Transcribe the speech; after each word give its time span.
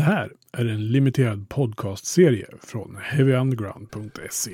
Det 0.00 0.04
här 0.04 0.32
är 0.52 0.64
en 0.64 0.88
limiterad 0.88 1.48
podcastserie 1.48 2.46
från 2.62 2.98
heavyunderground.se. 3.02 4.50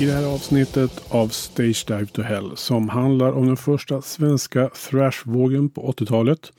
I 0.00 0.06
det 0.06 0.12
här 0.12 0.34
avsnittet 0.34 1.02
av 1.08 1.28
Stage 1.28 1.84
Dive 1.86 2.06
to 2.06 2.22
Hell 2.22 2.56
som 2.56 2.88
handlar 2.88 3.32
om 3.32 3.46
den 3.46 3.56
första 3.56 4.02
svenska 4.02 4.68
thrashvågen 4.68 5.68
på 5.68 5.92
80-talet 5.92 6.52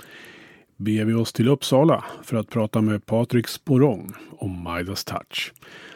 beger 0.78 1.06
vi 1.06 1.14
oss 1.14 1.34
till 1.34 1.50
Uppsala 1.50 2.04
för 2.24 2.38
att 2.38 2.50
prata 2.50 2.82
med 2.82 3.06
Patrik 3.06 3.48
Sporong 3.48 4.14
om 4.32 4.64
Midas 4.64 5.06
Touch 5.06 5.54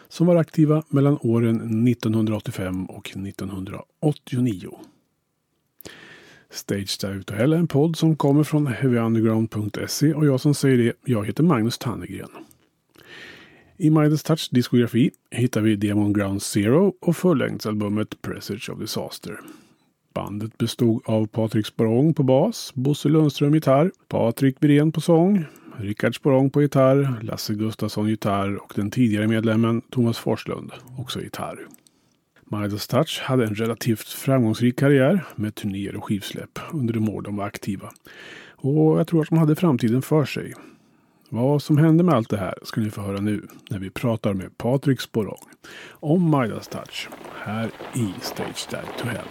som 0.08 0.26
var 0.26 0.36
aktiva 0.36 0.82
mellan 0.88 1.18
åren 1.20 1.88
1985 1.88 2.86
och 2.86 3.06
1989. 3.08 4.70
Stage 6.50 6.98
Dive 7.00 7.22
to 7.22 7.34
Hell 7.34 7.52
är 7.52 7.56
en 7.56 7.68
podd 7.68 7.96
som 7.96 8.16
kommer 8.16 8.44
från 8.44 8.66
heavyunderground.se 8.66 10.14
och 10.14 10.26
jag 10.26 10.40
som 10.40 10.54
säger 10.54 10.78
det, 10.78 10.92
jag 11.04 11.26
heter 11.26 11.42
Magnus 11.42 11.78
Tannegren. 11.78 12.30
I 13.78 13.90
Midas 13.90 14.22
Touch 14.22 14.48
diskografi 14.50 15.10
hittar 15.30 15.60
vi 15.60 15.76
Demon 15.76 16.12
Ground 16.12 16.42
Zero 16.42 16.94
och 17.00 17.16
fullängdsalbumet 17.16 18.22
Presage 18.22 18.70
of 18.70 18.78
Disaster. 18.78 19.40
Bandet 20.14 20.58
bestod 20.58 21.02
av 21.04 21.26
Patrik 21.26 21.66
Sporong 21.66 22.14
på 22.14 22.22
bas, 22.22 22.72
Bosse 22.74 23.08
Lundström 23.08 23.54
gitarr, 23.54 23.90
Patrik 24.08 24.60
Birén 24.60 24.92
på 24.92 25.00
sång, 25.00 25.44
Rickard 25.76 26.16
Sporong 26.16 26.50
på 26.50 26.62
gitarr, 26.62 27.20
Lasse 27.22 27.54
Gustafsson 27.54 28.08
gitarr 28.08 28.56
och 28.56 28.72
den 28.76 28.90
tidigare 28.90 29.26
medlemmen 29.26 29.82
Thomas 29.90 30.18
Forslund 30.18 30.72
också 30.98 31.20
gitarr. 31.20 31.58
Midas 32.44 32.86
Touch 32.86 33.20
hade 33.22 33.44
en 33.44 33.54
relativt 33.54 34.08
framgångsrik 34.08 34.78
karriär 34.78 35.24
med 35.34 35.54
turnéer 35.54 35.96
och 35.96 36.04
skivsläpp 36.04 36.58
under 36.72 36.94
de 36.94 37.08
år 37.08 37.22
de 37.22 37.36
var 37.36 37.46
aktiva. 37.46 37.90
Och 38.48 39.00
jag 39.00 39.06
tror 39.06 39.22
att 39.22 39.28
de 39.28 39.38
hade 39.38 39.56
framtiden 39.56 40.02
för 40.02 40.24
sig. 40.24 40.54
Vad 41.28 41.62
som 41.62 41.78
hände 41.78 42.04
med 42.04 42.14
allt 42.14 42.30
det 42.30 42.36
här 42.36 42.54
ska 42.62 42.80
ni 42.80 42.90
få 42.90 43.00
höra 43.00 43.20
nu 43.20 43.48
när 43.70 43.78
vi 43.78 43.90
pratar 43.90 44.34
med 44.34 44.58
Patrik 44.58 45.00
Sporong 45.00 45.42
om 45.90 46.30
Midas 46.30 46.68
Touch 46.68 47.08
här 47.44 47.70
i 47.94 48.14
Stage 48.20 48.66
Dive 48.70 48.88
to 48.98 49.06
Hell. 49.08 49.26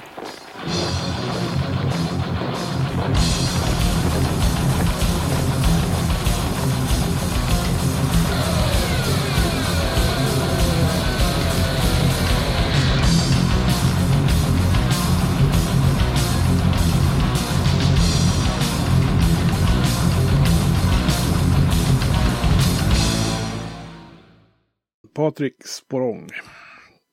Patrik 25.16 25.66
Sporong. 25.66 26.30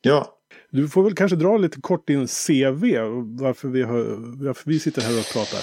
Ja. 0.01 0.39
Du 0.71 0.89
får 0.89 1.03
väl 1.03 1.15
kanske 1.15 1.37
dra 1.37 1.57
lite 1.57 1.81
kort 1.81 2.07
din 2.07 2.27
CV, 2.27 2.99
varför 3.41 3.69
vi, 3.69 3.83
har, 3.83 4.05
varför 4.45 4.71
vi 4.71 4.81
sitter 4.81 5.03
här 5.03 5.19
och 5.19 5.33
pratar. 5.33 5.61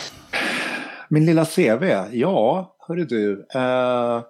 Min 1.09 1.25
lilla 1.25 1.45
CV? 1.45 1.83
Ja, 2.11 2.75
hörru 2.87 3.05
du. 3.05 3.31
Uh, 3.55 4.23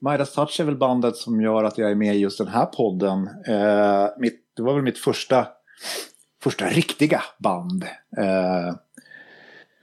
Midas 0.00 0.34
Touch 0.34 0.60
är 0.60 0.64
väl 0.64 0.76
bandet 0.76 1.16
som 1.16 1.40
gör 1.40 1.64
att 1.64 1.78
jag 1.78 1.90
är 1.90 1.94
med 1.94 2.16
i 2.16 2.18
just 2.18 2.38
den 2.38 2.48
här 2.48 2.66
podden. 2.66 3.18
Uh, 3.48 4.08
mitt, 4.18 4.40
det 4.56 4.62
var 4.62 4.74
väl 4.74 4.82
mitt 4.82 4.98
första, 4.98 5.46
första 6.42 6.66
riktiga 6.66 7.22
band. 7.38 7.84
Uh, 8.18 8.74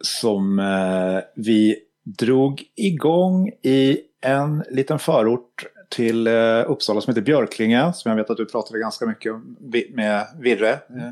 som 0.01 0.59
uh, 0.59 1.19
vi 1.35 1.75
drog 2.03 2.63
igång 2.75 3.49
i 3.61 3.99
en 4.21 4.63
liten 4.69 4.99
förort 4.99 5.65
till 5.89 6.27
Uppsala 6.67 7.01
som 7.01 7.11
heter 7.11 7.21
Björklinge. 7.21 7.93
Som 7.93 8.09
jag 8.09 8.15
vet 8.15 8.29
att 8.29 8.37
du 8.37 8.45
pratade 8.45 8.79
ganska 8.79 9.05
mycket 9.05 9.33
om 9.33 9.57
med 9.93 10.27
Virre 10.39 10.71
eh, 10.71 11.11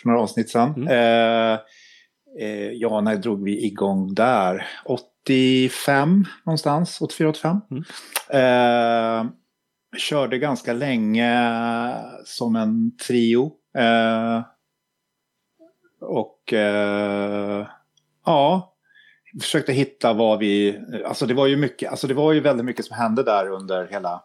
för 0.00 0.08
några 0.08 0.20
avsnitt 0.20 0.50
sedan. 0.50 0.74
Mm. 0.76 0.88
Eh, 0.88 1.58
eh, 2.40 2.70
ja, 2.72 3.00
när 3.00 3.16
drog 3.16 3.44
vi 3.44 3.66
igång 3.66 4.14
där? 4.14 4.66
85 4.84 6.24
någonstans, 6.44 7.00
84-85. 7.00 7.60
Mm. 7.70 7.84
Eh, 8.30 9.30
körde 9.96 10.38
ganska 10.38 10.72
länge 10.72 11.94
som 12.24 12.56
en 12.56 12.96
trio. 12.96 13.52
Eh, 13.78 14.42
och 16.00 16.52
eh, 16.52 17.66
ja, 18.26 18.73
försökte 19.42 19.72
hitta 19.72 20.12
vad 20.12 20.38
vi, 20.38 20.80
alltså 21.06 21.26
det 21.26 21.34
var 21.34 21.46
ju 21.46 21.56
mycket, 21.56 21.90
alltså 21.90 22.06
det 22.06 22.14
var 22.14 22.32
ju 22.32 22.40
väldigt 22.40 22.66
mycket 22.66 22.84
som 22.84 22.96
hände 22.96 23.22
där 23.22 23.48
under 23.48 23.86
hela, 23.86 24.22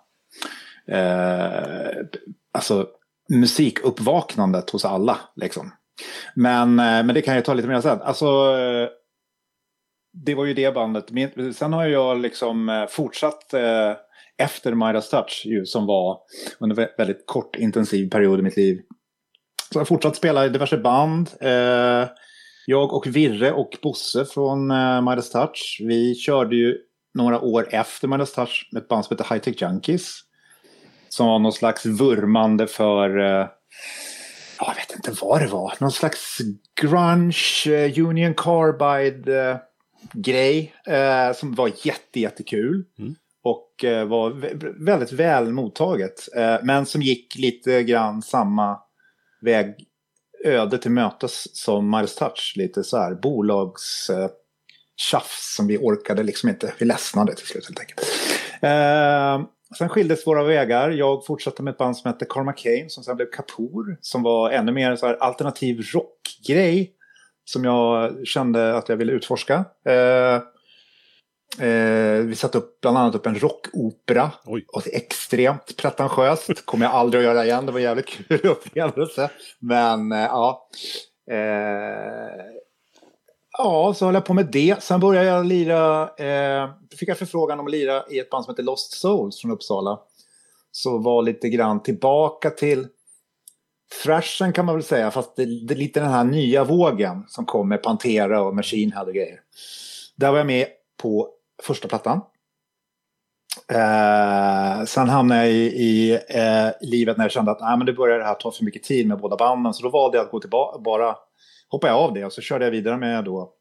eh, 0.87 2.05
alltså 2.53 2.87
musikuppvaknandet 3.29 4.69
hos 4.69 4.85
alla 4.85 5.17
liksom. 5.35 5.71
Men, 6.35 6.79
eh, 6.79 7.03
men 7.03 7.07
det 7.07 7.21
kan 7.21 7.35
jag 7.35 7.45
ta 7.45 7.53
lite 7.53 7.67
mer 7.67 7.81
sen. 7.81 8.01
Alltså, 8.01 8.55
det 10.13 10.35
var 10.35 10.45
ju 10.45 10.53
det 10.53 10.73
bandet. 10.73 11.05
Sen 11.55 11.73
har 11.73 11.85
jag 11.85 12.19
liksom 12.19 12.69
eh, 12.69 12.87
fortsatt 12.87 13.53
eh, 13.53 13.93
efter 14.37 14.73
Midas 14.73 15.09
Touch 15.09 15.43
ju, 15.45 15.65
som 15.65 15.85
var 15.85 16.19
under 16.59 16.81
en 16.81 16.89
väldigt 16.97 17.23
kort 17.25 17.55
intensiv 17.55 18.09
period 18.09 18.39
i 18.39 18.43
mitt 18.43 18.57
liv. 18.57 18.81
Så 19.71 19.77
jag 19.77 19.79
har 19.79 19.85
fortsatt 19.85 20.15
spela 20.15 20.45
i 20.45 20.49
diverse 20.49 20.77
band. 20.77 21.29
Eh, 21.41 22.07
jag 22.69 22.93
och 22.93 23.07
Virre 23.07 23.51
och 23.51 23.77
Bosse 23.81 24.25
från 24.25 24.71
uh, 24.71 25.01
Midas 25.01 25.29
Touch, 25.29 25.81
vi 25.83 26.15
körde 26.15 26.55
ju 26.55 26.77
några 27.13 27.41
år 27.41 27.67
efter 27.71 28.07
Midas 28.07 28.33
Touch 28.33 28.69
med 28.71 28.81
ett 28.81 28.87
band 28.87 29.05
som 29.05 29.17
heter 29.17 29.33
High 29.33 29.43
Tech 29.43 29.61
Junkies. 29.61 30.19
Som 31.09 31.27
var 31.27 31.39
någon 31.39 31.53
slags 31.53 31.85
vurmande 31.85 32.67
för, 32.67 33.17
uh, 33.17 33.47
jag 34.59 34.75
vet 34.75 34.95
inte 34.95 35.11
vad 35.21 35.41
det 35.41 35.47
var, 35.47 35.73
någon 35.79 35.91
slags 35.91 36.37
grunge, 36.81 37.67
uh, 37.67 38.07
Union 38.07 38.33
Carbide 38.33 39.51
uh, 39.51 39.57
grej 40.13 40.73
uh, 40.89 41.33
som 41.35 41.55
var 41.55 41.71
jätte, 41.83 42.19
jättekul. 42.19 42.85
Mm. 42.99 43.15
Och 43.43 43.85
var 44.07 44.29
väldigt 44.85 45.11
väl 45.11 45.53
mottaget. 45.53 46.29
men 46.63 46.85
som 46.85 47.01
gick 47.01 47.35
lite 47.35 47.83
grann 47.83 48.21
samma 48.21 48.79
väg 49.41 49.88
öde 50.45 50.77
till 50.77 50.91
mötes 50.91 51.57
som 51.57 51.89
Miles 51.89 52.15
Touch. 52.15 52.53
Lite 52.55 52.83
så 52.83 52.97
här 52.97 53.15
bolags 53.15 54.09
eh, 54.09 54.29
tjafs 54.95 55.55
som 55.55 55.67
vi 55.67 55.77
orkade 55.77 56.23
liksom 56.23 56.49
inte. 56.49 56.73
Vi 56.79 56.85
ledsnade 56.85 57.35
till 57.35 57.47
slut 57.47 57.67
helt 57.67 57.79
enkelt. 57.79 58.01
Eh, 58.61 59.49
sen 59.77 59.89
skildes 59.89 60.27
våra 60.27 60.43
vägar. 60.43 60.89
Jag 60.89 61.25
fortsatte 61.25 61.63
med 61.63 61.71
ett 61.71 61.77
band 61.77 61.97
som 61.97 62.11
hette 62.11 62.25
Karma 62.25 62.53
Kane 62.53 62.89
som 62.89 63.03
sen 63.03 63.15
blev 63.15 63.31
Kapoor. 63.31 63.97
Som 64.01 64.23
var 64.23 64.51
ännu 64.51 64.71
mer 64.71 64.95
så 64.95 65.07
här 65.07 65.15
alternativ 65.15 65.81
rockgrej. 65.93 66.93
Som 67.45 67.63
jag 67.63 68.15
kände 68.27 68.75
att 68.75 68.89
jag 68.89 68.97
ville 68.97 69.11
utforska. 69.11 69.65
Eh, 69.85 70.41
Eh, 71.57 72.25
vi 72.25 72.35
satte 72.35 72.57
upp 72.57 72.81
bland 72.81 72.97
annat 72.97 73.15
upp 73.15 73.25
en 73.25 73.39
rockopera. 73.39 74.31
Oj. 74.45 74.65
Och 74.67 74.87
extremt 74.87 75.77
pretentiöst. 75.77 76.65
kommer 76.65 76.85
jag 76.85 76.95
aldrig 76.95 77.19
att 77.19 77.25
göra 77.25 77.45
igen. 77.45 77.65
Det 77.65 77.71
var 77.71 77.79
en 77.79 77.83
jävligt 77.83 78.07
kul 78.07 78.45
upplevelse. 78.45 79.29
Men 79.59 80.11
eh, 80.11 80.19
ja. 80.19 80.69
Eh, 81.31 82.45
ja, 83.57 83.93
så 83.93 84.05
höll 84.05 84.13
jag 84.13 84.25
på 84.25 84.33
med 84.33 84.45
det. 84.51 84.83
Sen 84.83 84.99
började 84.99 85.27
jag 85.27 85.45
lira. 85.45 86.09
Eh, 86.17 86.69
fick 86.99 87.09
jag 87.09 87.17
förfrågan 87.17 87.59
om 87.59 87.65
att 87.65 87.71
lira 87.71 88.03
i 88.09 88.19
ett 88.19 88.29
band 88.29 88.45
som 88.45 88.53
heter 88.53 88.63
Lost 88.63 88.93
Souls 88.93 89.41
från 89.41 89.51
Uppsala. 89.51 89.99
Så 90.71 90.97
var 90.97 91.21
lite 91.21 91.49
grann 91.49 91.83
tillbaka 91.83 92.49
till 92.49 92.87
thrashen 94.03 94.53
kan 94.53 94.65
man 94.65 94.75
väl 94.75 94.83
säga. 94.83 95.11
Fast 95.11 95.35
det, 95.35 95.67
det 95.67 95.75
lite 95.75 95.99
den 95.99 96.09
här 96.09 96.23
nya 96.23 96.63
vågen 96.63 97.23
som 97.27 97.45
kom 97.45 97.69
med 97.69 97.83
Pantera 97.83 98.41
och 98.41 98.55
Machine 98.55 98.91
Head 98.91 99.03
och 99.03 99.13
grejer. 99.13 99.39
Där 100.15 100.31
var 100.31 100.37
jag 100.37 100.47
med 100.47 100.67
på 101.01 101.29
första 101.63 101.87
plattan. 101.87 102.21
Eh, 103.71 104.85
sen 104.85 105.09
hamnade 105.09 105.41
jag 105.41 105.51
i, 105.51 105.65
i 105.65 106.11
eh, 106.29 106.69
livet 106.81 107.17
när 107.17 107.25
jag 107.25 107.31
kände 107.31 107.51
att 107.51 107.61
nej, 107.61 107.77
men 107.77 107.85
det 107.85 107.93
började 107.93 108.21
det 108.21 108.27
här 108.27 108.33
ta 108.33 108.51
för 108.51 108.63
mycket 108.63 108.83
tid 108.83 109.07
med 109.07 109.19
båda 109.19 109.35
banden. 109.35 109.73
Så 109.73 109.83
då 109.83 109.89
valde 109.89 110.17
jag 110.17 110.25
att 110.25 110.31
gå 110.31 110.39
tillbaka, 110.39 110.79
bara 110.79 111.15
hoppa 111.69 111.87
jag 111.87 111.97
av 111.97 112.13
det 112.13 112.25
och 112.25 112.33
så 112.33 112.41
körde 112.41 112.65
jag 112.65 112.71
vidare 112.71 112.97
med 112.97 113.23
då, 113.23 113.53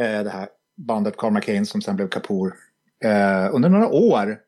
eh, 0.00 0.22
det 0.22 0.30
här 0.30 0.48
bandet 0.76 1.16
Karma 1.16 1.40
Kane 1.40 1.66
som 1.66 1.82
sen 1.82 1.96
blev 1.96 2.08
Kapoor. 2.08 2.54
Eh, 3.04 3.54
under 3.54 3.68
några 3.68 3.88
år. 3.88 4.38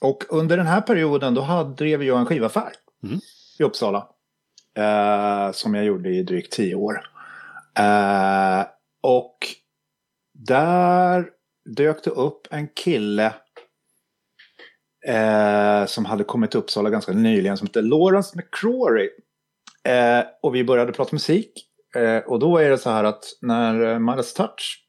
Och 0.00 0.24
under 0.28 0.56
den 0.56 0.66
här 0.66 0.80
perioden 0.80 1.34
då 1.34 1.40
hade, 1.40 1.74
drev 1.74 2.02
jag 2.02 2.18
en 2.18 2.26
skivaffär 2.26 2.72
Mm. 3.04 3.20
i 3.58 3.62
Uppsala. 3.62 4.08
Eh, 4.78 5.52
som 5.52 5.74
jag 5.74 5.84
gjorde 5.84 6.08
i 6.08 6.22
drygt 6.22 6.52
tio 6.52 6.74
år. 6.74 7.00
Eh, 7.78 8.64
och 9.02 9.38
där 10.32 11.30
dök 11.66 12.04
det 12.04 12.10
upp 12.10 12.46
en 12.50 12.68
kille 12.68 13.34
eh, 15.06 15.86
som 15.86 16.04
hade 16.04 16.24
kommit 16.24 16.50
till 16.50 16.60
Uppsala 16.60 16.90
ganska 16.90 17.12
nyligen 17.12 17.56
som 17.56 17.66
hette 17.66 17.82
Lawrence 17.82 18.36
McCrory. 18.36 19.10
Eh, 19.84 20.24
och 20.42 20.54
vi 20.54 20.64
började 20.64 20.92
prata 20.92 21.10
musik. 21.12 21.52
Eh, 21.96 22.18
och 22.18 22.38
då 22.38 22.58
är 22.58 22.70
det 22.70 22.78
så 22.78 22.90
här 22.90 23.04
att 23.04 23.24
när 23.40 23.92
eh, 23.92 23.98
Miles 23.98 24.34
Touch 24.34 24.86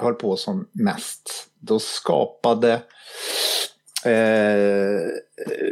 höll 0.00 0.14
på 0.14 0.36
som 0.36 0.68
mest, 0.72 1.50
då 1.60 1.78
skapade 1.78 2.72
eh, 4.04 5.00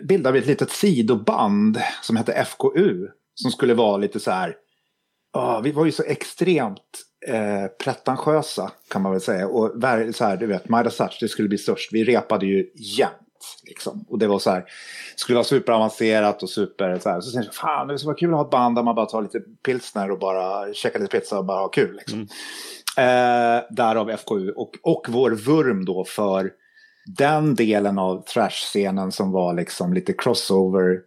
bildade 0.02 0.32
vi 0.32 0.38
ett 0.38 0.46
litet 0.46 0.70
sidoband 0.70 1.80
som 2.02 2.16
hette 2.16 2.44
FKU. 2.44 3.08
Som 3.34 3.50
skulle 3.50 3.74
vara 3.74 3.96
lite 3.96 4.20
så 4.20 4.30
här, 4.30 4.56
oh, 5.32 5.62
vi 5.62 5.72
var 5.72 5.84
ju 5.84 5.92
så 5.92 6.02
extremt 6.02 7.07
eh, 7.26 7.66
pretentiösa 7.84 8.70
kan 8.88 9.02
man 9.02 9.12
väl 9.12 9.20
säga. 9.20 9.48
Och 9.48 9.72
så 10.14 10.24
här, 10.24 10.36
du 10.36 10.46
vet, 10.46 10.68
Midas 10.68 10.96
Touch, 10.96 11.18
det 11.20 11.28
skulle 11.28 11.48
bli 11.48 11.58
störst. 11.58 11.92
Vi 11.92 12.04
repade 12.04 12.46
ju 12.46 12.70
jämt. 12.74 13.12
Liksom. 13.66 14.04
Och 14.08 14.18
det 14.18 14.26
var 14.26 14.38
så 14.38 14.50
här, 14.50 14.64
skulle 15.16 15.36
vara 15.36 15.44
superavancerat 15.44 16.42
och 16.42 16.50
super 16.50 16.98
så 16.98 17.10
här. 17.10 17.20
Så 17.20 17.32
tänkte 17.32 17.48
jag, 17.48 17.54
fan 17.54 17.88
det 17.88 17.98
skulle 17.98 18.08
vara 18.08 18.18
kul 18.18 18.30
att 18.30 18.36
ha 18.36 18.44
ett 18.44 18.50
band 18.50 18.76
där 18.76 18.82
man 18.82 18.94
bara 18.94 19.06
tar 19.06 19.22
lite 19.22 19.40
pilsner 19.40 20.10
och 20.10 20.18
bara 20.18 20.74
käkar 20.74 21.00
lite 21.00 21.18
pizza 21.18 21.38
och 21.38 21.44
bara 21.44 21.60
har 21.60 21.72
kul. 21.72 21.96
Liksom. 21.96 22.20
Eh, 22.96 23.62
därav 23.70 24.16
FKU 24.16 24.50
och, 24.50 24.70
och 24.82 25.06
vår 25.08 25.30
vurm 25.30 25.84
då 25.84 26.04
för 26.04 26.50
den 27.18 27.54
delen 27.54 27.98
av 27.98 28.24
thrash-scenen 28.24 29.12
som 29.12 29.32
var 29.32 29.54
liksom 29.54 29.92
lite 29.92 30.12
crossover. 30.12 30.98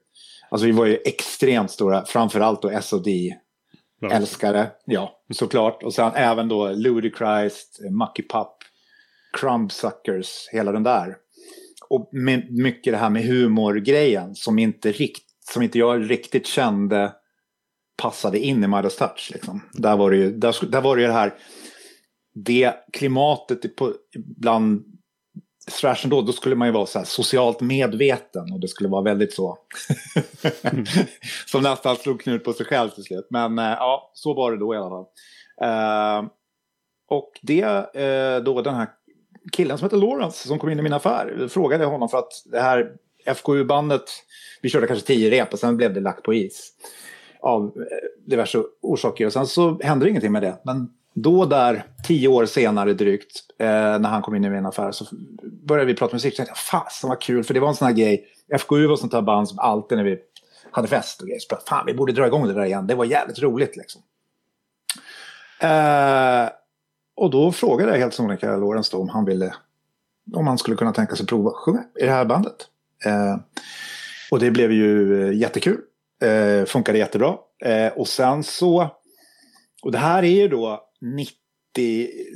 Alltså 0.50 0.66
vi 0.66 0.72
var 0.72 0.86
ju 0.86 0.98
extremt 1.06 1.72
stora, 1.72 2.06
framförallt 2.06 2.62
då 2.62 2.70
S.O.D. 2.70 3.36
Ja. 4.04 4.12
älskare, 4.12 4.72
ja 4.86 5.24
såklart. 5.34 5.84
Och 5.84 5.94
sen 5.94 6.12
även 6.16 6.48
då 6.48 6.70
Ludicrist, 6.70 7.82
eh, 7.86 7.92
Mucky 7.92 8.24
Pup, 8.28 8.58
Crumbsuckers, 9.40 10.48
hela 10.52 10.72
den 10.72 10.84
där. 10.84 11.16
Och 11.90 12.10
med 12.12 12.52
mycket 12.52 12.94
det 12.94 12.98
här 12.98 13.10
med 13.10 13.24
humorgrejen 13.24 14.36
som 14.36 14.60
inte, 14.60 14.92
rikt, 14.92 15.24
som 15.52 15.62
inte 15.62 15.80
jag 15.80 16.12
riktigt 16.12 16.48
kände 16.48 17.14
passade 18.02 18.40
in 18.40 18.64
i 18.64 18.68
Midas 18.68 18.96
Touch. 18.96 19.30
Liksom. 19.34 19.62
Där, 19.74 19.98
var 19.98 20.12
det 20.12 20.18
ju, 20.18 20.32
där, 20.32 20.66
där 20.72 20.82
var 20.82 20.96
det 20.96 21.02
ju 21.02 21.08
det 21.08 21.14
här, 21.14 21.34
det 22.34 22.74
klimatet 22.94 23.76
på, 23.76 23.94
bland 24.38 24.91
thrashen 25.70 26.10
då, 26.10 26.22
då 26.22 26.32
skulle 26.32 26.56
man 26.56 26.68
ju 26.68 26.72
vara 26.72 26.86
så 26.86 27.00
här 27.00 27.06
socialt 27.06 27.62
medveten 27.62 28.54
och 28.54 28.60
det 28.60 28.68
skulle 28.68 28.90
vara 28.90 29.02
väldigt 29.02 29.34
så. 29.34 29.58
Som 31.46 31.64
nästan 31.64 31.96
slog 31.96 32.22
knut 32.22 32.44
på 32.44 32.54
sig 32.54 32.66
själv 32.66 32.90
till 32.90 33.04
slut. 33.04 33.28
Men 33.30 33.60
eh, 33.60 33.66
ja, 33.66 34.12
så 34.14 34.34
var 34.34 34.52
det 34.52 34.58
då 34.58 34.74
i 34.74 34.78
alla 34.78 34.90
fall. 34.90 35.06
Eh, 35.62 36.30
och 37.10 37.32
det, 37.42 37.62
eh, 37.96 38.44
då 38.44 38.62
den 38.62 38.76
här 38.76 38.90
killen 39.52 39.78
som 39.78 39.86
heter 39.86 39.98
Lawrence 39.98 40.48
som 40.48 40.60
kom 40.60 40.70
in 40.70 40.80
i 40.80 40.82
min 40.82 40.94
affär, 40.94 41.48
frågade 41.48 41.86
honom 41.86 42.10
för 42.10 42.18
att 42.18 42.32
det 42.46 42.60
här 42.60 42.92
FKU-bandet, 43.26 44.04
vi 44.62 44.70
körde 44.70 44.88
kanske 44.88 45.08
tio 45.08 45.30
rep 45.30 45.54
och 45.54 45.60
sen 45.60 45.78
blev 45.78 45.94
det 45.94 46.00
lagt 46.00 46.24
på 46.24 46.34
is. 46.34 46.72
Av 47.40 47.66
eh, 47.66 48.30
diverse 48.30 48.64
orsaker. 48.82 49.26
Och 49.26 49.34
sen 49.34 49.48
så 49.48 49.80
hände 49.84 50.10
ingenting 50.10 50.32
med 50.32 50.42
det. 50.42 50.62
Men 50.64 50.90
då 51.14 51.46
där, 51.46 51.84
tio 52.08 52.28
år 52.28 52.46
senare 52.46 52.94
drygt, 52.94 53.32
eh, 53.60 53.66
när 53.68 54.10
han 54.10 54.22
kom 54.22 54.36
in 54.36 54.46
i 54.46 54.50
min 54.50 54.66
affär 54.66 54.92
så 54.92 55.06
började 55.68 55.88
vi 55.88 55.96
prata 55.96 56.16
musik. 56.16 56.34
Så 56.34 56.38
tänkte 56.38 56.52
jag, 56.52 56.58
fasen 56.58 57.10
vad 57.10 57.22
kul, 57.22 57.44
för 57.44 57.54
det 57.54 57.60
var 57.60 57.68
en 57.68 57.76
sån 57.76 57.88
här 57.88 57.96
grej. 57.96 58.26
FKU 58.60 58.88
var 58.88 58.96
sånt 58.96 59.14
här 59.14 59.22
band 59.22 59.50
som 59.50 59.60
alltid 59.60 59.98
när 59.98 60.06
vi 60.06 60.20
hade 60.72 60.88
fest 60.88 61.22
och 61.22 61.28
grejer, 61.28 61.40
så 61.40 61.56
bara, 61.56 61.62
fan 61.62 61.86
vi 61.86 61.94
borde 61.94 62.14
dra 62.14 62.28
igång 62.28 62.48
det 62.48 62.54
där 62.54 62.66
igen. 62.66 62.88
Det 62.88 62.96
var 62.96 63.06
jävligt 63.06 63.40
roligt 63.40 63.76
liksom. 63.78 64.02
Eh, 65.60 66.50
och 67.16 67.30
då 67.30 67.52
frågade 67.52 67.92
jag 67.92 68.00
helt 68.00 68.14
sonika 68.14 68.58
Lorentz 68.58 68.90
då 68.90 68.98
om 68.98 69.10
han 69.10 69.26
ville, 69.26 69.54
om 70.36 70.48
han 70.48 70.58
skulle 70.58 70.78
kunna 70.78 70.94
tänka 70.94 71.16
sig 71.16 71.26
prova 71.26 71.50
att 71.50 71.56
sjunga 71.56 71.84
i 72.00 72.06
det 72.06 72.12
här 72.12 72.26
bandet. 72.26 72.68
Eh, 73.06 73.38
och 74.32 74.40
det 74.40 74.52
blev 74.52 74.72
ju 74.72 75.24
eh, 75.28 75.38
jättekul. 75.38 75.82
Eh, 76.22 76.66
funkade 76.66 76.98
jättebra. 76.98 77.36
Eh, 77.66 77.88
och 77.88 78.08
sen 78.08 78.44
så, 78.44 78.90
och 79.84 79.92
det 79.92 79.98
här 79.98 80.24
är 80.24 80.42
ju 80.42 80.48
då 80.48 80.91
90, 81.02 81.36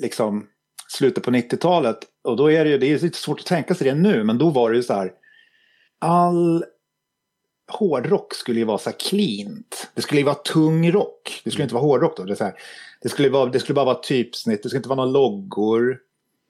liksom 0.01 0.47
slutet 0.87 1.23
på 1.23 1.31
90-talet. 1.31 1.97
Och 2.23 2.37
då 2.37 2.51
är 2.51 2.65
det 2.65 2.71
ju, 2.71 2.77
det 2.77 2.87
är 2.87 2.99
lite 2.99 3.17
svårt 3.17 3.39
att 3.39 3.45
tänka 3.45 3.75
sig 3.75 3.87
det 3.87 3.95
nu, 3.95 4.23
men 4.23 4.37
då 4.37 4.49
var 4.49 4.71
det 4.71 4.77
ju 4.77 4.83
så 4.83 4.93
här, 4.93 5.11
all 5.99 6.65
hårdrock 7.67 8.33
skulle 8.33 8.59
ju 8.59 8.65
vara 8.65 8.77
så 8.77 8.89
här 8.89 8.97
cleant. 8.97 9.91
Det 9.93 10.01
skulle 10.01 10.21
ju 10.21 10.25
vara 10.25 10.35
tung 10.35 10.91
rock. 10.91 11.41
Det 11.43 11.51
skulle 11.51 11.63
inte 11.63 11.75
vara 11.75 11.85
hårdrock 11.85 12.17
då. 12.17 12.23
Det, 12.23 12.33
är 12.33 12.35
så 12.35 12.43
här, 12.43 12.53
det, 13.01 13.09
skulle, 13.09 13.29
vara, 13.29 13.49
det 13.49 13.59
skulle 13.59 13.73
bara 13.73 13.85
vara 13.85 14.01
typsnitt. 14.01 14.63
Det 14.63 14.69
skulle 14.69 14.79
inte 14.79 14.89
vara 14.89 15.05
några 15.05 15.19
loggor. 15.19 15.99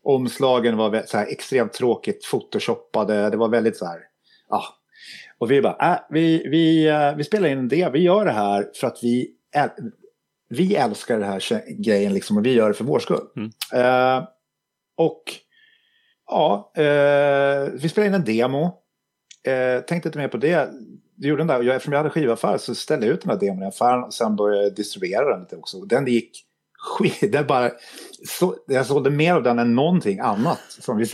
Omslagen 0.04 0.78
var 0.78 1.04
så 1.08 1.18
här 1.18 1.28
extremt 1.28 1.74
tråkigt 1.74 2.32
photoshoppade. 2.32 3.30
Det 3.30 3.38
var 3.38 3.48
väldigt 3.48 3.78
så 3.78 3.86
här, 3.86 4.00
ja. 4.50 4.64
Och 5.38 5.52
vi 5.52 5.62
bara, 5.62 5.94
äh, 5.94 6.00
vi, 6.10 6.48
vi, 6.48 6.88
eh, 6.88 7.16
vi 7.16 7.24
spelar 7.24 7.50
in 7.50 7.68
det. 7.68 7.90
Vi 7.94 8.00
gör 8.00 8.26
det 8.26 8.32
här 8.32 8.72
för 8.76 8.88
att 8.88 9.00
vi, 9.02 9.32
vi 10.50 10.76
älskar 10.76 11.20
den 11.20 11.30
här 11.30 11.84
grejen 11.84 12.14
liksom 12.14 12.38
och 12.38 12.46
vi 12.46 12.54
gör 12.54 12.68
det 12.68 12.74
för 12.74 12.84
vår 12.84 13.00
skull. 13.00 13.28
Eh, 13.74 14.24
och 14.98 15.24
ja, 16.28 16.72
eh, 16.76 17.70
vi 17.74 17.90
spelade 17.90 18.08
in 18.08 18.14
en 18.14 18.26
demo. 18.26 18.82
Eh, 19.48 19.82
tänkte 19.82 20.10
inte 20.10 20.20
mer 20.20 20.28
på 20.28 20.38
det. 20.38 20.48
Jag 20.48 21.30
gjorde 21.30 21.40
den 21.40 21.48
där, 21.48 21.64
jag, 21.64 21.76
eftersom 21.76 21.94
jag 21.94 22.00
hade 22.00 22.10
skivaffär 22.10 22.58
så 22.58 22.76
ställde 22.76 23.06
jag 23.06 23.14
ut 23.14 23.22
den 23.22 23.38
där 23.38 23.48
demon 23.48 23.64
i 23.64 23.66
affären 23.66 24.04
och 24.04 24.14
sen 24.14 24.36
började 24.36 24.64
jag 24.64 24.76
distribuera 24.76 25.32
den 25.32 25.40
lite 25.40 25.56
också. 25.56 25.82
Den 25.82 26.08
gick 26.08 26.46
skit, 26.78 27.48
bara, 27.48 27.72
så, 28.28 28.56
jag 28.68 28.86
sålde 28.86 29.10
mer 29.10 29.34
av 29.34 29.44
den 29.44 29.60
än 29.60 29.76
någonting 29.76 30.20
annat. 30.20 30.60
Som 30.70 30.98
vi, 30.98 31.06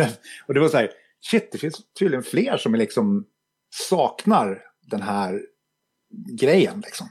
och 0.48 0.54
det 0.54 0.60
var 0.60 0.68
så 0.68 0.78
här, 0.78 0.92
shit 1.22 1.52
det 1.52 1.58
finns 1.58 1.82
tydligen 2.00 2.24
fler 2.24 2.58
som 2.58 2.76
liksom 2.76 3.26
saknar 3.90 4.64
den 4.82 5.02
här 5.02 5.42
grejen 6.40 6.82
liksom. 6.86 7.08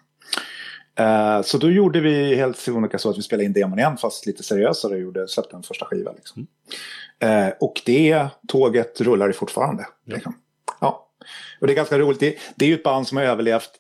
Eh, 0.99 1.43
så 1.43 1.59
då 1.59 1.71
gjorde 1.71 2.01
vi 2.01 2.35
helt 2.35 2.57
sonika 2.57 2.99
så 2.99 3.11
att 3.11 3.19
vi 3.19 3.23
spelade 3.23 3.45
in 3.45 3.53
demon 3.53 3.79
igen 3.79 3.97
fast 3.97 4.27
lite 4.27 4.43
seriösare 4.43 4.95
och 4.95 5.01
gjorde, 5.01 5.29
släppte 5.29 5.57
en 5.57 5.63
första 5.63 5.87
skiva. 5.87 6.13
Liksom. 6.13 6.47
Eh, 7.19 7.49
och 7.61 7.83
det 7.87 8.27
tåget 8.49 9.01
rullar 9.01 9.27
ju 9.27 9.33
fortfarande. 9.33 9.87
Liksom. 10.07 10.35
Ja. 10.81 11.09
Och 11.61 11.67
det 11.67 11.73
är 11.73 11.77
ganska 11.77 11.99
roligt. 11.99 12.21
Det, 12.21 12.39
det 12.55 12.65
är 12.65 12.69
ju 12.69 12.75
ett 12.75 12.83
band 12.83 13.09
som 13.09 13.17
har 13.17 13.25
överlevt, 13.25 13.71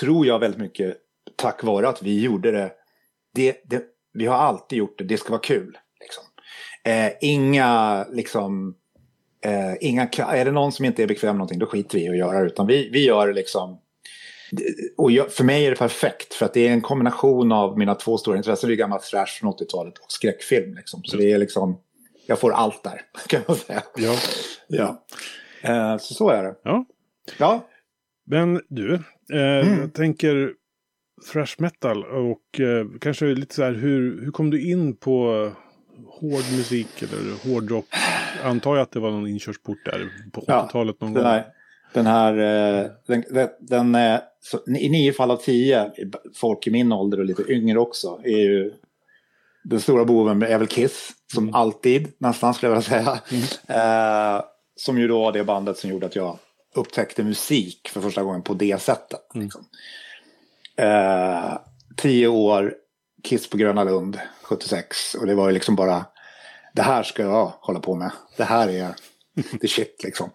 tror 0.00 0.26
jag, 0.26 0.38
väldigt 0.38 0.60
mycket 0.60 0.96
tack 1.36 1.62
vare 1.62 1.88
att 1.88 2.02
vi 2.02 2.20
gjorde 2.20 2.50
det. 2.50 2.72
det, 3.34 3.62
det 3.64 3.82
vi 4.12 4.26
har 4.26 4.36
alltid 4.36 4.78
gjort 4.78 4.98
det, 4.98 5.04
det 5.04 5.18
ska 5.18 5.30
vara 5.30 5.40
kul. 5.40 5.78
Liksom. 6.00 6.24
Eh, 6.84 7.12
inga, 7.20 8.04
liksom, 8.10 8.74
inga, 9.80 10.08
är 10.12 10.44
det 10.44 10.50
någon 10.50 10.72
som 10.72 10.84
inte 10.84 11.02
är 11.02 11.06
bekväm 11.06 11.28
med 11.28 11.36
någonting, 11.36 11.58
då 11.58 11.66
skiter 11.66 11.98
vi 11.98 12.04
i 12.04 12.08
att 12.08 12.16
göra 12.16 12.40
det. 12.40 12.46
Utan 12.46 12.66
vi, 12.66 12.88
vi 12.92 13.04
gör 13.04 13.26
det 13.26 13.32
liksom 13.32 13.78
och 14.96 15.10
jag, 15.12 15.32
för 15.32 15.44
mig 15.44 15.66
är 15.66 15.70
det 15.70 15.76
perfekt 15.76 16.34
för 16.34 16.46
att 16.46 16.54
det 16.54 16.68
är 16.68 16.72
en 16.72 16.80
kombination 16.80 17.52
av 17.52 17.78
mina 17.78 17.94
två 17.94 18.18
stora 18.18 18.36
intressen. 18.36 18.68
Det 18.68 18.74
är 18.74 18.76
gammal 18.76 19.00
thrash 19.00 19.26
från 19.40 19.52
80-talet 19.52 19.98
och 19.98 20.12
skräckfilm. 20.12 20.74
Liksom. 20.74 21.04
Så 21.04 21.16
det 21.16 21.32
är 21.32 21.38
liksom, 21.38 21.78
jag 22.26 22.38
får 22.38 22.52
allt 22.52 22.82
där 22.84 23.00
kan 23.28 23.40
man 23.48 23.56
säga. 23.56 23.82
Ja. 23.96 24.14
Ja. 24.68 25.04
Eh, 25.62 25.98
så 25.98 26.14
så 26.14 26.28
är 26.30 26.42
det. 26.42 26.54
ja. 26.62 26.84
Ja, 27.38 27.68
Men 28.26 28.60
du, 28.68 28.94
eh, 29.32 29.38
jag 29.80 29.94
tänker 29.94 30.52
thrash 31.32 31.54
metal 31.58 32.04
och 32.04 32.60
eh, 32.60 32.86
kanske 33.00 33.26
lite 33.26 33.54
så 33.54 33.62
här 33.62 33.72
hur, 33.72 34.20
hur 34.24 34.30
kom 34.30 34.50
du 34.50 34.62
in 34.70 34.96
på 34.96 35.50
hård 36.06 36.42
musik 36.56 37.02
eller 37.02 37.48
hårdrock? 37.54 37.86
Antar 38.44 38.76
jag 38.76 38.82
att 38.82 38.92
det 38.92 39.00
var 39.00 39.10
någon 39.10 39.26
inkörsport 39.26 39.78
där 39.84 40.10
på 40.32 40.44
Ja, 40.46 40.66
80-talet 40.68 41.00
någon 41.00 41.14
den 41.14 41.22
gång. 41.22 41.32
här, 41.32 41.46
den 41.92 42.06
här 42.06 42.32
eh, 42.32 42.90
den, 43.06 43.24
den, 43.30 43.48
den 43.60 43.94
eh, 43.94 44.20
så, 44.40 44.58
i 44.66 44.88
nio 44.88 45.12
fall 45.12 45.30
av 45.30 45.36
tio, 45.36 45.92
folk 46.34 46.66
i 46.66 46.70
min 46.70 46.92
ålder 46.92 47.18
och 47.18 47.24
lite 47.24 47.52
yngre 47.52 47.78
också, 47.78 48.20
är 48.24 48.38
ju 48.38 48.72
den 49.64 49.80
stora 49.80 50.04
boven 50.04 50.42
är 50.42 50.58
väl 50.58 50.66
Kiss, 50.66 51.10
som 51.32 51.54
alltid 51.54 52.12
nästan 52.18 52.54
skulle 52.54 52.72
jag 52.72 52.80
vilja 52.80 53.02
säga. 53.04 53.20
Eh, 53.68 54.44
som 54.76 54.98
ju 54.98 55.08
då 55.08 55.18
var 55.18 55.32
det 55.32 55.44
bandet 55.44 55.78
som 55.78 55.90
gjorde 55.90 56.06
att 56.06 56.16
jag 56.16 56.38
upptäckte 56.74 57.24
musik 57.24 57.88
för 57.88 58.00
första 58.00 58.22
gången 58.22 58.42
på 58.42 58.54
det 58.54 58.82
sättet. 58.82 59.20
Liksom. 59.34 59.64
Eh, 60.76 61.58
tio 61.96 62.28
år, 62.28 62.74
Kiss 63.22 63.50
på 63.50 63.56
Gröna 63.56 63.84
Lund, 63.84 64.18
76. 64.42 65.14
Och 65.14 65.26
det 65.26 65.34
var 65.34 65.48
ju 65.48 65.54
liksom 65.54 65.76
bara, 65.76 66.06
det 66.74 66.82
här 66.82 67.02
ska 67.02 67.22
jag 67.22 67.52
hålla 67.60 67.80
på 67.80 67.94
med. 67.94 68.10
Det 68.36 68.44
här 68.44 68.68
är, 68.68 68.94
the 69.60 69.68
shit 69.68 70.00
liksom. 70.04 70.30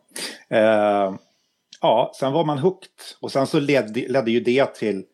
Eh, 0.49 1.13
ja, 1.83 2.11
sen 2.19 2.33
var 2.33 2.45
man 2.45 2.57
hooked. 2.57 2.89
Och 3.21 3.31
sen 3.31 3.47
så 3.47 3.59
ledde, 3.59 4.07
ledde 4.07 4.31
ju 4.31 4.39
det 4.39 4.75
till 4.75 5.05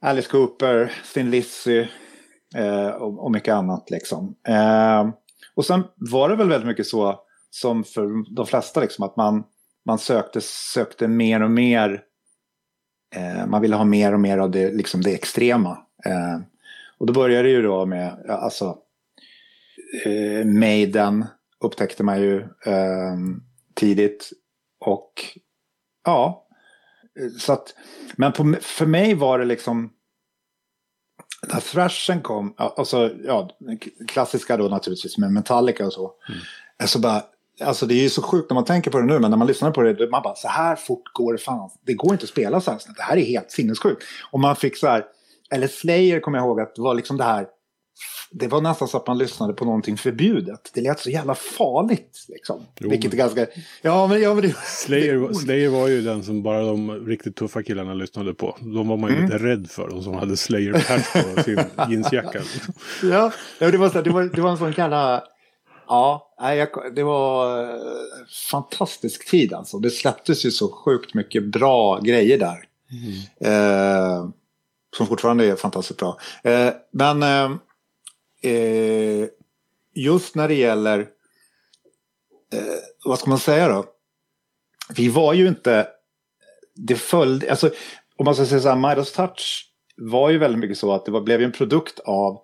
Alice 0.00 0.28
Cooper, 0.28 0.92
Thin 1.14 1.30
Lizzy 1.30 1.86
eh, 2.56 2.88
och, 2.88 3.24
och, 3.24 3.30
mycket 3.30 3.54
annat 3.54 3.90
liksom. 3.90 4.36
Eh, 4.48 5.10
och 5.54 5.66
sen 5.66 5.84
var 5.96 6.28
det 6.28 6.36
väl 6.36 6.48
väldigt 6.48 6.68
mycket 6.68 6.86
så 6.86 7.20
som 7.50 7.84
för 7.84 8.34
de 8.34 8.46
flesta 8.46 8.80
liksom 8.80 9.04
att 9.04 9.16
man, 9.16 9.44
man 9.84 9.98
sökte, 9.98 10.40
sökte 10.40 11.08
mer 11.08 11.42
och 11.42 11.50
mer 11.50 12.02
eh, 13.16 13.46
man 13.46 13.62
ville 13.62 13.76
ha 13.76 13.84
mer 13.84 14.12
och 14.12 14.20
mer 14.20 14.38
av 14.38 14.50
det, 14.50 14.72
liksom 14.72 15.00
det 15.00 15.14
extrema. 15.14 15.70
Eh, 16.06 16.38
och 16.98 17.06
då 17.06 17.12
började 17.12 17.42
det 17.42 17.54
ju 17.54 17.62
då 17.62 17.86
med, 17.86 18.26
alltså, 18.28 18.78
eh, 20.04 20.44
Maiden 20.44 21.26
upptäckte 21.60 22.02
man 22.02 22.20
ju 22.20 22.38
eh, 22.66 23.16
tidigt. 23.74 24.30
Och 24.80 25.12
ja, 26.04 26.46
så 27.38 27.52
att, 27.52 27.74
men 28.16 28.32
på, 28.32 28.54
för 28.60 28.86
mig 28.86 29.14
var 29.14 29.38
det 29.38 29.44
liksom, 29.44 29.92
när 31.52 31.60
thrashen 31.60 32.20
kom, 32.20 32.54
alltså 32.56 33.10
ja, 33.24 33.50
klassiska 34.08 34.56
då 34.56 34.68
naturligtvis 34.68 35.18
med 35.18 35.32
Metallica 35.32 35.86
och 35.86 35.92
så. 35.92 36.12
Mm. 36.28 36.88
Så 36.88 36.98
bara, 36.98 37.22
alltså 37.64 37.86
det 37.86 37.94
är 37.94 38.02
ju 38.02 38.10
så 38.10 38.22
sjukt 38.22 38.50
när 38.50 38.54
man 38.54 38.64
tänker 38.64 38.90
på 38.90 38.98
det 38.98 39.04
nu, 39.04 39.18
men 39.18 39.30
när 39.30 39.38
man 39.38 39.46
lyssnar 39.46 39.70
på 39.70 39.82
det, 39.82 40.10
man 40.10 40.22
bara 40.22 40.34
så 40.34 40.48
här 40.48 40.76
fort 40.76 41.12
går 41.12 41.32
det 41.32 41.38
fan. 41.38 41.70
Det 41.86 41.94
går 41.94 42.12
inte 42.12 42.24
att 42.24 42.30
spela 42.30 42.60
så 42.60 42.70
här 42.70 42.78
snabbt. 42.78 42.98
Det 42.98 43.02
här 43.02 43.16
är 43.16 43.24
helt 43.24 43.50
sinnessjukt. 43.50 44.02
Och 44.30 44.40
man 44.40 44.56
fick 44.56 44.76
så 44.76 44.86
här, 44.86 45.04
eller 45.50 45.68
Slayer 45.68 46.20
kommer 46.20 46.38
jag 46.38 46.46
ihåg 46.46 46.60
att 46.60 46.74
det 46.74 46.82
var 46.82 46.94
liksom 46.94 47.16
det 47.16 47.24
här 47.24 47.46
det 48.32 48.48
var 48.48 48.60
nästan 48.60 48.88
så 48.88 48.96
att 48.96 49.06
man 49.06 49.18
lyssnade 49.18 49.52
på 49.52 49.64
någonting 49.64 49.96
förbjudet. 49.96 50.70
Det 50.74 50.80
lät 50.80 51.00
så 51.00 51.10
jävla 51.10 51.34
farligt. 51.34 52.26
Liksom. 52.28 52.60
Jo, 52.78 52.90
Vilket 52.90 53.12
är 53.12 53.16
ganska... 53.16 53.46
Ja, 53.82 54.06
men, 54.06 54.22
ja, 54.22 54.34
men 54.34 54.42
det... 54.42 54.56
Slayer, 54.56 55.32
Slayer 55.32 55.68
var 55.68 55.88
ju 55.88 56.02
den 56.02 56.24
som 56.24 56.42
bara 56.42 56.60
de 56.60 57.06
riktigt 57.06 57.36
tuffa 57.36 57.62
killarna 57.62 57.94
lyssnade 57.94 58.34
på. 58.34 58.56
De 58.60 58.88
var 58.88 58.96
man 58.96 59.10
ju 59.10 59.16
mm. 59.16 59.30
lite 59.30 59.44
rädd 59.44 59.70
för. 59.70 59.88
De 59.88 60.02
som 60.02 60.14
hade 60.14 60.36
Slayer-patch 60.36 61.34
på 61.36 61.42
sin 61.42 61.64
jeansjacka. 61.90 62.42
ja, 63.02 63.32
det 63.58 63.76
var, 63.76 63.88
så, 63.88 64.02
det, 64.02 64.10
var, 64.10 64.22
det 64.22 64.40
var 64.40 64.50
en 64.50 64.58
sån 64.58 64.72
kalla... 64.72 65.22
Ja, 65.88 66.34
det 66.94 67.02
var 67.02 67.62
eh, 67.62 67.80
fantastisk 68.50 69.30
tid 69.30 69.52
alltså. 69.52 69.78
Det 69.78 69.90
släpptes 69.90 70.46
ju 70.46 70.50
så 70.50 70.72
sjukt 70.72 71.14
mycket 71.14 71.44
bra 71.44 72.00
grejer 72.00 72.38
där. 72.38 72.64
Mm. 72.90 73.54
Eh, 73.54 74.28
som 74.96 75.06
fortfarande 75.06 75.46
är 75.46 75.56
fantastiskt 75.56 76.00
bra. 76.00 76.18
Eh, 76.42 76.68
men 76.90 77.22
eh, 77.22 77.56
eh, 78.42 79.28
just 79.94 80.34
när 80.34 80.48
det 80.48 80.54
gäller, 80.54 80.98
eh, 82.52 82.62
vad 83.04 83.18
ska 83.18 83.30
man 83.30 83.38
säga 83.38 83.68
då? 83.68 83.84
Vi 84.96 85.08
var 85.08 85.34
ju 85.34 85.48
inte, 85.48 85.88
det 86.74 86.94
följde, 86.94 87.50
alltså 87.50 87.70
om 88.16 88.24
man 88.24 88.34
ska 88.34 88.46
säga 88.46 88.60
så 88.60 88.68
här, 88.68 88.88
Midas 88.88 89.12
Touch 89.12 89.66
var 89.96 90.30
ju 90.30 90.38
väldigt 90.38 90.60
mycket 90.60 90.78
så 90.78 90.92
att 90.92 91.04
det 91.04 91.10
var, 91.10 91.20
blev 91.20 91.42
en 91.42 91.52
produkt 91.52 91.98
av 91.98 92.40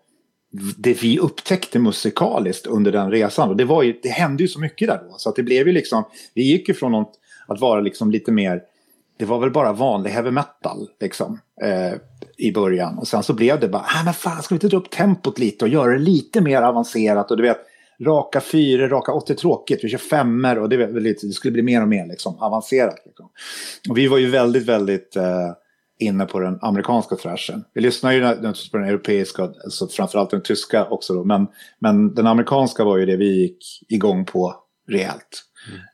det 0.78 1.02
vi 1.02 1.18
upptäckte 1.18 1.78
musikaliskt 1.78 2.66
under 2.66 2.92
den 2.92 3.10
resan. 3.10 3.48
Och 3.48 3.56
det, 3.56 3.64
var 3.64 3.82
ju, 3.82 4.00
det 4.02 4.08
hände 4.08 4.42
ju 4.42 4.48
så 4.48 4.60
mycket 4.60 4.88
där 4.88 5.00
då. 5.10 5.14
Så 5.18 5.28
att 5.28 5.36
det 5.36 5.42
blev 5.42 5.66
ju 5.66 5.72
liksom, 5.72 6.04
vi 6.34 6.42
gick 6.42 6.68
ju 6.68 6.74
från 6.74 6.92
något, 6.92 7.12
att 7.46 7.60
vara 7.60 7.80
liksom 7.80 8.10
lite 8.10 8.32
mer 8.32 8.62
det 9.18 9.25
var 9.25 9.38
väl 9.38 9.50
bara 9.50 9.73
vanlig 9.73 10.11
heavy 10.11 10.30
metal 10.30 10.88
liksom, 11.00 11.40
eh, 11.62 11.92
i 12.38 12.52
början. 12.52 12.99
Och 12.99 13.08
sen 13.08 13.23
så 13.23 13.35
blev 13.35 13.61
det 13.61 13.68
bara, 13.68 13.82
ah, 13.82 14.04
men 14.04 14.14
fan 14.14 14.42
ska 14.42 14.54
vi 14.54 14.56
inte 14.56 14.68
dra 14.68 14.76
upp 14.76 14.90
tempot 14.90 15.38
lite 15.38 15.64
och 15.64 15.68
göra 15.68 15.92
det 15.92 15.99
lite 15.99 16.40
mer 16.40 16.62
avancerat 16.62 17.30
och 17.30 17.37
du 17.37 17.42
vet, 17.42 17.58
raka 18.00 18.40
fyror, 18.40 18.88
raka 18.88 19.12
åtta 19.12 19.35
tråkigt, 19.35 19.80
vi 19.82 19.88
kör 19.88 19.99
femmer 19.99 20.58
och 20.58 20.68
det, 20.68 20.87
det 20.87 21.32
skulle 21.32 21.52
bli 21.52 21.62
mer 21.62 21.82
och 21.82 21.88
mer 21.88 22.06
liksom, 22.06 22.38
avancerat. 22.38 23.02
Liksom. 23.06 23.28
Och 23.88 23.99
vi 23.99 24.08
var 24.08 24.18
ju 24.18 24.30
väldigt, 24.30 24.66
väldigt 24.66 25.16
eh, 25.16 25.52
inne 25.99 26.26
på 26.26 26.40
den 26.40 26.58
amerikanska 26.62 27.16
thrashen. 27.16 27.64
Vi 27.75 27.80
lyssnar 27.80 28.12
ju 28.12 28.20
naturligtvis 28.20 28.70
på 28.70 28.76
den 28.76 28.88
europeiska, 28.88 29.42
alltså 29.42 29.88
framförallt 29.88 30.30
den 30.30 30.42
tyska 30.42 30.85
också 30.85 31.14
då, 31.14 31.25
men, 31.25 31.46
men 31.78 32.14
den 32.14 32.26
amerikanska 32.26 32.85
var 32.85 32.96
ju 32.96 33.06
det 33.06 33.16
vi 33.16 33.40
gick 33.40 33.58
igång 33.88 34.25
på 34.25 34.54
rejält. 34.88 35.42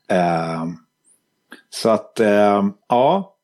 Mm. 0.08 0.20
Eh, 0.20 0.74
så 1.74 1.90
att, 1.90 2.20
eh, 2.20 2.64
ja. 2.88 3.36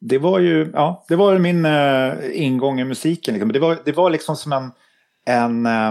Det 0.00 0.18
var 0.18 0.38
ju, 0.38 0.70
ja, 0.72 1.04
det 1.08 1.16
var 1.16 1.38
min 1.38 1.64
eh, 1.64 2.14
ingång 2.32 2.80
i 2.80 2.84
musiken. 2.84 3.34
Liksom. 3.34 3.52
Det, 3.52 3.58
var, 3.58 3.78
det 3.84 3.92
var 3.92 4.10
liksom 4.10 4.36
som 4.36 4.52
en, 4.52 4.70
en 5.26 5.66
eh, 5.66 5.88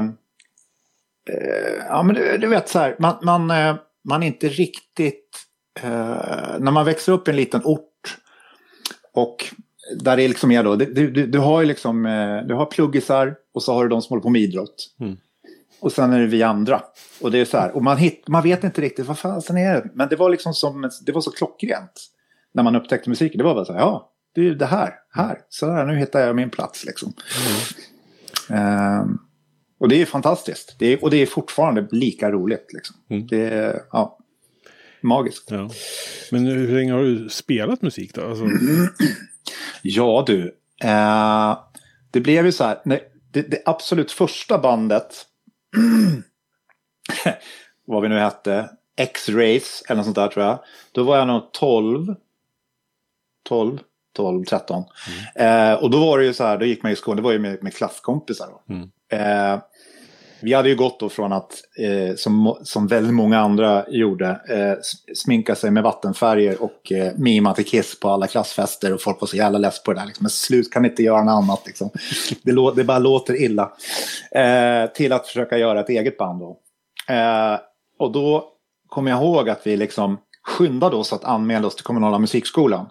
eh, 1.30 1.86
ja 1.88 2.04
men 2.04 2.16
du, 2.16 2.38
du, 2.38 2.48
vet 2.48 2.70
så 2.70 2.80
här, 2.80 2.96
man, 3.00 3.16
man, 3.22 3.52
eh, 3.52 3.76
man 4.04 4.24
inte 4.24 4.50
riktigt, 4.50 5.38
eh, 5.82 6.60
när 6.60 6.72
man 6.72 6.86
växer 6.86 7.12
upp 7.12 7.28
i 7.28 7.32
en 7.32 7.38
liten 7.38 7.62
ort 7.64 8.18
och 9.14 9.46
där 10.00 10.18
det 10.18 10.28
liksom 10.28 10.52
är 10.52 10.64
då, 10.64 10.76
du, 10.76 11.12
du, 11.12 11.28
du 11.28 11.40
har 11.40 11.62
ju 11.62 11.68
liksom, 11.68 12.06
eh, 12.06 12.42
du 12.48 12.54
har 12.54 12.66
pluggisar 12.66 13.36
och 13.54 13.64
så 13.64 13.74
har 13.74 13.84
du 13.84 13.90
de 13.90 14.02
som 14.02 14.14
håller 14.14 14.24
på 14.24 14.30
med 14.30 14.42
idrott. 14.42 14.96
Mm. 15.00 15.18
Och 15.80 15.92
sen 15.92 16.14
är 16.14 16.20
det 16.20 16.28
vi 16.28 16.44
andra. 16.44 16.82
Och 17.22 17.32
det 17.32 17.40
är 17.40 17.46
så 17.46 17.58
här, 17.58 17.76
och 17.76 17.84
man, 17.84 17.98
hit, 17.98 18.24
man 18.28 18.44
vet 18.44 18.64
inte 18.64 18.82
riktigt 18.82 19.06
vad 19.06 19.20
fasen 19.20 19.58
är 19.58 19.74
det. 19.74 19.90
Men 19.94 20.10
det 20.10 20.16
var 20.16 20.30
liksom 20.30 20.54
som, 20.54 20.90
det 21.06 21.12
var 21.12 21.22
så 21.22 21.32
klockrent. 21.32 22.08
När 22.54 22.64
man 22.64 22.76
upptäckte 22.76 23.10
musiken. 23.10 23.38
Det 23.38 23.44
var 23.44 23.56
bara 23.56 23.66
så 23.66 23.74
här, 23.74 23.80
ja, 23.80 24.12
det 24.36 24.48
är 24.48 24.56
det 24.56 24.66
här, 24.66 24.94
här, 25.14 25.38
så 25.50 25.72
här, 25.72 25.86
nu 25.86 25.96
hittar 25.96 26.20
jag 26.20 26.36
min 26.36 26.50
plats 26.50 26.86
liksom. 26.86 27.14
Mm. 28.50 29.02
Um, 29.02 29.20
och 29.80 29.90
det 29.90 30.02
är 30.02 30.06
fantastiskt. 30.06 30.76
Det 30.80 30.86
är, 30.94 31.04
och 31.04 31.10
det 31.10 31.18
är 31.18 31.26
fortfarande 31.26 31.88
lika 31.92 32.32
roligt 32.32 32.74
liksom. 32.74 32.96
Mm. 33.10 33.28
Det 33.28 33.50
är, 33.50 33.82
ja, 33.92 34.18
magiskt. 35.02 35.52
Ja. 35.52 35.70
Men 36.32 36.46
hur 36.46 36.76
länge 36.76 36.94
har 36.94 37.04
du 37.04 37.30
spelat 37.30 37.82
musik 37.82 38.14
då? 38.14 38.30
Alltså... 38.30 38.46
ja 39.82 40.24
du, 40.28 40.44
uh, 40.84 41.58
det 42.12 42.20
blev 42.20 42.46
ju 42.46 42.52
så 42.52 42.64
här, 42.64 42.82
det, 43.32 43.42
det 43.42 43.62
absolut 43.66 44.12
första 44.12 44.58
bandet 44.58 45.26
vad 47.86 48.02
vi 48.02 48.10
nu 48.10 48.20
hette, 48.20 48.70
X-Race 48.98 49.86
eller 49.88 49.96
något 49.96 50.06
sånt 50.06 50.16
där 50.16 50.28
tror 50.28 50.46
jag. 50.46 50.60
Då 50.92 51.04
var 51.04 51.18
jag 51.18 51.28
nog 51.28 51.52
12. 51.52 52.16
12, 53.50 53.80
12, 54.16 54.46
13. 54.46 54.84
Mm. 55.36 55.72
Eh, 55.72 55.84
och 55.84 55.90
då 55.90 56.00
var 56.00 56.20
det 56.20 56.26
ju 56.26 56.34
så 56.34 56.44
här, 56.44 56.58
då 56.58 56.66
gick 56.66 56.84
man 56.84 56.92
i 56.92 56.96
skolan, 56.96 57.18
det 57.18 57.24
var 57.24 57.32
ju 57.32 57.40
med, 57.40 57.64
med 57.64 57.76
klasskompisar. 57.76 58.48
Då. 58.48 58.74
Mm. 58.74 58.92
Eh, 59.12 59.62
vi 60.42 60.54
hade 60.54 60.70
ju 60.70 60.76
gått 60.76 61.00
då 61.00 61.10
från 61.10 61.34
att, 61.34 61.52
eh, 61.78 62.16
som, 62.16 62.58
som 62.64 62.88
väldigt 62.88 63.14
många 63.14 63.40
andra 63.40 63.86
gjorde, 63.90 64.28
eh, 64.30 64.74
sminka 65.16 65.56
sig 65.56 65.72
med 65.72 65.84
vattenfärger 65.84 66.64
och 66.64 66.92
eh, 66.92 67.12
mima 67.18 67.54
till 67.54 67.66
Kiss 67.66 68.00
på 68.00 68.10
alla 68.10 68.28
klassfester 68.28 68.94
och 68.94 69.02
folk 69.02 69.22
var 69.22 69.28
så 69.28 69.38
jävla 69.38 69.58
less 69.60 69.84
på 69.84 69.94
det 69.94 70.00
där. 70.00 70.06
Liksom. 70.06 70.24
Men 70.24 70.30
slut 70.30 70.72
kan 70.72 70.86
inte 70.86 71.04
göra 71.04 71.24
något 71.24 71.44
annat. 71.44 71.64
Liksom. 71.66 71.90
Det, 72.44 72.52
lå 72.52 72.72
det 72.72 72.84
bara 72.84 73.00
låter 73.00 73.42
illa. 73.42 73.72
Eh, 74.32 74.92
till 74.94 75.14
att 75.14 75.28
försöka 75.28 75.58
göra 75.58 75.80
ett 75.80 75.90
eget 75.90 76.18
band 76.18 76.40
då. 76.40 76.58
Eh, 77.14 77.60
och 78.00 78.12
då 78.12 78.48
kommer 78.88 79.12
jag 79.12 79.22
ihåg 79.22 79.50
att 79.50 79.68
vi 79.68 79.78
liksom 79.78 80.18
skyndade 80.44 80.96
oss 80.96 81.14
att 81.14 81.24
anmäla 81.24 81.68
oss 81.68 81.76
till 81.76 81.86
kommunala 81.86 82.20
musikskolan 82.20 82.86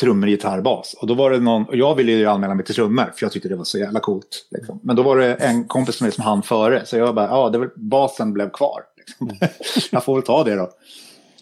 trummor, 0.00 0.28
gitarr, 0.28 0.60
bas. 0.60 0.94
Och 1.00 1.06
då 1.06 1.14
var 1.14 1.30
det 1.30 1.40
någon, 1.40 1.64
och 1.64 1.76
jag 1.76 1.94
ville 1.94 2.12
ju 2.12 2.26
anmäla 2.26 2.54
mig 2.54 2.64
till 2.64 2.74
trummor 2.74 3.12
för 3.14 3.24
jag 3.24 3.32
tyckte 3.32 3.48
det 3.48 3.56
var 3.56 3.64
så 3.64 3.78
jävla 3.78 4.00
coolt. 4.00 4.46
Liksom. 4.50 4.80
Men 4.82 4.96
då 4.96 5.02
var 5.02 5.16
det 5.16 5.34
en 5.34 5.64
kompis 5.64 6.00
med 6.00 6.14
som 6.14 6.24
hann 6.24 6.42
före. 6.42 6.86
Så 6.86 6.96
jag 6.96 7.14
bara, 7.14 7.26
ja, 7.26 7.50
det 7.50 7.58
var, 7.58 7.70
basen 7.76 8.32
blev 8.32 8.50
kvar. 8.50 8.82
Liksom. 8.96 9.28
Mm. 9.28 9.38
jag 9.90 10.04
får 10.04 10.14
väl 10.14 10.22
ta 10.22 10.44
det 10.44 10.54
då. 10.54 10.70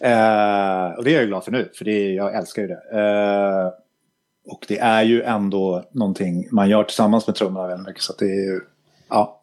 Eh, 0.03 0.97
och 0.97 1.05
det 1.05 1.15
är 1.15 1.19
jag 1.19 1.27
glad 1.27 1.45
för 1.45 1.53
nu, 1.53 1.71
för 1.75 1.85
det, 1.85 2.13
jag 2.13 2.35
älskar 2.35 2.63
ju 2.63 2.69
det. 2.69 3.01
Eh, 3.01 3.73
och 4.53 4.65
det 4.69 4.79
är 4.79 5.03
ju 5.03 5.23
ändå 5.23 5.85
någonting 5.93 6.49
man 6.51 6.69
gör 6.69 6.85
tillsammans 6.85 7.27
med 7.27 7.37
trummorna 7.37 7.69
väldigt 7.69 7.87
mycket. 7.87 8.03
Så 8.03 8.13
det 8.19 8.25
är 8.25 8.53
ju, 8.53 8.61
ja, 9.09 9.41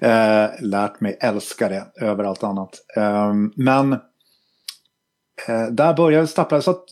eh, 0.00 0.50
lärt 0.60 1.00
mig 1.00 1.18
älska 1.20 1.68
det 1.68 1.86
över 2.00 2.24
allt 2.24 2.42
annat. 2.42 2.70
Eh, 2.96 3.32
men 3.56 3.98
eh, 5.48 5.66
där 5.66 5.94
började 5.94 6.26
stappla, 6.26 6.62
så 6.62 6.70
att 6.70 6.84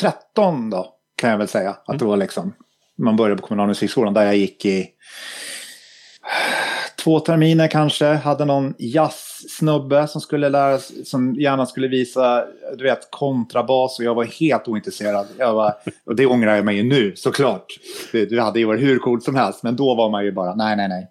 13 0.00 0.70
då 0.70 0.92
kan 1.16 1.30
jag 1.30 1.38
väl 1.38 1.48
säga. 1.48 1.70
Att 1.70 1.88
mm. 1.88 1.98
det 1.98 2.04
var 2.04 2.16
liksom, 2.16 2.54
man 2.98 3.16
började 3.16 3.40
på 3.40 3.46
kommunala 3.46 3.68
musikskolan 3.68 4.14
där 4.14 4.24
jag 4.24 4.36
gick 4.36 4.64
i 4.64 4.88
två 7.06 7.20
terminer 7.20 7.68
kanske. 7.68 8.06
Hade 8.06 8.44
någon 8.44 8.74
jazzsnubbe 8.78 10.08
som 10.08 10.20
skulle 10.20 10.48
lära 10.48 10.78
som 11.04 11.34
gärna 11.34 11.66
skulle 11.66 11.88
visa, 11.88 12.44
du 12.78 12.84
vet, 12.84 13.10
kontrabas 13.10 13.98
och 13.98 14.04
jag 14.04 14.14
var 14.14 14.24
helt 14.24 14.68
ointresserad. 14.68 15.26
Jag 15.38 15.54
var, 15.54 15.74
och 16.06 16.16
det 16.16 16.26
ångrar 16.26 16.56
jag 16.56 16.64
mig 16.64 16.76
ju 16.76 16.82
nu 16.82 17.16
såklart. 17.16 17.66
Det, 18.12 18.26
det 18.26 18.42
hade 18.42 18.58
ju 18.58 18.64
varit 18.64 18.82
hur 18.82 18.98
coolt 18.98 19.24
som 19.24 19.34
helst, 19.34 19.62
men 19.62 19.76
då 19.76 19.94
var 19.94 20.10
man 20.10 20.24
ju 20.24 20.32
bara 20.32 20.54
nej, 20.54 20.76
nej, 20.76 20.88
nej. 20.88 21.08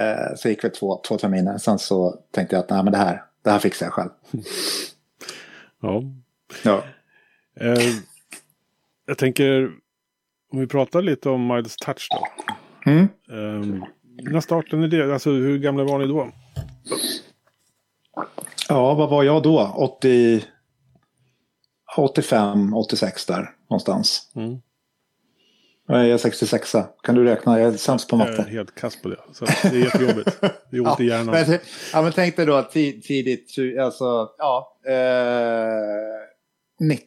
Eh, 0.00 0.36
så 0.36 0.48
gick 0.48 0.64
vi 0.64 0.70
två, 0.70 1.00
två 1.08 1.18
terminer. 1.18 1.58
Sen 1.58 1.78
så 1.78 2.14
tänkte 2.34 2.56
jag 2.56 2.62
att 2.62 2.70
nej, 2.70 2.82
men 2.82 2.92
det 2.92 2.98
här, 2.98 3.22
det 3.44 3.50
här 3.50 3.58
fixar 3.58 3.86
jag 3.86 3.92
själv. 3.92 4.10
Ja. 5.82 6.02
ja. 6.64 6.84
Eh, 7.60 7.94
jag 9.06 9.18
tänker, 9.18 9.70
om 10.52 10.60
vi 10.60 10.66
pratar 10.66 11.02
lite 11.02 11.30
om 11.30 11.46
Miles 11.46 11.76
Touch 11.76 12.08
då. 12.10 12.26
Mm. 12.90 13.08
Um, 13.28 13.84
när 14.22 14.40
startade 14.40 14.88
det? 14.88 15.12
Alltså 15.12 15.30
hur 15.30 15.58
gamla 15.58 15.84
var 15.84 15.98
ni 15.98 16.06
då? 16.06 16.32
Ja, 18.68 18.94
vad 18.94 19.10
var 19.10 19.22
jag 19.22 19.42
då? 19.42 19.72
80, 19.76 20.44
85, 21.96 22.74
86 22.74 23.26
där 23.26 23.50
någonstans. 23.70 24.30
Mm. 24.34 24.60
Jag 25.88 26.10
är 26.10 26.18
66 26.18 26.72
Kan 27.02 27.14
du 27.14 27.24
räkna? 27.24 27.60
Jag 27.60 27.74
är 27.74 27.76
sämst 27.76 28.08
på 28.08 28.16
matte. 28.16 28.32
Jag 28.32 28.46
är 28.46 28.50
helt 28.50 28.74
kass 28.74 29.02
på 29.02 29.08
det. 29.08 29.20
Så 29.32 29.44
det 29.44 29.68
är 29.68 29.84
jättejobbigt. 29.84 30.40
Det 30.70 30.76
är 30.76 30.86
ont 30.86 31.00
i 31.00 31.04
hjärnan. 31.08 31.26
Men, 31.26 31.58
ja, 31.92 32.02
men 32.02 32.12
tänk 32.12 32.36
dig 32.36 32.46
då 32.46 32.62
tidigt, 32.62 33.54
alltså, 33.80 34.30
ja, 34.38 34.78
eh, 34.86 34.92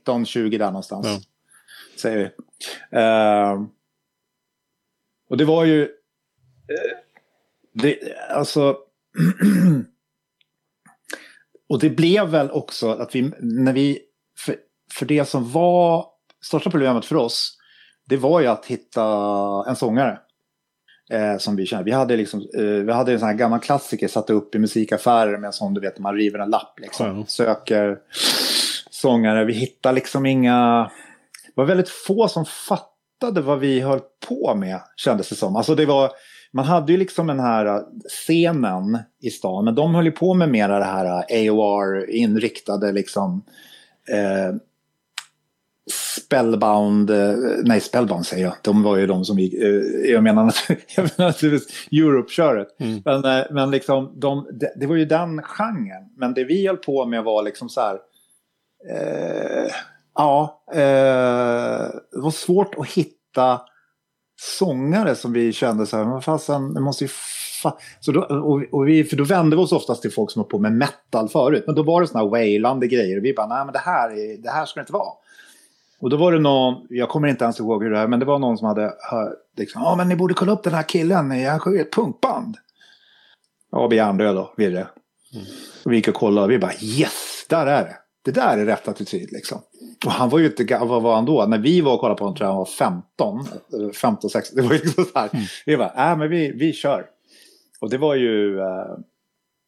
19-20 0.05 0.57
där 0.57 0.65
någonstans. 0.65 1.07
Ja. 1.07 1.19
Säger 2.01 2.17
vi. 2.17 2.23
Eh, 2.97 3.61
och 5.29 5.37
det 5.37 5.45
var 5.45 5.65
ju... 5.65 5.83
Eh, 5.83 6.97
det, 7.73 7.99
alltså... 8.29 8.77
och 11.69 11.79
det 11.79 11.89
blev 11.89 12.29
väl 12.29 12.51
också 12.51 12.89
att 12.89 13.15
vi, 13.15 13.31
när 13.39 13.73
vi... 13.73 13.99
För, 14.37 14.55
för 14.93 15.05
det 15.05 15.25
som 15.25 15.51
var 15.51 16.05
största 16.41 16.69
problemet 16.69 17.05
för 17.05 17.15
oss 17.15 17.58
det 18.09 18.17
var 18.17 18.39
ju 18.39 18.47
att 18.47 18.65
hitta 18.65 19.03
en 19.67 19.75
sångare. 19.75 20.19
Eh, 21.11 21.37
som 21.37 21.55
vi 21.55 21.65
kände. 21.65 21.83
Vi 21.83 21.91
hade, 21.91 22.17
liksom, 22.17 22.39
eh, 22.39 22.63
vi 22.63 22.91
hade 22.91 23.13
en 23.13 23.19
sån 23.19 23.27
här 23.27 23.35
gammal 23.35 23.59
klassiker 23.59 24.07
satt 24.07 24.29
upp 24.29 24.55
i 24.55 24.59
musikaffärer 24.59 25.37
med 25.37 25.47
en 25.47 25.53
sån 25.53 25.73
du 25.73 25.81
vet 25.81 25.99
man 25.99 26.15
river 26.15 26.39
en 26.39 26.49
lapp 26.49 26.79
liksom. 26.79 27.09
Mm. 27.09 27.25
Söker 27.25 27.97
sångare. 28.89 29.45
Vi 29.45 29.53
hittade 29.53 29.95
liksom 29.95 30.25
inga... 30.25 30.89
Det 31.45 31.51
var 31.55 31.65
väldigt 31.65 31.89
få 31.89 32.27
som 32.27 32.45
fattade 32.45 33.41
vad 33.41 33.59
vi 33.59 33.79
höll 33.79 33.99
på 34.27 34.55
med 34.55 34.81
kändes 34.95 35.29
det 35.29 35.35
som. 35.35 35.55
Alltså 35.55 35.75
det 35.75 35.85
var... 35.85 36.11
Man 36.51 36.65
hade 36.65 36.91
ju 36.91 36.97
liksom 36.97 37.27
den 37.27 37.39
här 37.39 37.83
scenen 38.09 38.99
i 39.21 39.29
stan, 39.29 39.65
men 39.65 39.75
de 39.75 39.95
höll 39.95 40.05
ju 40.05 40.11
på 40.11 40.33
med 40.33 40.49
mera 40.49 40.79
det 40.79 40.85
här 40.85 41.25
AOR-inriktade 41.29 42.91
liksom 42.91 43.43
eh, 44.09 44.55
Spellbound, 46.17 47.09
eh, 47.09 47.35
nej 47.63 47.81
Spellbound 47.81 48.25
säger 48.25 48.43
jag, 48.43 48.53
de 48.61 48.83
var 48.83 48.97
ju 48.97 49.07
de 49.07 49.25
som 49.25 49.39
gick, 49.39 49.53
eh, 49.53 50.11
jag 50.11 50.23
menar 50.23 50.43
naturligtvis 51.17 51.87
Europe-köret. 51.91 52.67
Mm. 52.79 53.01
Men, 53.05 53.25
eh, 53.25 53.45
men 53.51 53.71
liksom, 53.71 54.19
de, 54.19 54.47
det, 54.75 54.85
var 54.85 54.95
ju 54.95 55.05
den 55.05 55.41
genren. 55.41 56.03
Men 56.17 56.33
det 56.33 56.43
vi 56.43 56.67
höll 56.67 56.77
på 56.77 57.05
med 57.05 57.23
var 57.23 57.43
liksom 57.43 57.69
så 57.69 57.81
här, 57.81 57.99
eh, 58.89 59.71
ja, 60.15 60.63
eh, 60.71 61.89
det 62.11 62.21
var 62.21 62.31
svårt 62.31 62.75
att 62.77 62.87
hitta 62.87 63.61
sångare 64.39 65.15
som 65.15 65.33
vi 65.33 65.53
kände 65.53 65.85
så 65.85 65.97
här, 65.97 66.05
men 66.05 66.21
fasen, 66.21 66.73
det 66.73 66.81
måste 66.81 67.03
ju 67.03 67.09
så 67.99 68.11
då, 68.11 68.21
och, 68.21 68.63
och, 68.71 68.87
vi, 68.87 69.03
för 69.03 69.15
då 69.15 69.23
vände 69.23 69.55
vi 69.55 69.61
oss 69.61 69.71
oftast 69.71 70.01
till 70.01 70.11
folk 70.11 70.31
som 70.31 70.41
var 70.41 70.49
på 70.49 70.59
med 70.59 70.73
metal 70.73 71.29
förut. 71.29 71.63
Men 71.65 71.75
då 71.75 71.83
var 71.83 72.01
det 72.01 72.07
sådana 72.07 72.25
här 72.25 72.31
wailande 72.31 72.87
grejer. 72.87 73.17
Och 73.17 73.25
vi 73.25 73.33
bara, 73.33 73.47
nej 73.47 73.65
men 73.65 73.73
det 73.73 73.79
här, 73.79 74.09
är, 74.09 74.37
det 74.37 74.49
här 74.49 74.65
ska 74.65 74.79
det 74.79 74.81
inte 74.81 74.93
vara. 74.93 75.13
Och 75.99 76.09
då 76.09 76.17
var 76.17 76.31
det 76.31 76.39
någon, 76.39 76.87
jag 76.89 77.09
kommer 77.09 77.27
inte 77.27 77.43
ens 77.43 77.59
ihåg 77.59 77.83
hur 77.83 77.91
det 77.91 77.99
är, 77.99 78.07
men 78.07 78.19
det 78.19 78.25
var 78.25 78.39
någon 78.39 78.57
som 78.57 78.67
hade 78.67 78.93
hört, 79.11 79.33
liksom, 79.57 79.81
ja 79.81 79.95
men 79.95 80.09
ni 80.09 80.15
borde 80.15 80.33
kolla 80.33 80.51
upp 80.51 80.63
den 80.63 80.73
här 80.73 80.83
killen, 80.83 81.45
han 81.45 81.59
sjunger 81.59 81.81
ett 81.81 81.93
punkband. 81.93 82.57
Ja, 83.71 83.87
vi 83.87 83.99
andra 83.99 84.33
då, 84.33 84.53
Virre. 84.57 84.87
Mm. 85.33 85.45
Och 85.85 85.91
vi 85.91 85.95
gick 85.95 86.07
och 86.07 86.13
kollade 86.13 86.45
och 86.45 86.51
vi 86.51 86.59
bara 86.59 86.73
yes, 86.81 87.45
där 87.49 87.67
är 87.67 87.83
det. 87.83 87.97
Det 88.21 88.31
där 88.31 88.57
är 88.57 88.65
rätt 88.65 88.87
attityd 88.87 89.31
liksom. 89.31 89.61
Och 90.05 90.11
han 90.11 90.29
var 90.29 90.39
ju 90.39 90.45
inte, 90.45 90.77
vad 90.81 91.01
var 91.01 91.15
han 91.15 91.25
då? 91.25 91.45
När 91.45 91.57
vi 91.57 91.81
var 91.81 91.93
och 91.93 91.99
kollade 91.99 92.17
på 92.17 92.23
honom 92.23 92.35
tror 92.35 92.47
jag 92.47 92.53
han 92.53 92.57
var 92.57 92.65
15, 92.65 93.45
15, 93.93 94.29
16. 94.29 94.55
Det 94.55 94.61
var 94.61 94.73
ju 94.73 94.79
liksom 94.79 95.05
så 95.05 95.19
här. 95.19 95.29
Mm. 95.33 95.45
Vi 95.65 95.77
bara, 95.77 96.11
äh, 96.11 96.17
men 96.17 96.29
vi, 96.29 96.51
vi 96.51 96.73
kör. 96.73 97.05
Och 97.79 97.89
det 97.89 97.97
var 97.97 98.15
ju, 98.15 98.55
uh, 98.55 98.97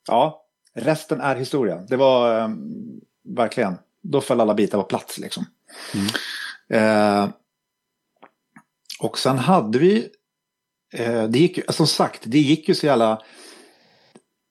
ja, 0.07 0.45
resten 0.73 1.21
är 1.21 1.35
historia. 1.35 1.85
Det 1.89 1.95
var 1.95 2.43
um, 2.43 3.01
verkligen, 3.23 3.77
då 4.01 4.21
föll 4.21 4.41
alla 4.41 4.53
bitar 4.53 4.77
på 4.77 4.83
plats 4.83 5.17
liksom. 5.17 5.45
Mm. 5.93 6.07
Eh, 6.73 7.29
och 8.99 9.17
sen 9.17 9.37
hade 9.37 9.79
vi, 9.79 10.09
eh, 10.93 11.23
det 11.23 11.39
gick, 11.39 11.59
som 11.69 11.87
sagt, 11.87 12.21
det 12.25 12.39
gick 12.39 12.69
ju 12.69 12.75
så 12.75 12.85
jävla... 12.85 13.21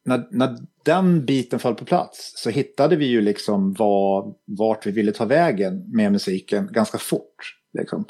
När, 0.05 0.29
när 0.31 0.57
den 0.85 1.27
biten 1.27 1.59
föll 1.59 1.75
på 1.75 1.85
plats 1.85 2.33
så 2.37 2.51
hittade 2.51 2.97
vi 2.97 3.07
ju 3.07 3.21
liksom 3.21 3.73
var, 3.73 4.35
vart 4.45 4.87
vi 4.87 4.91
ville 4.91 5.13
ta 5.13 5.25
vägen 5.25 5.85
med 5.97 6.13
musiken 6.13 6.69
ganska 6.73 6.99
fort. 6.99 7.57
Liksom. 7.79 8.05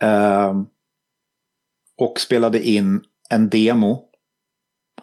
Eh, 0.00 0.62
och 1.96 2.20
spelade 2.20 2.62
in 2.62 3.00
en 3.30 3.48
demo. 3.48 4.04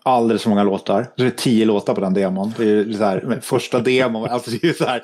Alldeles 0.04 0.44
för 0.44 0.50
många 0.50 0.64
låtar. 0.64 1.14
Det 1.18 1.24
är 1.24 1.30
tio 1.30 1.66
låtar 1.66 1.96
på 1.96 2.02
den 2.02 2.14
demon. 2.14 2.54
Det 2.58 2.64
är 2.64 2.94
så 2.94 3.04
här, 3.04 3.40
första 3.42 3.80
demon. 3.80 4.30
Alltså 4.30 4.52
det 4.52 4.68
är 4.68 4.74
så 4.74 4.86
här, 4.86 5.02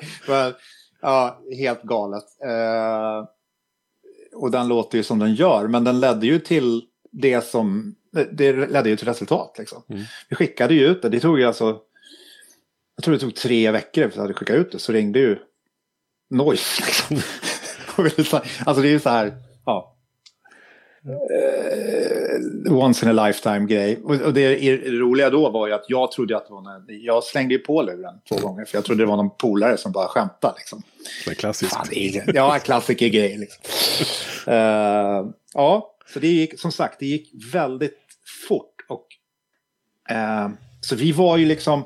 Ja, 1.02 1.42
helt 1.56 1.82
galet. 1.82 2.24
Eh, 2.44 3.28
och 4.34 4.50
den 4.50 4.68
låter 4.68 4.98
ju 4.98 5.04
som 5.04 5.18
den 5.18 5.34
gör, 5.34 5.68
men 5.68 5.84
den 5.84 6.00
ledde 6.00 6.26
ju 6.26 6.38
till 6.38 6.82
det 7.12 7.44
som... 7.44 7.94
Det 8.32 8.52
ledde 8.52 8.88
ju 8.88 8.96
till 8.96 9.08
resultat 9.08 9.54
liksom. 9.58 9.82
Mm. 9.88 10.02
Vi 10.28 10.36
skickade 10.36 10.74
ju 10.74 10.86
ut 10.86 11.02
det. 11.02 11.08
Det 11.08 11.20
tog 11.20 11.38
ju 11.38 11.44
alltså... 11.44 11.80
Jag 12.96 13.04
tror 13.04 13.14
det 13.14 13.20
tog 13.20 13.34
tre 13.34 13.70
veckor 13.70 14.08
för 14.08 14.22
att 14.22 14.30
vi 14.30 14.34
skickat 14.34 14.56
ut 14.56 14.72
det. 14.72 14.78
Så 14.78 14.92
ringde 14.92 15.18
ju 15.18 15.38
Noise 16.30 16.82
liksom. 16.86 17.16
alltså 18.66 18.82
det 18.82 18.88
är 18.88 18.92
ju 18.92 19.00
så 19.00 19.10
här... 19.10 19.32
Ja, 21.04 21.12
uh, 21.12 22.78
once 22.78 23.06
in 23.06 23.18
a 23.18 23.26
lifetime 23.26 23.66
grej. 23.66 24.00
Och, 24.04 24.14
och 24.20 24.34
det, 24.34 24.76
roliga 24.76 25.30
då 25.30 25.50
var 25.50 25.66
ju 25.66 25.72
att 25.72 25.84
jag 25.88 26.12
trodde 26.12 26.36
att 26.36 26.46
det 26.46 26.52
var 26.52 26.74
en, 26.74 27.02
Jag 27.02 27.24
slängde 27.24 27.54
ju 27.54 27.58
på 27.58 27.82
luren 27.82 28.14
två 28.28 28.36
gånger 28.36 28.64
för 28.64 28.76
jag 28.76 28.84
trodde 28.84 29.02
det 29.02 29.06
var 29.06 29.16
någon 29.16 29.36
polare 29.36 29.76
som 29.76 29.92
bara 29.92 30.08
skämtade. 30.08 30.54
Liksom. 30.58 30.82
Det 31.26 31.34
klassiskt. 31.34 31.72
Fan, 31.72 31.86
ja, 32.34 32.58
klassiker 32.58 33.08
grej. 33.08 33.38
Liksom. 33.38 33.62
Uh, 34.52 35.30
ja, 35.54 35.96
så 36.12 36.18
det 36.18 36.28
gick 36.28 36.60
som 36.60 36.72
sagt, 36.72 36.98
det 36.98 37.06
gick 37.06 37.30
väldigt 37.52 37.98
fort. 38.48 38.86
Och, 38.88 39.06
uh, 40.10 40.54
så 40.80 40.96
vi 40.96 41.12
var 41.12 41.36
ju 41.36 41.46
liksom, 41.46 41.84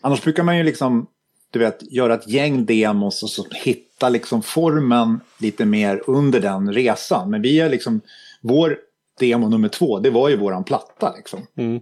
annars 0.00 0.22
brukar 0.22 0.42
man 0.42 0.56
ju 0.56 0.62
liksom 0.62 1.06
du 1.50 1.58
vet, 1.58 1.92
göra 1.92 2.14
ett 2.14 2.28
gäng 2.28 2.66
demos 2.66 3.22
och 3.22 3.30
så 3.30 3.46
hitta 3.50 4.08
liksom 4.08 4.42
formen 4.42 5.20
lite 5.38 5.64
mer 5.64 6.02
under 6.06 6.40
den 6.40 6.72
resan. 6.72 7.30
Men 7.30 7.42
vi 7.42 7.60
är 7.60 7.68
liksom 7.68 8.00
vår 8.40 8.78
demo 9.18 9.48
nummer 9.48 9.68
två, 9.68 9.98
det 9.98 10.10
var 10.10 10.28
ju 10.28 10.36
våran 10.36 10.64
platta 10.64 11.14
liksom. 11.16 11.46
Mm. 11.56 11.80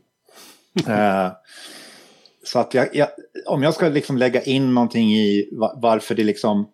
eh, 0.89 1.33
så 2.45 2.59
att 2.59 2.75
jag, 2.75 2.97
jag, 2.97 3.09
om 3.47 3.63
jag 3.63 3.75
ska 3.75 3.89
liksom 3.89 4.19
lägga 4.19 4.43
in 4.43 4.75
någonting 4.75 5.13
i 5.13 5.49
varför 5.77 6.15
det 6.15 6.25
liksom 6.25 6.69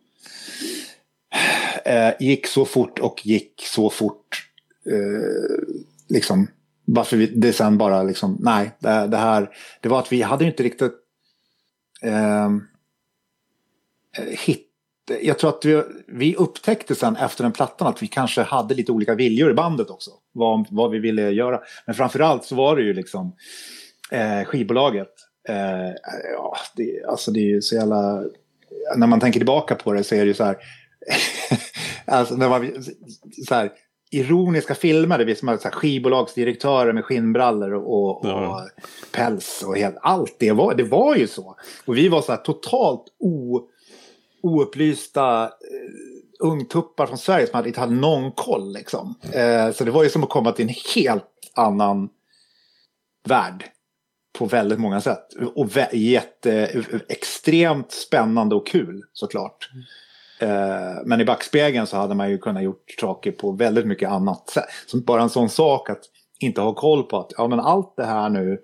eh, 1.85 2.11
gick 2.21 2.47
så 2.47 2.65
fort 2.65 2.99
och 2.99 3.27
gick 3.27 3.63
så 3.67 3.91
fort. 3.91 4.49
Eh, 4.91 5.75
liksom, 6.09 6.49
varför 6.85 7.17
vi, 7.17 7.27
det 7.27 7.53
sen 7.53 7.79
bara 7.79 8.03
liksom, 8.03 8.37
nej, 8.41 8.71
det, 8.79 9.07
det, 9.07 9.17
här, 9.17 9.51
det 9.81 9.89
var 9.89 9.99
att 9.99 10.13
vi 10.13 10.23
hade 10.23 10.45
inte 10.45 10.63
riktigt 10.63 10.93
eh, 12.03 12.51
hitt 14.47 14.72
jag 15.23 15.39
tror 15.39 15.51
att 15.51 15.65
vi, 15.65 15.83
vi 16.07 16.37
upptäckte 16.37 16.95
sen 16.95 17.17
efter 17.17 17.43
den 17.43 17.53
plattan 17.53 17.89
att 17.89 18.03
vi 18.03 18.07
kanske 18.07 18.43
hade 18.43 18.75
lite 18.75 18.93
olika 18.93 19.15
viljor 19.15 19.51
i 19.51 19.55
bandet 19.55 19.91
också. 19.91 20.11
Vad, 20.33 20.67
vad 20.71 20.91
vi 20.91 20.99
ville 20.99 21.31
göra. 21.31 21.61
Men 21.87 21.95
framförallt 21.95 22.45
så 22.45 22.55
var 22.55 22.77
det 22.77 22.83
ju 22.83 22.93
liksom 22.93 23.37
eh, 24.11 24.45
skivbolaget. 24.45 25.13
Eh, 25.49 25.93
ja, 26.33 26.57
det, 26.77 27.05
alltså 27.09 27.31
det 27.31 27.41
är 27.41 27.49
ju 27.49 27.63
så 27.63 27.75
jävla... 27.75 28.25
När 28.97 29.07
man 29.07 29.21
tänker 29.21 29.41
tillbaka 29.41 29.75
på 29.75 29.93
det 29.93 30.05
så 30.05 30.15
är 30.15 30.21
det 30.21 30.27
ju 30.27 30.35
så 30.35 30.45
här... 30.45 30.57
alltså 32.07 32.35
när 32.35 32.49
man, 32.49 32.85
så 33.49 33.55
här 33.55 33.73
ironiska 34.13 34.75
filmer. 34.75 35.19
Det 35.19 35.33
är 35.33 35.35
som 35.35 35.59
så 35.59 35.65
här, 35.65 35.71
skivbolagsdirektörer 35.71 36.93
med 36.93 37.05
skinnbrallor 37.05 37.73
och, 37.75 38.25
och, 38.25 38.29
ja. 38.29 38.49
och 38.49 38.83
päls 39.13 39.65
och 39.67 39.77
helt, 39.77 39.97
allt 40.03 40.37
det 40.39 40.53
var, 40.53 40.75
det 40.75 40.85
var 40.85 41.17
ju 41.17 41.27
så. 41.27 41.57
Och 41.85 41.97
vi 41.97 42.09
var 42.09 42.23
så 42.23 42.33
här 42.33 42.39
totalt 42.39 43.05
o 43.19 43.61
oupplysta 44.43 45.43
eh, 45.45 45.49
ungtuppar 46.41 47.07
från 47.07 47.19
Sverige 47.19 47.47
som 47.47 47.67
inte 47.67 47.81
hade 47.81 47.95
någon 47.95 48.33
koll. 48.33 48.73
Liksom. 48.73 49.15
Eh, 49.33 49.73
så 49.73 49.85
det 49.85 49.91
var 49.91 50.03
ju 50.03 50.11
som 50.11 50.25
att 50.25 50.31
komma 50.31 50.53
till 50.53 50.69
en 50.69 50.75
helt 50.95 51.25
annan 51.55 52.09
värld 53.29 53.65
på 54.39 54.47
väldigt 54.47 54.79
många 54.79 55.01
sätt. 55.01 55.27
Och 55.55 55.69
jätte, 55.93 56.85
extremt 57.09 57.93
spännande 57.93 58.55
och 58.55 58.67
kul 58.67 59.03
såklart. 59.13 59.71
Eh, 60.39 61.03
men 61.05 61.21
i 61.21 61.25
backspegeln 61.25 61.87
så 61.87 61.97
hade 61.97 62.15
man 62.15 62.31
ju 62.31 62.39
kunnat 62.39 62.63
gjort 62.63 62.95
saker 63.01 63.33
på 63.33 63.53
väldigt 63.53 63.87
mycket 63.87 64.09
annat 64.09 64.51
sätt. 64.51 64.65
Bara 65.07 65.23
en 65.23 65.31
sån 65.31 65.49
sak 65.49 65.91
att 65.91 66.03
inte 66.39 66.61
ha 66.61 66.75
koll 66.75 67.03
på 67.03 67.19
att 67.19 67.33
ja, 67.37 67.49
men 67.49 67.61
allt 67.61 67.97
det 67.97 68.05
här 68.05 68.29
nu, 68.29 68.61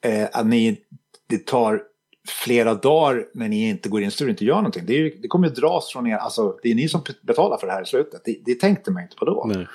eh, 0.00 0.28
att 0.32 0.46
ni, 0.46 0.80
det 1.26 1.46
tar 1.46 1.82
flera 2.28 2.74
dagar 2.74 3.26
när 3.34 3.48
ni 3.48 3.68
inte 3.68 3.88
går 3.88 4.02
in 4.02 4.08
i 4.08 4.10
studion 4.10 4.28
och 4.28 4.30
inte 4.30 4.44
gör 4.44 4.56
någonting. 4.56 4.86
Det, 4.86 4.94
är, 4.94 5.12
det 5.22 5.28
kommer 5.28 5.46
att 5.46 5.54
dras 5.54 5.92
från 5.92 6.06
er, 6.06 6.16
alltså 6.16 6.58
det 6.62 6.70
är 6.70 6.74
ni 6.74 6.88
som 6.88 7.02
betalar 7.22 7.56
för 7.56 7.66
det 7.66 7.72
här 7.72 7.82
i 7.82 7.86
slutet. 7.86 8.22
Det, 8.24 8.36
det 8.44 8.54
tänkte 8.54 8.90
man 8.90 9.02
inte 9.02 9.16
på 9.16 9.24
då. 9.24 9.44
Nej. 9.54 9.66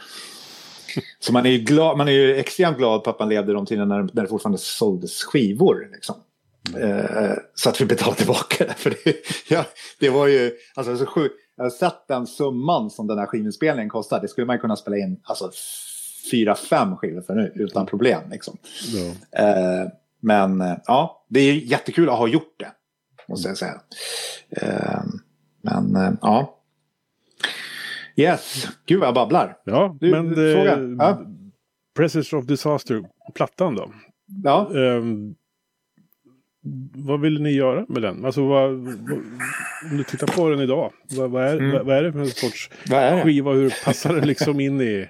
Så 1.20 1.34
man 1.34 1.46
är, 1.46 1.50
ju 1.50 1.58
glad, 1.58 1.98
man 1.98 2.08
är 2.08 2.12
ju 2.12 2.36
extremt 2.36 2.78
glad 2.78 3.04
på 3.04 3.10
att 3.10 3.20
man 3.20 3.30
levde 3.30 3.54
de 3.54 3.66
tiderna 3.66 3.96
när, 3.96 4.10
när 4.14 4.22
det 4.24 4.28
fortfarande 4.28 4.58
såldes 4.58 5.24
skivor. 5.24 5.90
Liksom. 5.94 6.16
Eh, 6.78 7.34
så 7.56 7.70
att 7.70 7.82
vi 7.82 7.86
betalade 7.86 8.18
tillbaka 8.18 8.66
det. 8.66 8.74
För 8.74 8.90
det, 8.90 9.16
ja, 9.50 9.66
det 10.00 10.10
var 10.10 10.28
ju, 10.28 10.52
alltså 10.76 10.98
så 10.98 11.06
sjukt. 11.06 11.36
Jag 11.56 11.64
har 11.64 11.70
sett 11.70 12.08
den 12.08 12.28
summan 12.28 12.90
som 12.90 13.08
den 13.08 13.20
här 13.20 13.26
skivinspelningen 13.26 13.90
kostar. 13.90 14.22
Det 14.22 14.28
skulle 14.28 14.48
man 14.48 14.60
kunna 14.60 14.76
spela 14.76 14.98
in 14.98 15.20
alltså, 15.24 15.52
fyra, 16.32 16.56
fem 16.56 16.96
skivor 16.96 17.22
för 17.22 17.36
nu 17.36 17.52
utan 17.56 17.86
problem. 17.86 18.22
Liksom. 18.32 18.58
Ja. 18.94 19.40
Eh, 19.44 19.88
men 20.19 20.62
eh, 20.62 20.77
ja, 20.86 21.25
det 21.29 21.39
är 21.39 21.53
jättekul 21.53 22.10
att 22.10 22.17
ha 22.17 22.27
gjort 22.27 22.55
det. 22.60 22.71
Måste 23.27 23.47
jag 23.47 23.58
säga. 23.58 23.82
Eh, 24.49 25.01
men 25.62 25.95
eh, 25.95 26.12
ja. 26.21 26.55
Yes, 28.15 28.67
gud 28.86 28.99
vad 28.99 29.08
jag 29.08 29.15
babblar. 29.15 29.58
Ja, 29.63 29.97
du, 29.99 30.12
men 30.12 30.36
fråga. 30.36 30.79
Ja? 30.79 31.21
Presence 31.97 32.36
of 32.36 32.45
Disaster, 32.45 33.03
plattan 33.36 33.75
då? 33.75 33.91
Ja. 34.43 34.69
Um, 34.71 35.36
vad 36.93 37.21
vill 37.21 37.41
ni 37.41 37.51
göra 37.51 37.86
med 37.89 38.01
den? 38.01 38.25
Alltså 38.25 38.47
vad, 38.47 38.69
om 39.91 39.97
du 39.97 40.03
tittar 40.03 40.27
på 40.27 40.49
den 40.49 40.60
idag, 40.60 40.93
vad, 41.10 41.32
vad 41.32 41.43
är, 41.43 41.58
mm. 41.58 41.71
vad, 41.71 41.86
vad, 41.86 41.97
är 41.97 42.03
det 42.03 42.12
för 42.12 42.19
en 42.19 42.29
sorts 42.29 42.69
skiva? 43.23 43.51
Hur 43.51 43.73
passar 43.86 44.13
den 44.13 44.27
liksom 44.27 44.60
in 44.60 44.82
i, 44.82 45.08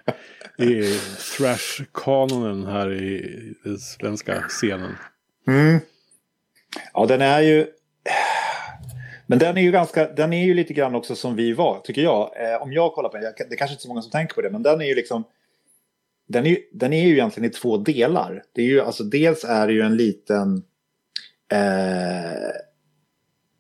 i 0.58 0.98
thrash-kanonen 1.38 2.66
här 2.66 2.94
i 2.94 3.36
den 3.64 3.78
svenska 3.78 4.42
scenen? 4.42 4.96
Mm. 5.48 5.80
Ja, 6.94 7.06
den 7.06 7.22
är 7.22 7.42
ju... 7.42 7.68
Men 9.28 9.40
den 9.40 9.58
är 9.58 9.62
ju 9.62 9.72
ganska, 9.72 10.08
den 10.08 10.34
är 10.34 10.46
ju 10.46 10.54
lite 10.54 10.74
grann 10.74 10.96
också 10.96 11.16
som 11.16 11.36
vi 11.36 11.54
var, 11.54 11.80
tycker 11.80 12.02
jag. 12.02 12.32
Eh, 12.36 12.62
om 12.62 12.74
jag 12.74 12.94
kollar 12.94 13.10
på 13.10 13.18
den, 13.18 13.34
det 13.50 13.56
är 13.56 13.58
kanske 13.58 13.74
inte 13.74 13.84
så 13.84 13.88
många 13.88 14.02
som 14.02 14.12
tänker 14.12 14.36
på 14.36 14.42
det, 14.42 14.50
men 14.50 14.64
den 14.64 14.82
är 14.82 14.86
ju 14.86 14.96
liksom... 14.96 15.24
Den 16.28 16.46
är, 16.46 16.58
den 16.74 16.94
är 16.94 17.08
ju 17.08 17.14
egentligen 17.14 17.50
i 17.50 17.54
två 17.54 17.78
delar. 17.78 18.44
Det 18.56 18.62
är 18.62 18.66
ju, 18.66 18.82
alltså, 18.82 19.04
dels 19.04 19.44
är 19.44 19.68
det 19.68 19.74
ju 19.74 19.82
en 19.82 19.98
liten 19.98 20.64
Eh, 21.52 22.52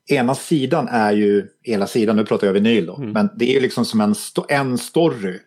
ena 0.09 0.35
sidan 0.35 0.87
är 0.87 1.11
ju, 1.11 1.47
hela 1.63 1.87
sidan, 1.87 2.15
nu 2.15 2.25
pratar 2.25 2.47
jag 2.47 2.53
vinyl 2.53 2.85
då, 2.85 2.95
mm. 2.95 3.11
men 3.11 3.29
det 3.35 3.45
är 3.45 3.53
ju 3.53 3.59
liksom 3.59 3.85
som 3.85 4.01
en, 4.01 4.15
sto 4.15 4.45
en 4.49 4.77
story 4.77 5.39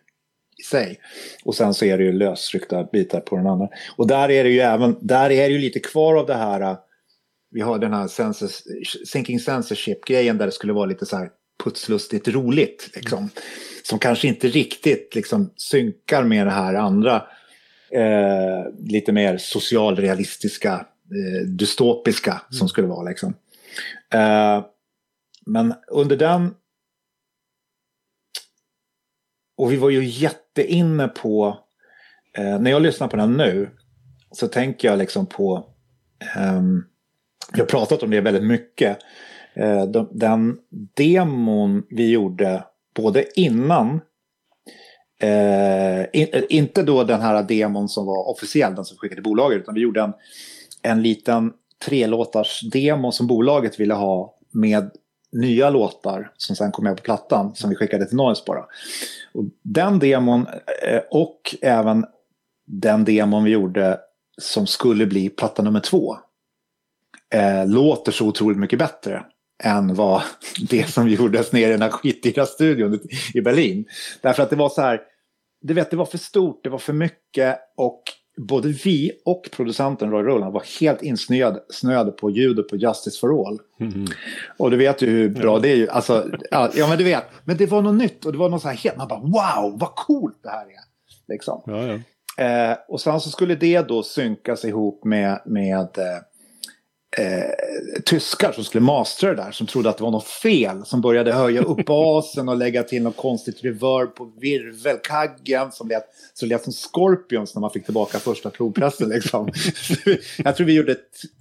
i 0.57 0.63
sig. 0.63 0.99
Och 1.45 1.55
sen 1.55 1.73
så 1.73 1.85
är 1.85 1.97
det 1.97 2.03
ju 2.03 2.13
lösryckta 2.13 2.83
bitar 2.83 3.19
på 3.19 3.37
den 3.37 3.47
andra. 3.47 3.67
Och 3.95 4.07
där 4.07 4.31
är 4.31 4.43
det 4.43 4.49
ju 4.49 4.59
även, 4.59 4.97
där 5.01 5.29
är 5.29 5.49
det 5.49 5.53
ju 5.53 5.59
lite 5.59 5.79
kvar 5.79 6.15
av 6.15 6.25
det 6.25 6.35
här, 6.35 6.77
vi 7.51 7.61
har 7.61 7.79
den 7.79 7.93
här 7.93 8.07
census, 8.07 8.63
Sinking 9.05 9.39
Censorship-grejen 9.39 10.37
där 10.37 10.45
det 10.45 10.51
skulle 10.51 10.73
vara 10.73 10.85
lite 10.85 11.05
så 11.05 11.17
här 11.17 11.29
putslustigt 11.63 12.27
roligt. 12.27 12.89
Liksom, 12.95 13.17
mm. 13.17 13.29
Som 13.83 13.99
kanske 13.99 14.27
inte 14.27 14.47
riktigt 14.47 15.15
liksom, 15.15 15.53
synkar 15.55 16.23
med 16.23 16.47
det 16.47 16.51
här 16.51 16.73
andra 16.73 17.15
eh, 17.91 18.73
lite 18.85 19.11
mer 19.11 19.37
socialrealistiska 19.37 20.85
eh, 21.15 21.47
dystopiska 21.47 22.31
mm. 22.31 22.43
som 22.49 22.69
skulle 22.69 22.87
vara. 22.87 23.09
Liksom. 23.09 23.33
Eh, 24.13 24.65
men 25.45 25.73
under 25.87 26.17
den... 26.17 26.55
Och 29.57 29.71
vi 29.71 29.77
var 29.77 29.89
ju 29.89 30.03
jätteinne 30.03 31.07
på... 31.07 31.59
Eh, 32.37 32.59
när 32.59 32.71
jag 32.71 32.81
lyssnar 32.81 33.07
på 33.07 33.17
den 33.17 33.33
nu 33.33 33.69
så 34.31 34.47
tänker 34.47 34.87
jag 34.87 34.97
liksom 34.97 35.25
på... 35.25 35.69
Ehm, 36.35 36.83
vi 37.53 37.59
har 37.59 37.67
pratat 37.67 38.03
om 38.03 38.09
det 38.09 38.21
väldigt 38.21 38.43
mycket. 38.43 38.97
Eh, 39.53 39.85
de, 39.85 40.09
den 40.11 40.57
demon 40.95 41.83
vi 41.89 42.11
gjorde 42.11 42.63
både 42.93 43.39
innan 43.39 43.99
Eh, 45.23 46.05
in, 46.13 46.27
inte 46.49 46.83
då 46.83 47.03
den 47.03 47.21
här 47.21 47.43
demon 47.43 47.89
som 47.89 48.05
var 48.05 48.29
officiell, 48.29 48.75
den 48.75 48.85
som 48.85 48.97
skickade 48.97 49.15
till 49.15 49.23
bolaget, 49.23 49.61
utan 49.61 49.73
vi 49.75 49.81
gjorde 49.81 50.01
en 50.01 50.13
en 50.83 51.01
liten 51.01 51.53
trelåtars 51.85 52.61
demo 52.61 53.11
som 53.11 53.27
bolaget 53.27 53.79
ville 53.79 53.93
ha 53.93 54.37
med 54.51 54.91
nya 55.31 55.69
låtar 55.69 56.31
som 56.37 56.55
sen 56.55 56.71
kom 56.71 56.83
med 56.83 56.97
på 56.97 57.03
plattan 57.03 57.55
som 57.55 57.69
vi 57.69 57.75
skickade 57.75 58.05
till 58.05 58.17
Noise 58.17 58.43
bara. 58.45 58.65
Och 59.33 59.43
den 59.61 59.99
demon 59.99 60.47
eh, 60.87 61.01
och 61.11 61.55
även 61.61 62.05
den 62.65 63.05
demon 63.05 63.43
vi 63.43 63.51
gjorde 63.51 63.99
som 64.41 64.67
skulle 64.67 65.05
bli 65.05 65.29
platta 65.29 65.63
nummer 65.63 65.79
två 65.79 66.17
eh, 67.33 67.67
låter 67.67 68.11
så 68.11 68.27
otroligt 68.27 68.57
mycket 68.57 68.79
bättre 68.79 69.25
än 69.63 69.95
vad 69.95 70.21
det 70.69 70.89
som 70.89 71.09
gjordes 71.09 71.51
nere 71.51 71.69
i 71.69 71.71
den 71.71 71.81
här 71.81 71.89
skitdyra 71.89 72.45
studion 72.45 72.99
i 73.33 73.41
Berlin. 73.41 73.85
Därför 74.21 74.43
att 74.43 74.49
det 74.49 74.55
var 74.55 74.69
så 74.69 74.81
här, 74.81 75.01
du 75.61 75.73
vet 75.73 75.91
det 75.91 75.97
var 75.97 76.05
för 76.05 76.17
stort, 76.17 76.63
det 76.63 76.69
var 76.69 76.79
för 76.79 76.93
mycket 76.93 77.59
och 77.77 78.03
både 78.37 78.67
vi 78.67 79.11
och 79.25 79.49
producenten 79.51 80.11
Roy 80.11 80.23
Roland 80.23 80.53
var 80.53 80.63
helt 80.79 81.01
insnöade 81.01 82.11
på 82.11 82.29
ljudet 82.29 82.67
på 82.67 82.75
Justice 82.75 83.19
for 83.19 83.47
All. 83.47 83.59
Mm. 83.79 84.05
Och 84.57 84.71
du 84.71 84.77
vet 84.77 85.01
ju 85.01 85.07
hur 85.07 85.29
bra 85.29 85.55
ja. 85.55 85.59
det 85.59 85.71
är. 85.71 85.75
Ju. 85.75 85.89
Alltså, 85.89 86.29
ja, 86.51 86.71
ja, 86.75 86.87
men 86.87 86.97
du 86.97 87.03
vet. 87.03 87.23
Men 87.43 87.57
det 87.57 87.65
var 87.65 87.81
något 87.81 87.95
nytt 87.95 88.25
och 88.25 88.31
det 88.31 88.37
var 88.37 88.49
något 88.49 88.61
så 88.61 88.67
här 88.67 88.75
helt, 88.75 88.97
man 88.97 89.07
bara 89.07 89.19
wow, 89.19 89.79
vad 89.79 89.95
coolt 89.95 90.39
det 90.43 90.49
här 90.49 90.65
är. 90.65 90.83
Liksom. 91.27 91.61
Ja, 91.65 91.93
eh, 92.43 92.77
och 92.87 93.01
sen 93.01 93.19
så 93.19 93.29
skulle 93.29 93.55
det 93.55 93.81
då 93.81 94.03
synkas 94.03 94.65
ihop 94.65 95.03
med, 95.03 95.41
med 95.45 95.97
eh, 97.17 98.01
tyskar 98.05 98.51
som 98.51 98.63
skulle 98.63 98.81
mastra 98.81 99.29
det 99.29 99.43
där, 99.43 99.51
som 99.51 99.67
trodde 99.67 99.89
att 99.89 99.97
det 99.97 100.03
var 100.03 100.11
något 100.11 100.27
fel, 100.27 100.85
som 100.85 101.01
började 101.01 101.33
höja 101.33 101.61
upp 101.61 101.85
basen 101.85 102.49
och 102.49 102.57
lägga 102.57 102.83
till 102.83 103.03
något 103.03 103.17
konstigt 103.17 103.63
reverb 103.63 104.15
på 104.15 104.33
virvelkaggen 104.41 105.71
som 105.71 105.87
lät, 105.87 106.03
som 106.33 106.49
lät 106.49 106.63
som 106.63 106.73
Scorpions 106.73 107.55
när 107.55 107.61
man 107.61 107.71
fick 107.71 107.85
tillbaka 107.85 108.19
första 108.19 108.49
provpressen. 108.49 109.09
Liksom. 109.09 109.51
Jag 110.37 110.55
tror 110.55 110.67
vi 110.67 110.73
gjorde 110.73 110.95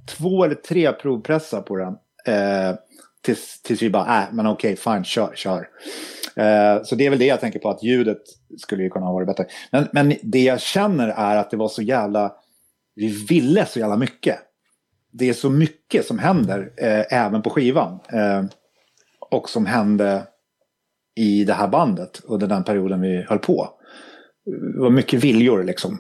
två 0.09 0.45
eller 0.45 0.55
tre 0.55 0.93
provpressar 0.93 1.63
på 1.63 1.77
den. 1.77 1.95
Eh, 2.27 2.75
tills, 3.23 3.63
tills 3.63 3.83
vi 3.83 3.91
bara, 3.91 4.23
äh, 4.23 4.25
men 4.33 4.47
okej, 4.47 4.73
okay, 4.73 4.95
fine, 4.95 5.05
kör, 5.05 5.33
kör. 5.35 5.69
Eh, 6.37 6.83
så 6.85 6.95
det 6.95 7.07
är 7.07 7.11
väl 7.11 7.19
det 7.19 7.27
jag 7.27 7.41
tänker 7.41 7.59
på, 7.59 7.71
att 7.71 7.83
ljudet 7.83 8.23
skulle 8.59 8.83
ju 8.83 8.91
kunna 8.91 9.07
ha 9.07 9.13
varit 9.13 9.27
bättre. 9.27 9.47
Men, 9.71 9.89
men 9.93 10.15
det 10.23 10.43
jag 10.43 10.61
känner 10.61 11.09
är 11.09 11.37
att 11.37 11.51
det 11.51 11.57
var 11.57 11.69
så 11.69 11.83
jävla, 11.83 12.33
vi 12.95 13.27
ville 13.29 13.67
så 13.67 13.79
jävla 13.79 13.97
mycket 13.97 14.39
det 15.13 15.29
är 15.29 15.33
så 15.33 15.51
mycket 15.51 16.07
som 16.07 16.19
händer 16.19 16.73
eh, 16.77 17.25
även 17.25 17.43
på 17.43 17.51
skivan. 17.51 17.99
Eh, 18.13 18.45
och 19.31 19.49
som 19.49 19.67
hände 19.67 20.27
i 21.15 21.45
det 21.45 21.53
här 21.53 21.69
bandet 21.69 22.21
under 22.25 22.47
den 22.47 22.65
perioden 22.65 23.01
vi 23.01 23.23
höll 23.23 23.39
på. 23.39 23.69
Det 24.45 24.81
var 24.81 24.91
mycket 24.91 25.25
viljor 25.25 25.65
liksom. 25.65 25.99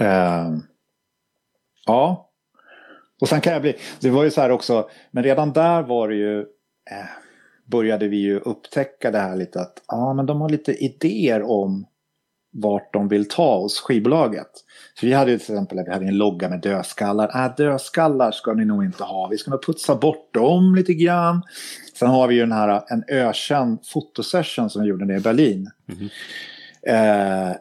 Eh, 0.00 0.48
ja. 1.86 2.30
Och 3.20 3.28
sen 3.28 3.40
kan 3.40 3.52
jag 3.52 3.62
bli, 3.62 3.76
det 4.00 4.10
var 4.10 4.24
ju 4.24 4.30
så 4.30 4.40
här 4.40 4.50
också, 4.50 4.90
men 5.10 5.24
redan 5.24 5.52
där 5.52 5.82
var 5.82 6.08
det 6.08 6.14
ju, 6.14 6.38
eh, 6.90 7.06
började 7.66 8.08
vi 8.08 8.16
ju 8.16 8.40
upptäcka 8.40 9.10
det 9.10 9.18
här 9.18 9.36
lite 9.36 9.60
att, 9.60 9.82
ja 9.88 9.96
ah, 9.96 10.14
men 10.14 10.26
de 10.26 10.40
har 10.40 10.48
lite 10.48 10.84
idéer 10.84 11.42
om 11.42 11.86
vart 12.50 12.92
de 12.92 13.08
vill 13.08 13.28
ta 13.28 13.54
oss, 13.54 13.80
skivbolaget. 13.80 14.50
Så 15.00 15.06
vi 15.06 15.12
hade 15.12 15.38
till 15.38 15.54
exempel 15.54 15.78
vi 15.86 15.92
hade 15.92 16.06
en 16.06 16.18
logga 16.18 16.48
med 16.48 16.60
dödskallar. 16.60 17.44
Äh, 17.44 17.56
dödskallar 17.56 18.30
ska 18.30 18.52
ni 18.52 18.64
nog 18.64 18.84
inte 18.84 19.04
ha. 19.04 19.28
Vi 19.28 19.38
ska 19.38 19.50
nog 19.50 19.64
putsa 19.64 19.94
bort 19.94 20.34
dem 20.34 20.74
lite 20.74 20.94
grann. 20.94 21.42
Sen 21.94 22.08
har 22.08 22.28
vi 22.28 22.34
ju 22.34 22.40
den 22.40 22.52
här 22.52 22.82
en 22.88 23.04
ökänd 23.08 23.78
fotosession 23.86 24.70
som 24.70 24.82
vi 24.82 24.88
gjorde 24.88 25.04
nere 25.04 25.16
i 25.16 25.20
Berlin. 25.20 25.70
Mm 25.88 26.00
-hmm. 26.00 27.50
eh, 27.50 27.56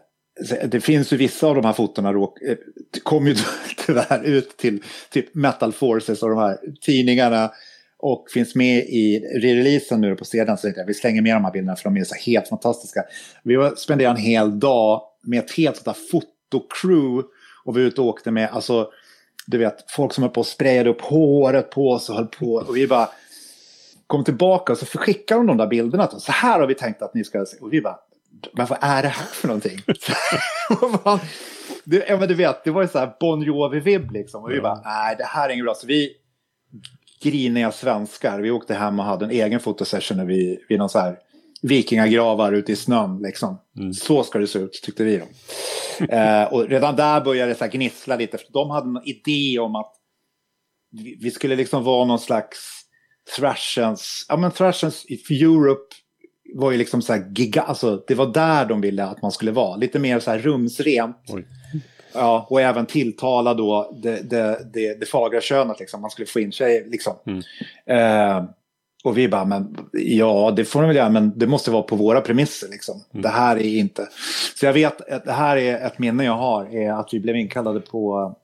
det 0.67 0.81
finns 0.81 1.13
ju 1.13 1.17
vissa 1.17 1.47
av 1.47 1.55
de 1.55 1.65
här 1.65 1.73
fotona 1.73 2.13
råk, 2.13 2.41
eh, 2.41 2.57
kom 3.03 3.27
ju 3.27 3.35
tyvärr 3.85 4.23
ut 4.23 4.57
till 4.57 4.83
typ 5.09 5.35
Metal 5.35 5.73
Forces 5.73 6.23
och 6.23 6.29
de 6.29 6.39
här 6.39 6.57
tidningarna 6.81 7.51
och 7.99 8.25
finns 8.33 8.55
med 8.55 8.77
i 8.77 9.19
re-releasen 9.19 9.97
nu 9.97 10.15
på 10.15 10.25
sedan. 10.25 10.57
Så 10.57 10.73
vi 10.87 10.93
slänger 10.93 11.21
med 11.21 11.35
de 11.35 11.45
här 11.45 11.51
bilderna 11.51 11.75
för 11.75 11.83
de 11.83 11.97
är 11.97 12.03
så 12.03 12.15
helt 12.15 12.47
fantastiska. 12.47 13.03
Vi 13.43 13.71
spenderade 13.77 14.19
en 14.19 14.25
hel 14.25 14.59
dag 14.59 15.01
med 15.23 15.39
ett 15.39 15.51
helt 15.51 15.77
sånt 15.77 15.97
fotocrew 16.11 17.23
och 17.65 17.77
vi 17.77 17.81
ute 17.81 18.01
och 18.01 18.07
åkte 18.07 18.31
med, 18.31 18.49
alltså, 18.51 18.89
du 19.47 19.57
vet, 19.57 19.91
folk 19.91 20.13
som 20.13 20.23
höll 20.23 20.31
på 20.31 20.39
och 20.39 20.47
sprayade 20.47 20.89
upp 20.89 21.01
håret 21.01 21.71
på 21.71 21.89
oss 21.89 22.09
och 22.09 22.15
höll 22.15 22.27
på. 22.27 22.53
Och 22.53 22.77
vi 22.77 22.87
bara 22.87 23.09
kom 24.07 24.23
tillbaka 24.23 24.73
och 24.73 24.79
så 24.79 24.85
skickade 24.85 25.39
de 25.39 25.47
de 25.47 25.57
där 25.57 25.67
bilderna. 25.67 26.07
Så 26.07 26.31
här 26.31 26.59
har 26.59 26.67
vi 26.67 26.75
tänkt 26.75 27.01
att 27.01 27.13
ni 27.13 27.23
ska 27.23 27.45
se. 27.45 27.57
Och 27.61 27.73
vi 27.73 27.81
bara, 27.81 27.99
men 28.53 28.65
vad 28.65 28.77
är 28.81 29.01
det 29.01 29.07
här 29.07 29.25
för 29.25 29.47
någonting? 29.47 29.81
det, 31.83 32.05
ja, 32.09 32.17
men 32.17 32.27
du 32.27 32.33
vet, 32.33 32.63
det 32.63 32.71
var 32.71 32.81
ju 32.81 32.87
så 32.87 32.99
här 32.99 33.13
Bon 33.19 33.41
Jovi-vibb 33.41 34.11
liksom. 34.11 34.43
Och 34.43 34.51
vi 34.51 34.61
bara, 34.61 34.81
nej 34.85 35.15
det 35.17 35.25
här 35.25 35.49
är 35.49 35.53
inget 35.53 35.65
bra. 35.65 35.73
Så 35.73 35.87
vi 35.87 36.15
griniga 37.21 37.71
svenskar. 37.71 38.39
Vi 38.39 38.51
åkte 38.51 38.73
hem 38.73 38.99
och 38.99 39.05
hade 39.05 39.25
en 39.25 39.31
egen 39.31 39.59
fotosession 39.59 40.27
vid, 40.27 40.59
vid 40.69 40.79
någon 40.79 40.89
så 40.89 40.99
här 40.99 41.17
vikingagravar 41.61 42.53
ute 42.53 42.71
i 42.71 42.75
snön. 42.75 43.19
Liksom. 43.21 43.61
Mm. 43.77 43.93
Så 43.93 44.23
ska 44.23 44.39
det 44.39 44.47
se 44.47 44.59
ut, 44.59 44.79
tyckte 44.83 45.03
vi. 45.03 45.21
Eh, 46.09 46.43
och 46.43 46.69
redan 46.69 46.95
där 46.95 47.21
började 47.21 47.51
det 47.51 47.57
så 47.57 47.67
gnissla 47.67 48.15
lite. 48.15 48.37
För 48.37 48.47
de 48.53 48.69
hade 48.69 48.87
en 48.87 49.07
idé 49.07 49.59
om 49.59 49.75
att 49.75 49.93
vi, 50.91 51.17
vi 51.21 51.31
skulle 51.31 51.55
liksom 51.55 51.83
vara 51.83 52.05
någon 52.05 52.19
slags 52.19 52.57
Thrashens, 53.35 54.25
ja 54.29 54.37
men 54.37 54.51
Thrashens 54.51 55.05
Europe 55.29 55.95
var 56.55 56.71
ju 56.71 56.77
liksom 56.77 57.01
så 57.01 57.13
här 57.13 57.31
giga, 57.35 57.61
alltså 57.61 58.03
det 58.07 58.15
var 58.15 58.33
där 58.33 58.65
de 58.65 58.81
ville 58.81 59.05
att 59.05 59.21
man 59.21 59.31
skulle 59.31 59.51
vara. 59.51 59.75
Lite 59.75 59.99
mer 59.99 60.19
så 60.19 60.31
här 60.31 60.39
rumsrent. 60.39 61.17
Oj. 61.27 61.45
Ja, 62.17 62.47
och 62.49 62.61
även 62.61 62.85
tilltala 62.85 63.53
då 63.53 63.97
det, 64.03 64.29
det, 64.29 64.59
det, 64.73 64.99
det 64.99 65.05
fagra 65.05 65.41
könet, 65.41 65.79
liksom. 65.79 66.01
man 66.01 66.09
skulle 66.09 66.25
få 66.25 66.39
in 66.39 66.51
tjejer. 66.51 66.85
Liksom. 66.85 67.13
Mm. 67.25 67.41
Eh, 67.85 68.49
och 69.03 69.17
vi 69.17 69.27
bara, 69.27 69.45
men 69.45 69.77
ja, 69.91 70.53
det 70.55 70.65
får 70.65 70.81
de 70.81 70.87
väl 70.87 70.95
göra, 70.95 71.09
men 71.09 71.33
det 71.35 71.47
måste 71.47 71.71
vara 71.71 71.83
på 71.83 71.95
våra 71.95 72.21
premisser. 72.21 72.67
Liksom. 72.69 73.03
Mm. 73.13 73.21
Det 73.21 73.29
här 73.29 73.55
är 73.57 73.77
inte... 73.77 74.07
Så 74.55 74.65
jag 74.65 74.73
vet, 74.73 75.11
att 75.11 75.25
det 75.25 75.31
här 75.31 75.57
är 75.57 75.85
ett 75.87 75.99
minne 75.99 76.25
jag 76.25 76.37
har, 76.37 76.75
är 76.75 76.91
att 76.91 77.13
vi 77.13 77.19
blev 77.19 77.35
inkallade 77.35 77.79
på 77.79 78.35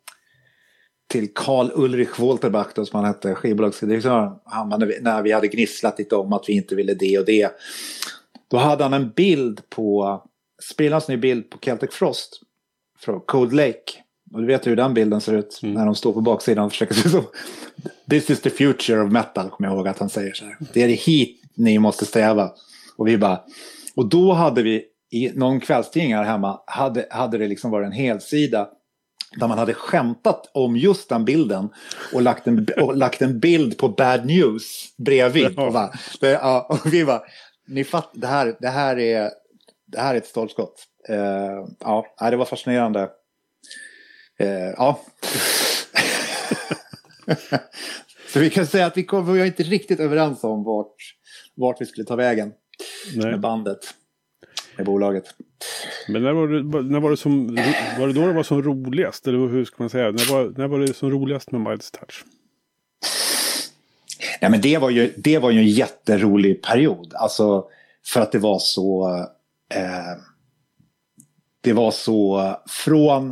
till 1.07 1.33
Karl 1.33 1.71
Ulrich 1.73 2.19
Wolterbach, 2.19 2.67
då, 2.75 2.85
som 2.85 2.99
han 2.99 3.07
hette, 3.07 3.35
skivbolagsdirektör. 3.35 4.39
Han, 4.45 4.69
när, 4.69 5.21
vi, 5.21 5.31
hade 5.31 5.47
gnisslat 5.47 5.99
lite 5.99 6.15
om 6.15 6.33
att 6.33 6.43
vi 6.47 6.53
inte 6.53 6.75
ville 6.75 6.93
det 6.93 7.19
och 7.19 7.25
det. 7.25 7.49
Då 8.47 8.57
hade 8.57 8.83
han 8.83 8.93
en 8.93 9.09
bild 9.09 9.69
på, 9.69 10.21
spelans 10.71 11.07
ny 11.07 11.17
bild 11.17 11.49
på 11.49 11.57
Celtic 11.57 11.89
Frost 11.91 12.41
från 13.03 13.21
Cold 13.21 13.53
Lake. 13.53 13.91
Och 14.33 14.41
du 14.41 14.47
vet 14.47 14.67
hur 14.67 14.75
den 14.75 14.93
bilden 14.93 15.21
ser 15.21 15.33
ut 15.33 15.59
Mm. 15.63 15.75
när 15.75 15.85
de 15.85 15.95
står 15.95 16.13
på 16.13 16.21
baksidan 16.21 16.65
och 16.65 16.71
försöker 16.71 16.93
se 16.93 17.09
så. 17.09 17.23
This 18.09 18.29
is 18.29 18.41
the 18.41 18.49
future 18.49 19.01
of 19.01 19.11
metal, 19.11 19.49
kommer 19.49 19.69
jag 19.69 19.77
ihåg 19.77 19.87
att 19.87 19.99
han 19.99 20.09
säger 20.09 20.33
så 20.33 20.45
här. 20.45 20.57
Det 20.73 20.83
är 20.83 20.87
hit 20.87 21.41
ni 21.55 21.79
måste 21.79 22.05
sträva. 22.05 22.51
Och 22.97 23.07
vi 23.07 23.17
bara... 23.17 23.41
Och 23.95 24.09
då 24.09 24.33
hade 24.33 24.63
vi 24.63 24.85
i 25.11 25.31
någon 25.33 25.59
kvällstidning 25.59 26.15
här 26.15 26.23
hemma, 26.23 26.59
hade, 26.65 27.07
hade 27.09 27.37
det 27.37 27.47
liksom 27.47 27.71
varit 27.71 27.85
en 27.85 27.91
helsida 27.91 28.69
där 29.39 29.47
man 29.47 29.57
hade 29.57 29.73
skämtat 29.73 30.51
om 30.53 30.77
just 30.77 31.09
den 31.09 31.25
bilden 31.25 31.69
och 32.13 32.21
lagt 32.21 32.47
en, 32.47 32.67
och 32.81 32.97
lagt 32.97 33.21
en 33.21 33.39
bild 33.39 33.77
på 33.77 33.89
Bad 33.89 34.25
News 34.25 34.93
bredvid. 34.97 35.59
Och, 35.59 35.73
bara, 35.73 35.91
det, 36.19 36.29
ja, 36.29 36.67
och 36.69 36.93
vi 36.93 37.05
bara, 37.05 37.21
ni 37.67 37.83
fatt, 37.83 38.09
det, 38.13 38.27
här, 38.27 38.55
det, 38.59 38.69
här 38.69 38.99
är, 38.99 39.29
det 39.87 39.99
här 39.99 40.13
är 40.13 40.17
ett 40.17 40.27
stolpskott. 40.27 40.83
Uh, 41.09 41.67
ja, 41.79 42.05
nej, 42.21 42.31
det 42.31 42.37
var 42.37 42.45
fascinerande. 42.45 43.09
Eh, 44.39 44.69
ja. 44.77 44.99
Så 48.27 48.39
vi 48.39 48.49
kan 48.49 48.67
säga 48.67 48.85
att 48.85 48.97
vi, 48.97 49.03
kom, 49.03 49.33
vi 49.33 49.39
var 49.39 49.45
inte 49.45 49.63
riktigt 49.63 49.99
överens 49.99 50.43
om 50.43 50.63
vart, 50.63 50.95
vart 51.55 51.81
vi 51.81 51.85
skulle 51.85 52.05
ta 52.05 52.15
vägen 52.15 52.53
Nej. 53.15 53.31
med 53.31 53.39
bandet. 53.39 53.79
Med 54.77 54.85
bolaget. 54.85 55.35
Men 56.07 56.23
när 56.23 56.33
var, 56.33 56.47
det, 56.47 56.81
när 56.81 56.99
var 56.99 57.11
det 57.11 57.17
som, 57.17 57.55
var 57.99 58.07
det 58.07 58.13
då 58.13 58.27
det 58.27 58.33
var 58.33 58.43
som 58.43 58.63
roligast? 58.63 59.27
Eller 59.27 59.37
hur 59.37 59.65
ska 59.65 59.75
man 59.83 59.89
säga? 59.89 60.11
När 60.11 60.31
var, 60.31 60.53
när 60.57 60.67
var 60.67 60.79
det 60.79 60.93
som 60.93 61.11
roligast 61.11 61.51
med 61.51 61.61
Miles 61.61 61.91
Touch? 61.91 62.25
Nej, 64.41 64.51
men 64.51 64.61
det 64.61 64.77
var, 64.77 64.89
ju, 64.89 65.13
det 65.17 65.39
var 65.39 65.51
ju 65.51 65.59
en 65.59 65.67
jätterolig 65.67 66.63
period. 66.63 67.13
Alltså 67.13 67.67
för 68.05 68.21
att 68.21 68.31
det 68.31 68.39
var 68.39 68.59
så... 68.59 69.17
Eh, 69.73 70.13
det 71.63 71.73
var 71.73 71.91
så 71.91 72.55
från... 72.67 73.29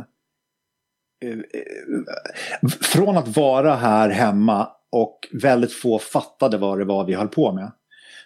Eh, 1.24 1.30
eh, 1.30 2.68
från 2.80 3.16
att 3.16 3.36
vara 3.36 3.74
här 3.74 4.08
hemma 4.08 4.68
och 4.92 5.28
väldigt 5.32 5.72
få 5.72 5.98
fattade 5.98 6.58
vad 6.58 6.78
det 6.78 6.84
var 6.84 7.04
vi 7.04 7.14
höll 7.14 7.28
på 7.28 7.52
med. 7.52 7.72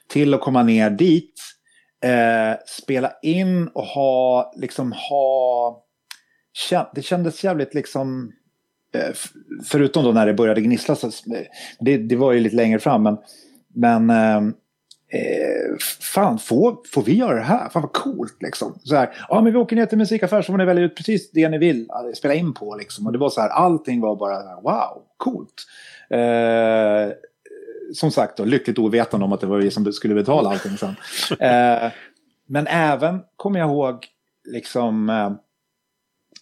Till 0.09 0.35
att 0.35 0.41
komma 0.41 0.63
ner 0.63 0.91
dit, 0.91 1.41
eh, 2.05 2.59
spela 2.67 3.13
in 3.23 3.69
och 3.69 3.85
ha, 3.85 4.53
liksom 4.57 4.93
ha... 4.93 5.83
Det 6.95 7.03
kändes 7.03 7.45
jävligt 7.45 7.75
liksom... 7.75 8.33
eh, 8.95 9.15
Förutom 9.65 10.05
då 10.05 10.13
när 10.13 10.27
det 10.27 10.35
började 10.35 10.61
gnissla, 10.61 10.95
så, 10.95 11.07
eh, 11.07 11.13
det, 11.81 11.99
det 11.99 12.17
var 12.17 12.33
ju 12.33 12.41
lite 12.41 12.57
längre 12.57 12.79
fram. 12.79 13.03
Men, 13.03 13.17
men 13.75 14.11
eh, 14.11 14.55
eh, 15.09 15.77
fan, 16.15 16.39
får, 16.39 16.77
får 16.93 17.03
vi 17.03 17.15
göra 17.15 17.35
det 17.35 17.41
här? 17.41 17.69
Fan 17.69 17.83
vad 17.83 17.93
coolt 17.93 18.43
liksom. 18.43 18.79
Så 18.85 18.97
här, 18.97 19.15
ja 19.29 19.41
men 19.41 19.53
vi 19.53 19.59
åker 19.59 19.77
ner 19.77 19.87
till 19.87 19.99
musikaffär 19.99 20.43
så 20.43 20.53
får 20.53 20.59
ni 20.59 20.65
välja 20.65 20.85
ut 20.85 20.97
precis 20.97 21.31
det 21.31 21.49
ni 21.49 21.59
vill 21.59 21.89
spela 22.15 22.35
in 22.35 22.55
på 22.55 22.77
liksom. 22.77 23.07
Och 23.07 23.13
det 23.13 23.19
var 23.19 23.31
så 23.31 23.41
här, 23.41 23.49
allting 23.49 24.01
var 24.01 24.17
bara 24.17 24.61
wow, 24.61 25.03
coolt. 25.17 25.67
Eh, 26.11 27.15
som 27.95 28.11
sagt 28.11 28.37
då, 28.37 28.45
lyckligt 28.45 28.79
ovetande 28.79 29.25
om 29.27 29.33
att 29.33 29.41
det 29.41 29.47
var 29.47 29.59
vi 29.59 29.71
som 29.71 29.93
skulle 29.93 30.15
betala 30.15 30.51
allting 30.51 30.77
sen. 30.77 30.97
Eh, 31.41 31.93
men 32.49 32.67
även, 32.67 33.21
kommer 33.37 33.59
jag 33.59 33.69
ihåg, 33.69 34.07
liksom 34.45 35.11
eh, 35.11 35.33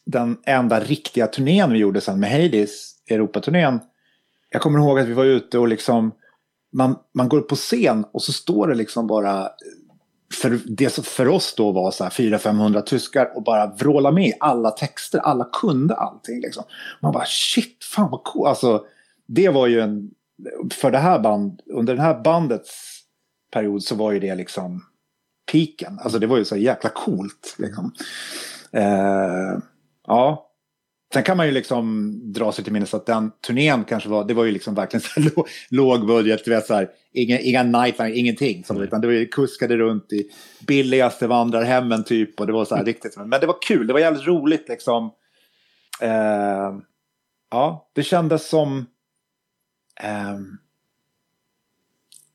den 0.07 0.37
enda 0.47 0.81
riktiga 0.81 1.27
turnén 1.27 1.73
vi 1.73 1.79
gjorde 1.79 2.01
sen 2.01 2.21
med 2.21 2.31
Hades, 2.31 2.95
Europaturnén. 3.11 3.81
Jag 4.51 4.63
kommer 4.63 4.79
ihåg 4.79 4.99
att 4.99 5.07
vi 5.07 5.13
var 5.13 5.25
ute 5.25 5.59
och 5.59 5.69
liksom, 5.69 6.13
man, 6.75 6.97
man 7.13 7.29
går 7.29 7.39
upp 7.39 7.49
på 7.49 7.57
scen 7.57 8.05
och 8.13 8.23
så 8.23 8.33
står 8.33 8.69
det 8.69 8.75
liksom 8.75 9.07
bara, 9.07 9.49
för 10.41 10.61
det 10.67 10.91
som 10.91 11.05
för 11.05 11.29
oss 11.29 11.55
då 11.55 11.73
var 11.73 11.91
så 11.91 12.05
här 12.05 12.11
400-500 12.11 12.81
tyskar 12.83 13.37
och 13.37 13.43
bara 13.43 13.67
vråla 13.67 14.11
med 14.11 14.33
alla 14.41 14.71
texter, 14.71 15.19
alla 15.19 15.45
kunde 15.45 15.95
allting 15.95 16.41
liksom. 16.41 16.65
Man 17.01 17.13
bara 17.13 17.25
shit, 17.27 17.85
fan 17.85 18.11
vad 18.11 18.25
coolt. 18.25 18.49
alltså 18.49 18.85
det 19.27 19.49
var 19.49 19.67
ju 19.67 19.81
en, 19.81 20.11
för 20.73 20.91
det 20.91 20.99
här 20.99 21.19
band, 21.19 21.63
under 21.67 21.95
den 21.95 22.05
här 22.05 22.21
bandets 22.21 23.01
period 23.53 23.83
så 23.83 23.95
var 23.95 24.13
ju 24.13 24.21
det 24.21 24.35
liksom 24.35 24.85
piken. 25.53 25.99
Alltså 26.03 26.19
det 26.19 26.27
var 26.27 26.37
ju 26.37 26.45
så 26.45 26.57
jäkla 26.57 26.91
coolt. 26.91 27.57
Liksom. 27.59 27.93
Eh, 28.73 29.59
ja. 30.07 30.44
Sen 31.15 31.23
kan 31.23 31.37
man 31.37 31.47
ju 31.47 31.53
liksom 31.53 32.13
dra 32.33 32.53
sig 32.53 32.65
till 32.65 32.73
minnes 32.73 32.95
att 32.95 33.07
den 33.07 33.31
turnén 33.47 33.85
kanske 33.85 34.09
var, 34.09 34.25
det 34.25 34.35
var 34.35 34.45
ju 34.45 34.53
liksom 34.53 34.75
verkligen 34.75 35.01
så 35.01 35.21
här 35.21 35.31
låg, 35.37 35.49
låg 35.71 36.07
budget, 36.07 36.45
du 36.45 36.51
vet 36.51 36.67
så 36.67 36.75
här, 36.75 36.89
inga, 37.13 37.41
inga 37.41 37.63
nightlines, 37.63 38.17
ingenting. 38.17 38.65
Som, 38.65 38.81
utan 38.83 39.01
det 39.01 39.07
var 39.07 39.15
ju 39.15 39.27
kuskade 39.27 39.77
runt 39.77 40.13
i 40.13 40.31
billigaste 40.67 41.27
vandrarhemmen 41.27 42.05
typ 42.05 42.41
och 42.41 42.47
det 42.47 42.53
var 42.53 42.65
så 42.65 42.77
här 42.77 42.85
riktigt. 42.85 43.17
Men 43.17 43.41
det 43.41 43.47
var 43.47 43.57
kul, 43.67 43.87
det 43.87 43.93
var 43.93 44.01
jävligt 44.01 44.27
roligt 44.27 44.69
liksom. 44.69 45.11
Eh, 46.01 46.75
ja, 47.51 47.89
det 47.93 48.03
kändes 48.03 48.49
som... 48.49 48.87
ehm, 50.01 50.59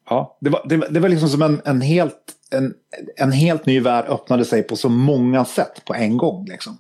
Ja, 0.10 0.38
det 0.42 0.50
var, 0.50 0.66
det, 0.66 0.78
det 0.90 1.00
var 1.00 1.10
liksom 1.10 1.30
som 1.30 1.42
en, 1.42 1.62
en, 1.66 1.82
helt, 1.82 2.34
en, 2.52 2.74
en 3.18 3.32
helt 3.32 3.66
ny 3.66 3.80
värld 3.80 4.06
öppnade 4.08 4.46
sig 4.46 4.64
på 4.64 4.76
så 4.76 4.90
många 4.90 5.46
sätt 5.46 5.86
på 5.86 5.94
en 5.94 6.18
gång. 6.18 6.46
Liksom. 6.46 6.78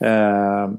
Eh, 0.00 0.70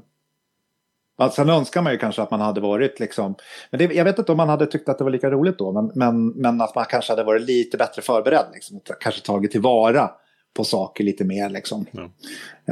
sen 1.34 1.50
önskar 1.50 1.82
man 1.82 1.92
ju 1.92 1.98
kanske 1.98 2.22
att 2.22 2.30
man 2.30 2.40
hade 2.40 2.60
varit 2.60 3.00
liksom, 3.00 3.34
men 3.70 3.78
det, 3.78 3.94
jag 3.94 4.04
vet 4.04 4.18
inte 4.18 4.32
om 4.32 4.36
man 4.36 4.48
hade 4.48 4.66
tyckt 4.66 4.88
att 4.88 4.98
det 4.98 5.04
var 5.04 5.10
lika 5.10 5.30
roligt 5.30 5.58
då, 5.58 5.72
men, 5.72 5.90
men, 5.94 6.28
men 6.28 6.60
att 6.60 6.74
man 6.74 6.84
kanske 6.84 7.12
hade 7.12 7.24
varit 7.24 7.42
lite 7.42 7.76
bättre 7.76 8.02
förberedd. 8.02 8.46
Liksom, 8.52 8.80
kanske 9.00 9.22
tagit 9.22 9.50
tillvara 9.50 10.10
på 10.54 10.64
saker 10.64 11.04
lite 11.04 11.24
mer. 11.24 11.48
Liksom. 11.48 11.86
Ja. 11.90 12.02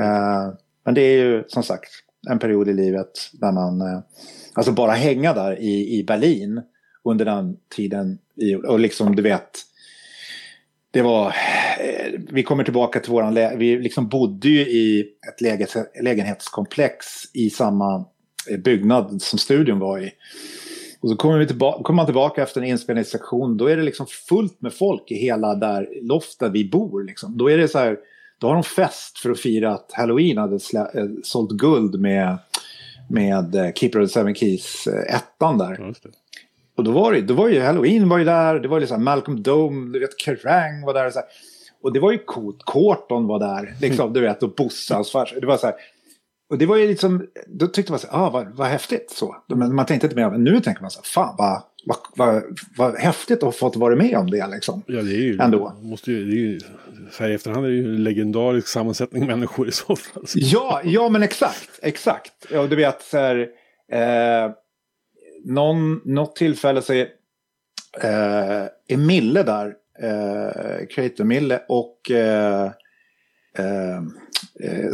Eh, 0.02 0.54
men 0.84 0.94
det 0.94 1.00
är 1.00 1.16
ju 1.16 1.44
som 1.48 1.62
sagt 1.62 1.90
en 2.30 2.38
period 2.38 2.68
i 2.68 2.72
livet 2.72 3.10
där 3.32 3.52
man, 3.52 3.80
eh, 3.80 4.00
alltså 4.54 4.72
bara 4.72 4.92
hänga 4.92 5.34
där 5.34 5.60
i, 5.60 5.98
i 5.98 6.04
Berlin 6.04 6.62
under 7.04 7.24
den 7.24 7.56
tiden. 7.76 8.18
I, 8.36 8.54
och 8.54 8.80
liksom 8.80 9.16
du 9.16 9.22
vet, 9.22 9.50
det 10.90 11.02
var, 11.02 11.26
eh, 11.26 12.20
vi 12.30 12.42
kommer 12.42 12.64
tillbaka 12.64 13.00
till 13.00 13.12
våran, 13.12 13.34
vi 13.34 13.78
liksom 13.78 14.08
bodde 14.08 14.48
ju 14.48 14.60
i 14.60 15.00
ett 15.00 15.40
lägenhetskomplex 16.02 17.06
i 17.34 17.50
samma 17.50 18.06
byggnad 18.58 19.22
som 19.22 19.38
studion 19.38 19.78
var 19.78 19.98
i. 19.98 20.12
Och 21.02 21.08
så 21.08 21.16
kommer, 21.16 21.38
vi 21.38 21.46
tillbaka, 21.46 21.82
kommer 21.82 21.96
man 21.96 22.06
tillbaka 22.06 22.42
efter 22.42 22.60
en 22.60 22.66
inspelningssektion, 22.66 23.56
då 23.56 23.66
är 23.66 23.76
det 23.76 23.82
liksom 23.82 24.06
fullt 24.06 24.62
med 24.62 24.72
folk 24.72 25.10
i 25.10 25.14
hela 25.14 25.54
där 25.54 25.88
loft 26.02 26.38
där 26.38 26.48
vi 26.48 26.70
bor. 26.70 27.04
Liksom. 27.04 27.38
Då 27.38 27.50
är 27.50 27.58
det 27.58 27.68
så 27.68 27.78
här, 27.78 27.96
då 28.38 28.46
har 28.46 28.54
de 28.54 28.62
fest 28.62 29.18
för 29.18 29.30
att 29.30 29.40
fira 29.40 29.72
att 29.72 29.92
Halloween 29.92 30.38
hade 30.38 30.60
slä, 30.60 30.80
eh, 30.80 31.06
sålt 31.22 31.50
guld 31.50 32.00
med, 32.00 32.38
med 33.10 33.54
eh, 33.54 33.72
Keeper 33.72 34.00
of 34.00 34.08
the 34.08 34.12
Seven 34.12 34.34
Keys, 34.34 34.86
eh, 34.86 35.14
ettan 35.14 35.58
där. 35.58 35.94
Och 36.74 36.84
då 36.84 36.90
var 36.90 37.12
det, 37.12 37.20
då 37.20 37.34
var 37.34 37.48
ju 37.48 37.60
Halloween 37.60 38.08
var 38.08 38.18
ju 38.18 38.24
där, 38.24 38.60
det 38.60 38.68
var 38.68 38.76
ju 38.76 38.80
liksom 38.80 39.04
Malcolm 39.04 39.42
Dome, 39.42 39.92
du 39.92 39.98
vet 39.98 40.20
Kerrang 40.20 40.82
var 40.86 40.94
där. 40.94 41.06
Och, 41.06 41.12
så 41.12 41.18
här. 41.18 41.28
och 41.82 41.92
det 41.92 42.00
var 42.00 42.12
ju 42.12 42.18
coolt, 42.18 42.62
Corton 42.64 43.26
var 43.26 43.38
där, 43.38 43.74
liksom, 43.80 44.12
du 44.14 44.20
vet, 44.20 44.42
och 44.42 44.54
Bosse, 44.54 44.94
hans 44.94 45.10
farsa. 45.10 45.40
Det 45.40 45.46
var 45.46 45.56
så 45.56 45.66
här. 45.66 45.76
Och 46.52 46.58
det 46.58 46.66
var 46.66 46.76
ju 46.76 46.88
liksom, 46.88 47.26
då 47.46 47.66
tyckte 47.66 47.92
man 47.92 47.98
så 47.98 48.08
ah, 48.10 48.30
vad, 48.30 48.56
vad 48.56 48.66
häftigt 48.66 49.10
så. 49.10 49.36
Men 49.48 49.74
man 49.74 49.86
tänkte 49.86 50.06
inte 50.06 50.16
mer, 50.16 50.30
men 50.30 50.44
nu 50.44 50.60
tänker 50.60 50.82
man 50.82 50.90
så 50.90 51.02
fan 51.02 51.34
vad, 51.38 51.62
vad, 51.84 51.98
vad, 52.16 52.42
vad 52.76 52.94
häftigt 52.96 53.38
att 53.38 53.42
ha 53.42 53.52
fått 53.52 53.76
vara 53.76 53.96
med 53.96 54.16
om 54.16 54.30
det 54.30 54.46
liksom. 54.46 54.82
Ja, 54.86 55.02
det 55.02 55.10
är 55.10 55.20
ju... 55.20 55.38
Ändå. 55.40 55.72
Måste 55.82 56.12
ju, 56.12 56.24
det 56.24 56.32
är 56.32 56.36
ju 56.36 56.60
så 57.12 57.22
här 57.22 57.30
i 57.30 57.34
efterhand 57.34 57.66
är 57.66 57.70
det 57.70 57.76
ju 57.76 57.94
en 57.94 58.04
legendarisk 58.04 58.68
sammansättning 58.68 59.26
människor 59.26 59.68
i 59.68 59.72
så 59.72 59.96
fall. 59.96 60.24
Ja, 60.34 60.80
ja 60.84 61.08
men 61.08 61.22
exakt, 61.22 61.70
exakt. 61.82 62.46
Ja, 62.50 62.66
du 62.66 62.76
vet 62.76 63.02
så 63.02 63.18
här, 63.18 63.48
eh, 63.92 64.52
någon, 65.44 66.00
något 66.04 66.36
tillfälle 66.36 66.82
så 66.82 66.92
är, 66.92 67.08
eh, 68.02 68.66
är 68.88 68.96
Mille 68.96 69.42
där, 69.42 69.74
eh, 69.98 70.86
Creator 70.86 71.24
Mille 71.24 71.62
och 71.68 72.10
eh, 72.10 72.70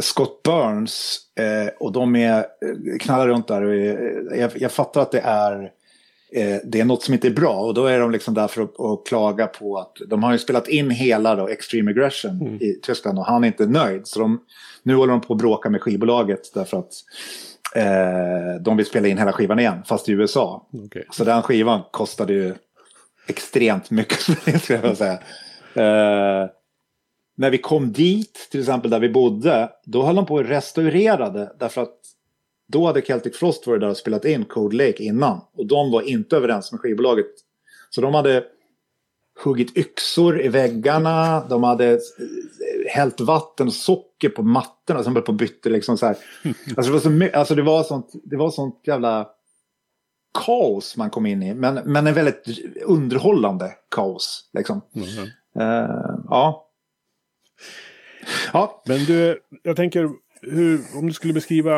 Scott 0.01 0.43
Burns. 0.43 1.19
Eh, 1.39 1.73
och 1.79 1.91
de 1.91 2.15
är, 2.15 2.37
eh, 2.37 2.97
knallar 2.99 3.27
runt 3.27 3.47
där. 3.47 3.61
Och 3.61 3.75
jag, 4.37 4.51
jag 4.55 4.71
fattar 4.71 5.01
att 5.01 5.11
det 5.11 5.19
är 5.19 5.71
eh, 6.33 6.57
det 6.63 6.79
är 6.79 6.85
något 6.85 7.03
som 7.03 7.13
inte 7.13 7.27
är 7.27 7.31
bra. 7.31 7.53
Och 7.53 7.73
då 7.73 7.85
är 7.85 7.99
de 7.99 8.11
liksom 8.11 8.33
där 8.33 8.47
för 8.47 8.61
att, 8.61 8.79
att 8.79 9.07
klaga 9.07 9.47
på 9.47 9.77
att 9.77 9.97
de 10.07 10.23
har 10.23 10.31
ju 10.31 10.37
spelat 10.37 10.67
in 10.67 10.89
hela 10.91 11.35
då, 11.35 11.47
Extreme 11.47 11.91
Aggression 11.91 12.41
Mm. 12.41 12.55
i 12.55 12.79
Tyskland 12.81 13.19
och 13.19 13.25
han 13.25 13.43
är 13.43 13.47
inte 13.47 13.65
nöjd. 13.65 14.07
Så 14.07 14.19
de, 14.19 14.39
nu 14.83 14.95
håller 14.95 15.11
de 15.11 15.21
på 15.21 15.33
att 15.33 15.39
bråka 15.39 15.69
med 15.69 15.81
skivbolaget 15.81 16.53
därför 16.53 16.79
att 16.79 16.91
eh, 17.75 18.61
de 18.61 18.77
vill 18.77 18.85
spela 18.85 19.07
in 19.07 19.17
hela 19.17 19.31
skivan 19.33 19.59
igen, 19.59 19.83
fast 19.85 20.09
i 20.09 20.11
USA. 20.11 20.67
Okej. 20.85 21.05
Så 21.11 21.23
den 21.23 21.41
skivan 21.41 21.81
kostade 21.91 22.33
ju 22.33 22.53
extremt 23.27 23.91
mycket, 23.91 24.19
skulle 24.63 24.79
jag 24.87 24.97
säga. 24.97 25.19
Eh, 25.73 26.49
när 27.39 27.49
vi 27.51 27.57
kom 27.57 27.91
dit, 27.91 28.47
till 28.51 28.59
exempel 28.59 28.91
där 28.91 28.99
vi 28.99 29.09
bodde, 29.09 29.69
då 29.85 30.03
höll 30.03 30.15
de 30.15 30.25
på 30.25 30.39
att 30.39 30.45
restaurera 30.49 31.29
det. 31.29 31.55
Därför 31.59 31.81
att 31.81 31.95
då 32.67 32.85
hade 32.85 33.01
Celtic 33.01 33.37
Frost 33.37 33.67
varit 33.67 33.81
där 33.81 33.89
och 33.89 33.97
spelat 33.97 34.25
in 34.25 34.45
Code 34.45 34.75
Lake 34.75 35.03
innan. 35.03 35.41
Och 35.57 35.65
de 35.65 35.91
var 35.91 36.01
inte 36.01 36.35
överens 36.37 36.71
med 36.71 36.81
skivbolaget. 36.81 37.25
Så 37.89 38.01
de 38.01 38.13
hade 38.13 38.43
huggit 39.43 39.77
yxor 39.77 40.41
i 40.41 40.47
väggarna, 40.47 41.45
de 41.49 41.63
hade 41.63 41.91
eh, 41.91 41.97
hällt 42.87 43.19
vatten 43.21 43.67
och 43.67 43.73
socker 43.73 44.29
på 44.29 44.43
mattorna 44.43 45.03
som 45.03 45.15
höll 45.15 45.23
på 45.23 45.31
och 45.31 45.37
bytte 45.37 45.69
liksom 45.69 45.97
så 45.97 46.05
här. 46.05 46.17
Alltså 46.77 46.91
det 46.91 46.91
var, 46.91 46.99
så, 46.99 47.09
my- 47.09 47.31
alltså 47.31 47.55
det 47.55 47.61
var 47.63 47.83
sånt, 47.83 48.11
det 48.23 48.37
var 48.37 48.49
sånt 48.51 48.79
jävla 48.83 49.29
kaos 50.45 50.97
man 50.97 51.09
kom 51.09 51.25
in 51.25 51.43
i. 51.43 51.53
Men, 51.53 51.75
men 51.75 52.07
en 52.07 52.13
väldigt 52.13 52.45
underhållande 52.85 53.71
kaos. 53.91 54.49
Liksom. 54.53 54.81
Mhm. 54.93 55.27
Eh, 55.59 56.15
ja. 56.29 56.65
Ja, 58.53 58.83
Men 58.85 59.05
du, 59.05 59.39
jag 59.63 59.75
tänker, 59.75 60.09
hur, 60.41 60.81
om 60.95 61.07
du 61.07 61.13
skulle 61.13 61.33
beskriva 61.33 61.75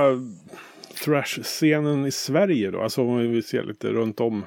thrash-scenen 1.06 2.06
i 2.06 2.12
Sverige 2.12 2.72
då? 2.72 2.82
Alltså 2.82 3.02
om 3.02 3.32
vi 3.32 3.42
ser 3.42 3.64
lite 3.64 3.88
runt 3.88 4.20
om. 4.20 4.46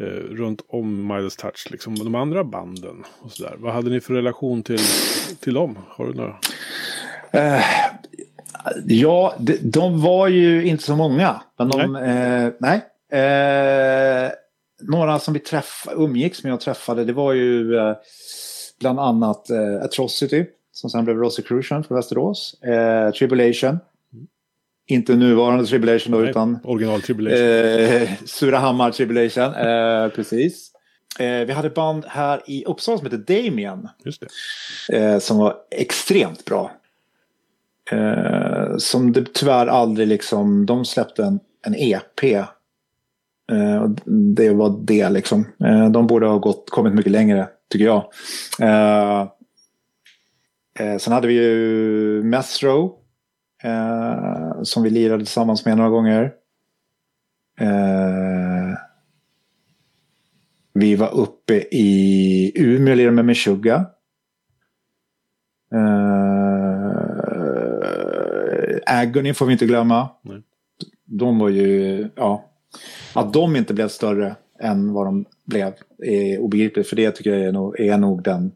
eh, 0.00 0.04
runt 0.30 0.64
om 0.68 1.06
Midas 1.06 1.36
Touch, 1.36 1.68
liksom 1.70 1.94
de 1.94 2.14
andra 2.14 2.44
banden 2.44 3.04
och 3.20 3.32
sådär. 3.32 3.54
Vad 3.58 3.72
hade 3.74 3.90
ni 3.90 4.00
för 4.00 4.14
relation 4.14 4.62
till, 4.62 4.80
till 5.40 5.54
dem? 5.54 5.78
Har 5.88 6.06
du 6.06 6.14
några? 6.14 6.36
ja 8.86 9.34
de, 9.38 9.56
de 9.62 10.02
var 10.02 10.28
ju 10.28 10.64
inte 10.66 10.84
så 10.84 10.96
många. 10.96 11.42
Men 11.58 11.68
de, 11.68 11.92
nej. 11.92 12.08
Eh, 12.08 12.52
nej. 12.60 12.80
Några 14.82 15.18
som 15.18 15.34
vi 15.34 15.40
träff, 15.40 15.86
umgicks 15.96 16.44
med 16.44 16.54
och 16.54 16.60
träffade 16.60 17.04
det 17.04 17.12
var 17.12 17.32
ju 17.32 17.74
bland 18.82 19.00
annat 19.00 19.50
eh, 19.50 19.82
Atrocity 19.82 20.44
som 20.72 20.90
sen 20.90 21.04
blev 21.04 21.16
Rosicrucian 21.16 21.84
från 21.84 21.96
Västerås. 21.96 22.62
Eh, 22.62 23.10
Tribulation. 23.10 23.78
Inte 24.86 25.16
nuvarande 25.16 25.66
Tribulation 25.66 26.12
då, 26.12 26.18
Nej, 26.18 26.30
utan 26.30 26.58
Original 26.64 27.02
Tribulation. 27.02 27.46
Eh, 27.46 28.08
Surahammar 28.24 28.90
Tribulation, 28.90 29.54
eh, 29.54 30.08
precis. 30.08 30.72
Eh, 31.18 31.46
vi 31.46 31.52
hade 31.52 31.68
ett 31.68 31.74
band 31.74 32.04
här 32.08 32.42
i 32.46 32.64
Uppsala 32.64 32.98
som 32.98 33.06
heter 33.06 33.34
Damien. 33.34 33.88
Just. 34.04 34.22
Eh, 34.92 35.18
som 35.18 35.38
var 35.38 35.56
extremt 35.70 36.44
bra. 36.44 36.70
Eh, 37.90 38.76
som 38.78 39.12
det 39.12 39.34
tyvärr 39.34 39.66
aldrig 39.66 40.08
liksom, 40.08 40.66
de 40.66 40.84
släppte 40.84 41.24
en, 41.24 41.40
en 41.66 41.74
EP. 41.74 42.24
Eh, 43.52 43.82
och 43.82 43.90
det 44.34 44.50
var 44.50 44.78
det 44.80 45.10
liksom. 45.10 45.46
Eh, 45.64 45.90
de 45.90 46.06
borde 46.06 46.26
ha 46.26 46.38
gått, 46.38 46.70
kommit 46.70 46.94
mycket 46.94 47.12
längre, 47.12 47.48
tycker 47.72 47.84
jag. 47.84 48.04
Eh, 48.60 49.20
eh, 50.78 50.98
sen 50.98 51.12
hade 51.12 51.28
vi 51.28 51.34
ju 51.34 52.22
Mestro. 52.22 52.98
Eh, 53.62 54.62
som 54.62 54.82
vi 54.82 54.90
lirade 54.90 55.24
tillsammans 55.24 55.64
med 55.64 55.76
några 55.76 55.90
gånger. 55.90 56.32
Eh, 57.60 58.78
vi 60.74 60.94
var 60.94 61.14
uppe 61.14 61.54
i 61.70 62.52
Umeå 62.54 62.92
och 62.92 62.96
lirade 62.96 63.16
med 63.16 63.24
Meshuggah. 63.24 63.84
Uh, 65.74 66.92
Agony 68.86 69.34
får 69.34 69.46
vi 69.46 69.52
inte 69.52 69.66
glömma. 69.66 70.08
Nej. 70.22 70.42
De 71.04 71.38
var 71.38 71.48
ju, 71.48 72.08
ja. 72.16 72.50
Att 73.14 73.32
de 73.32 73.56
inte 73.56 73.74
blev 73.74 73.88
större 73.88 74.36
än 74.62 74.92
vad 74.92 75.06
de 75.06 75.24
blev 75.44 75.72
är 75.98 76.38
obegripligt. 76.38 76.88
För 76.88 76.96
det 76.96 77.10
tycker 77.10 77.30
jag 77.30 77.48
är 77.48 77.52
nog, 77.52 77.80
är 77.80 77.98
nog 77.98 78.22
den, 78.22 78.52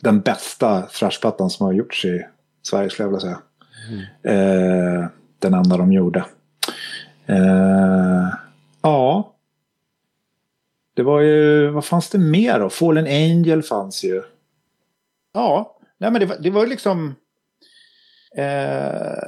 den 0.00 0.20
bästa 0.20 0.82
thrashplattan 0.82 1.50
som 1.50 1.66
har 1.66 1.72
gjorts 1.72 2.04
i 2.04 2.26
Sverige 2.62 2.90
skulle 2.90 3.08
jag 3.08 3.10
vilja 3.10 3.20
säga. 3.20 3.42
Eh, 4.22 5.06
den 5.38 5.54
enda 5.54 5.76
de 5.76 5.92
gjorde. 5.92 6.24
Eh, 7.26 8.28
ja. 8.82 9.34
Det 10.94 11.02
var 11.02 11.20
ju, 11.20 11.68
vad 11.68 11.84
fanns 11.84 12.10
det 12.10 12.18
mer 12.18 12.60
då? 12.60 12.70
Fallen 12.70 13.06
Angel 13.06 13.62
fanns 13.62 14.04
ju. 14.04 14.22
Ja, 15.32 15.78
nej 15.98 16.10
men 16.10 16.20
det 16.20 16.26
var, 16.26 16.36
det 16.40 16.50
var 16.50 16.66
liksom... 16.66 17.14
Eh, 18.36 19.22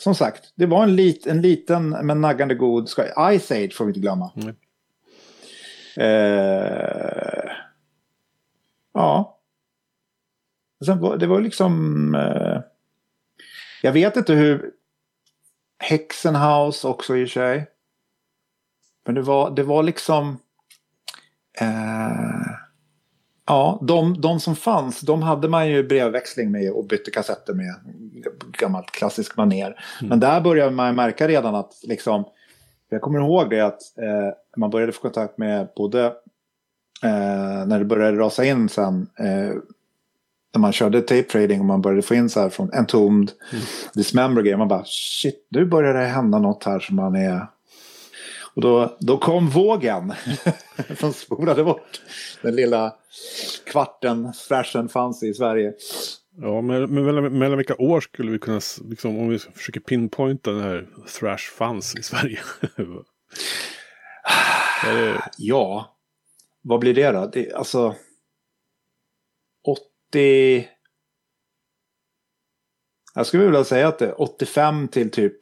som 0.00 0.14
sagt, 0.14 0.52
det 0.54 0.66
var 0.66 0.82
en, 0.82 0.96
lit, 0.96 1.26
en 1.26 1.42
liten 1.42 1.88
men 1.88 2.20
naggande 2.20 2.54
god... 2.54 2.88
Ska, 2.88 3.02
Ice 3.38 3.50
Age 3.50 3.74
får 3.74 3.84
vi 3.84 3.90
inte 3.90 4.00
glömma. 4.00 4.32
Mm. 4.36 4.54
Eh, 5.96 7.50
ja. 8.94 9.38
Sen 10.84 11.18
det 11.18 11.26
var 11.26 11.40
liksom... 11.40 12.14
Eh, 12.14 12.60
jag 13.82 13.92
vet 13.92 14.16
inte 14.16 14.32
hur... 14.32 14.70
Hexenhouse 15.78 16.88
också 16.88 17.16
i 17.16 17.24
och 17.24 17.28
för 17.28 17.40
sig. 17.40 17.66
Men 19.06 19.14
det 19.14 19.22
var, 19.22 19.50
det 19.50 19.62
var 19.62 19.82
liksom... 19.82 20.38
Eh, 21.60 22.46
ja, 23.46 23.78
de, 23.82 24.20
de 24.20 24.40
som 24.40 24.56
fanns, 24.56 25.00
de 25.00 25.22
hade 25.22 25.48
man 25.48 25.68
ju 25.68 25.82
brevväxling 25.82 26.50
med 26.50 26.72
och 26.72 26.86
bytte 26.86 27.10
kassetter 27.10 27.54
med. 27.54 27.74
Gammalt 28.58 28.90
klassisk 28.90 29.36
maner. 29.36 29.80
Men 30.02 30.20
där 30.20 30.40
började 30.40 30.70
man 30.70 30.94
märka 30.94 31.28
redan 31.28 31.54
att 31.54 31.80
liksom... 31.82 32.24
Jag 32.88 33.00
kommer 33.00 33.18
ihåg 33.18 33.50
det 33.50 33.60
att 33.60 33.98
eh, 33.98 34.34
man 34.56 34.70
började 34.70 34.92
få 34.92 35.00
kontakt 35.00 35.38
med 35.38 35.68
både 35.76 36.04
eh, 37.02 37.66
när 37.66 37.78
det 37.78 37.84
började 37.84 38.18
rasa 38.18 38.44
in 38.44 38.68
sen 38.68 39.06
eh, 39.18 39.54
när 40.54 40.60
man 40.60 40.72
körde 40.72 41.00
tape 41.00 41.22
trading 41.22 41.60
och 41.60 41.66
man 41.66 41.82
började 41.82 42.02
få 42.02 42.14
in 42.14 42.28
så 42.28 42.40
här 42.40 42.48
från 42.48 42.72
Entombed, 42.72 43.30
Dismember 43.94 44.42
grejer. 44.42 44.56
Man 44.56 44.68
bara 44.68 44.84
shit, 44.84 45.46
nu 45.48 45.64
börjar 45.64 45.94
det 45.94 46.06
hända 46.06 46.38
något 46.38 46.64
här 46.64 46.80
som 46.80 46.96
man 46.96 47.14
är... 47.14 47.46
Och 48.54 48.62
då, 48.62 48.96
då 49.00 49.18
kom 49.18 49.48
vågen 49.48 50.12
som 50.98 51.12
spolade 51.12 51.64
bort 51.64 52.00
den 52.42 52.56
lilla 52.56 52.94
kvarten 53.66 54.32
thrashen 54.48 54.88
fanns 54.88 55.22
i 55.22 55.34
Sverige. 55.34 55.72
Ja, 56.38 56.60
men, 56.60 56.94
men 56.94 57.04
mellan, 57.04 57.38
mellan 57.38 57.56
vilka 57.56 57.76
år 57.76 58.00
skulle 58.00 58.32
vi 58.32 58.38
kunna, 58.38 58.60
liksom, 58.84 59.18
om 59.18 59.28
vi 59.28 59.38
försöker 59.38 59.80
pinpointa 59.80 60.50
den 60.52 60.60
här 60.60 60.88
thrash 61.18 61.50
fanns 61.50 61.96
i 61.96 62.02
Sverige? 62.02 62.38
Det, 64.84 65.22
Ja, 65.38 65.96
vad 66.62 66.80
blir 66.80 66.94
det 66.94 67.12
då? 67.12 67.26
Det, 67.26 67.52
alltså... 67.52 67.94
80... 70.10 70.68
Jag 73.14 73.26
skulle 73.26 73.44
vilja 73.44 73.64
säga 73.64 73.88
att 73.88 73.98
det 73.98 74.06
är 74.06 74.20
85 74.20 74.88
till 74.88 75.10
typ 75.10 75.38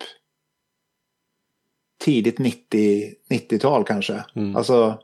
tidigt 1.98 2.38
90, 2.38 3.14
90-tal 3.30 3.84
kanske. 3.84 4.24
Mm. 4.34 4.56
Alltså 4.56 4.98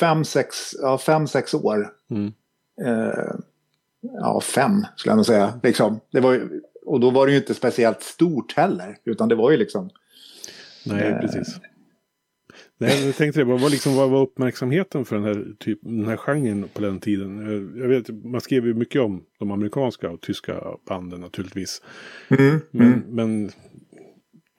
fem, 0.00 0.24
sex, 0.24 0.56
ja, 0.82 0.98
fem, 0.98 1.26
sex 1.28 1.54
år. 1.54 1.92
mm, 2.10 2.32
Eh, 2.84 3.34
ja, 4.12 4.40
fem 4.40 4.86
skulle 4.96 5.10
jag 5.10 5.16
nog 5.16 5.26
säga. 5.26 5.60
Liksom. 5.62 6.00
Det 6.12 6.20
var 6.20 6.32
ju, 6.32 6.60
och 6.86 7.00
då 7.00 7.10
var 7.10 7.26
det 7.26 7.32
ju 7.32 7.38
inte 7.38 7.54
speciellt 7.54 8.02
stort 8.02 8.52
heller. 8.56 8.96
Utan 9.04 9.28
det 9.28 9.34
var 9.34 9.50
ju 9.50 9.56
liksom... 9.56 9.90
nej, 10.86 11.02
Eh. 11.08 11.20
precis. 11.20 11.56
Nej, 12.78 13.06
jag 13.06 13.16
tänkte 13.16 13.40
det, 13.40 13.44
vad 13.44 13.60
var, 13.60 13.70
liksom, 13.70 13.96
vad 13.96 14.10
var 14.10 14.22
uppmärksamheten 14.22 15.04
för 15.04 15.16
den 15.16 15.24
här, 15.24 15.46
typ, 15.58 15.78
den 15.82 16.06
här 16.06 16.16
genren 16.16 16.68
på 16.74 16.82
den 16.82 17.00
tiden? 17.00 17.38
Jag, 17.80 17.88
vet, 17.88 18.24
man 18.24 18.40
skrev 18.40 18.66
ju 18.66 18.74
mycket 18.74 19.02
om 19.02 19.22
de 19.38 19.50
amerikanska 19.50 20.10
och 20.10 20.20
tyska 20.20 20.62
banden 20.88 21.20
naturligtvis. 21.20 21.82
Mm. 22.28 22.60
Men, 22.70 23.04
men 23.08 23.50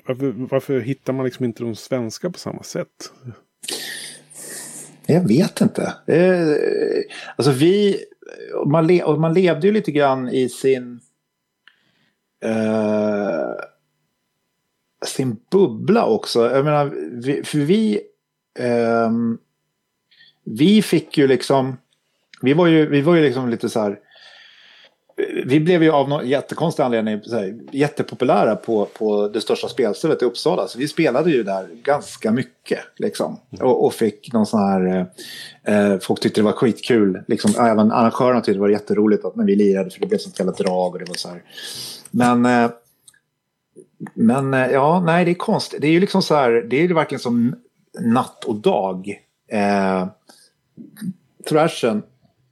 varför, 0.07 0.33
varför 0.37 0.79
hittar 0.79 1.13
man 1.13 1.25
liksom 1.25 1.45
inte 1.45 1.63
de 1.63 1.75
svenska 1.75 2.29
på 2.29 2.39
samma 2.39 2.63
sätt? 2.63 3.11
Jag 5.05 5.27
vet 5.27 5.61
inte. 5.61 5.93
Eh, 6.07 6.47
alltså 7.35 7.51
vi, 7.51 7.97
man, 8.65 8.87
le, 8.87 9.03
och 9.03 9.19
man 9.19 9.33
levde 9.33 9.67
ju 9.67 9.73
lite 9.73 9.91
grann 9.91 10.29
i 10.29 10.49
sin, 10.49 10.99
eh, 12.43 13.51
sin 15.05 15.37
bubbla 15.51 16.05
också. 16.05 16.51
Jag 16.51 16.65
menar, 16.65 16.85
vi, 17.21 17.43
för 17.43 17.57
vi, 17.57 18.01
Eh, 18.59 19.11
vi 20.43 20.81
fick 20.81 21.17
ju 21.17 21.27
liksom, 21.27 21.77
vi 22.41 22.53
var 22.53 22.67
ju, 22.67 22.89
vi 22.89 23.01
var 23.01 23.15
ju 23.15 23.21
liksom 23.21 23.49
lite 23.49 23.69
så 23.69 23.79
här, 23.79 23.99
vi 25.45 25.59
blev 25.59 25.83
ju 25.83 25.91
av 25.91 26.09
någon 26.09 26.27
jättekonstig 26.27 26.83
anledning 26.83 27.21
här, 27.31 27.59
jättepopulära 27.71 28.55
på, 28.55 28.85
på 28.85 29.27
det 29.27 29.41
största 29.41 29.67
spelstället 29.67 30.21
i 30.21 30.25
Uppsala. 30.25 30.67
Så 30.67 30.79
vi 30.79 30.87
spelade 30.87 31.31
ju 31.31 31.43
där 31.43 31.67
ganska 31.83 32.31
mycket. 32.31 32.79
Liksom. 32.97 33.39
Och, 33.61 33.85
och 33.85 33.93
fick 33.93 34.33
någon 34.33 34.45
sån 34.45 34.59
här... 34.59 35.07
Eh, 35.63 35.99
folk 35.99 36.19
tyckte 36.19 36.41
det 36.41 36.45
var 36.45 36.51
skitkul. 36.51 37.23
Liksom, 37.27 37.65
även 37.65 37.91
arrangörerna 37.91 38.41
tyckte 38.41 38.53
det 38.53 38.59
var 38.59 38.69
jätteroligt 38.69 39.25
att 39.25 39.35
när 39.35 39.45
vi 39.45 39.55
lirade 39.55 39.89
för 39.89 39.99
det 39.99 40.07
blev 40.07 40.17
sånt 40.17 40.39
jävla 40.39 40.53
drag. 40.53 40.93
Och 40.93 40.99
det 40.99 41.05
var 41.05 41.15
så 41.15 41.29
här. 41.29 41.43
Men... 42.11 42.45
Eh, 42.45 42.71
men 44.13 44.53
eh, 44.53 44.67
ja, 44.67 45.03
nej 45.05 45.25
det 45.25 45.31
är 45.31 45.35
konstigt. 45.35 45.81
Det 45.81 45.87
är 45.87 45.91
ju 45.91 45.99
liksom 45.99 46.21
så 46.21 46.35
här, 46.35 46.51
det 46.51 46.75
är 46.75 46.81
ju 46.81 46.93
verkligen 46.93 47.19
som 47.19 47.55
natt 47.99 48.43
och 48.43 48.55
dag. 48.55 49.21
Eh, 49.51 50.07
thrashen 51.49 52.03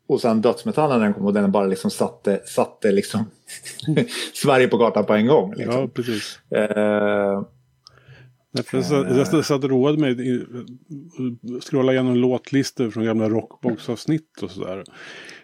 och 0.08 0.22
sen 0.22 0.42
dödsmetallen 0.42 1.00
när 1.00 1.06
den 1.06 1.14
kom 1.14 1.26
och 1.26 1.34
den 1.34 1.52
bara 1.52 1.66
liksom 1.66 1.92
satte, 1.92 2.42
satte 2.46 2.92
liksom 2.92 3.26
Sverige 4.34 4.68
på 4.68 4.78
kartan 4.78 5.06
på 5.06 5.14
en 5.14 5.28
gång. 5.28 5.54
Liksom. 5.56 5.82
Ja, 5.82 5.88
precis. 5.88 6.40
Eh, 6.56 7.44
jag 9.32 9.46
satt 9.46 9.64
och 9.64 9.70
roade 9.70 9.98
mig 9.98 10.46
scrolla 11.62 11.92
igenom 11.92 12.16
låtlistor 12.16 12.90
från 12.90 13.06
gamla 13.06 13.30
rockbox-avsnitt 13.30 14.42
och 14.42 14.52
sådär. 14.52 14.84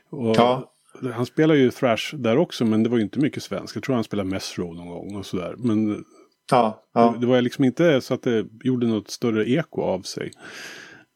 Och 0.09 0.35
ja. 0.37 0.73
Han 1.13 1.25
spelar 1.25 1.55
ju 1.55 1.71
thrash 1.71 2.15
där 2.15 2.37
också 2.37 2.65
men 2.65 2.83
det 2.83 2.89
var 2.89 2.97
ju 2.97 3.03
inte 3.03 3.19
mycket 3.19 3.43
svensk. 3.43 3.75
Jag 3.75 3.83
tror 3.83 3.95
han 3.95 4.03
spelade 4.03 4.29
Mesro 4.29 4.73
någon 4.73 4.87
gång 4.87 5.15
och 5.15 5.25
sådär. 5.25 5.55
Men 5.57 6.03
ja, 6.51 6.83
ja. 6.93 7.11
Det, 7.13 7.19
det 7.19 7.27
var 7.27 7.41
liksom 7.41 7.65
inte 7.65 8.01
så 8.01 8.13
att 8.13 8.23
det 8.23 8.45
gjorde 8.63 8.87
något 8.87 9.09
större 9.09 9.49
eko 9.49 9.81
av 9.81 10.01
sig. 10.01 10.31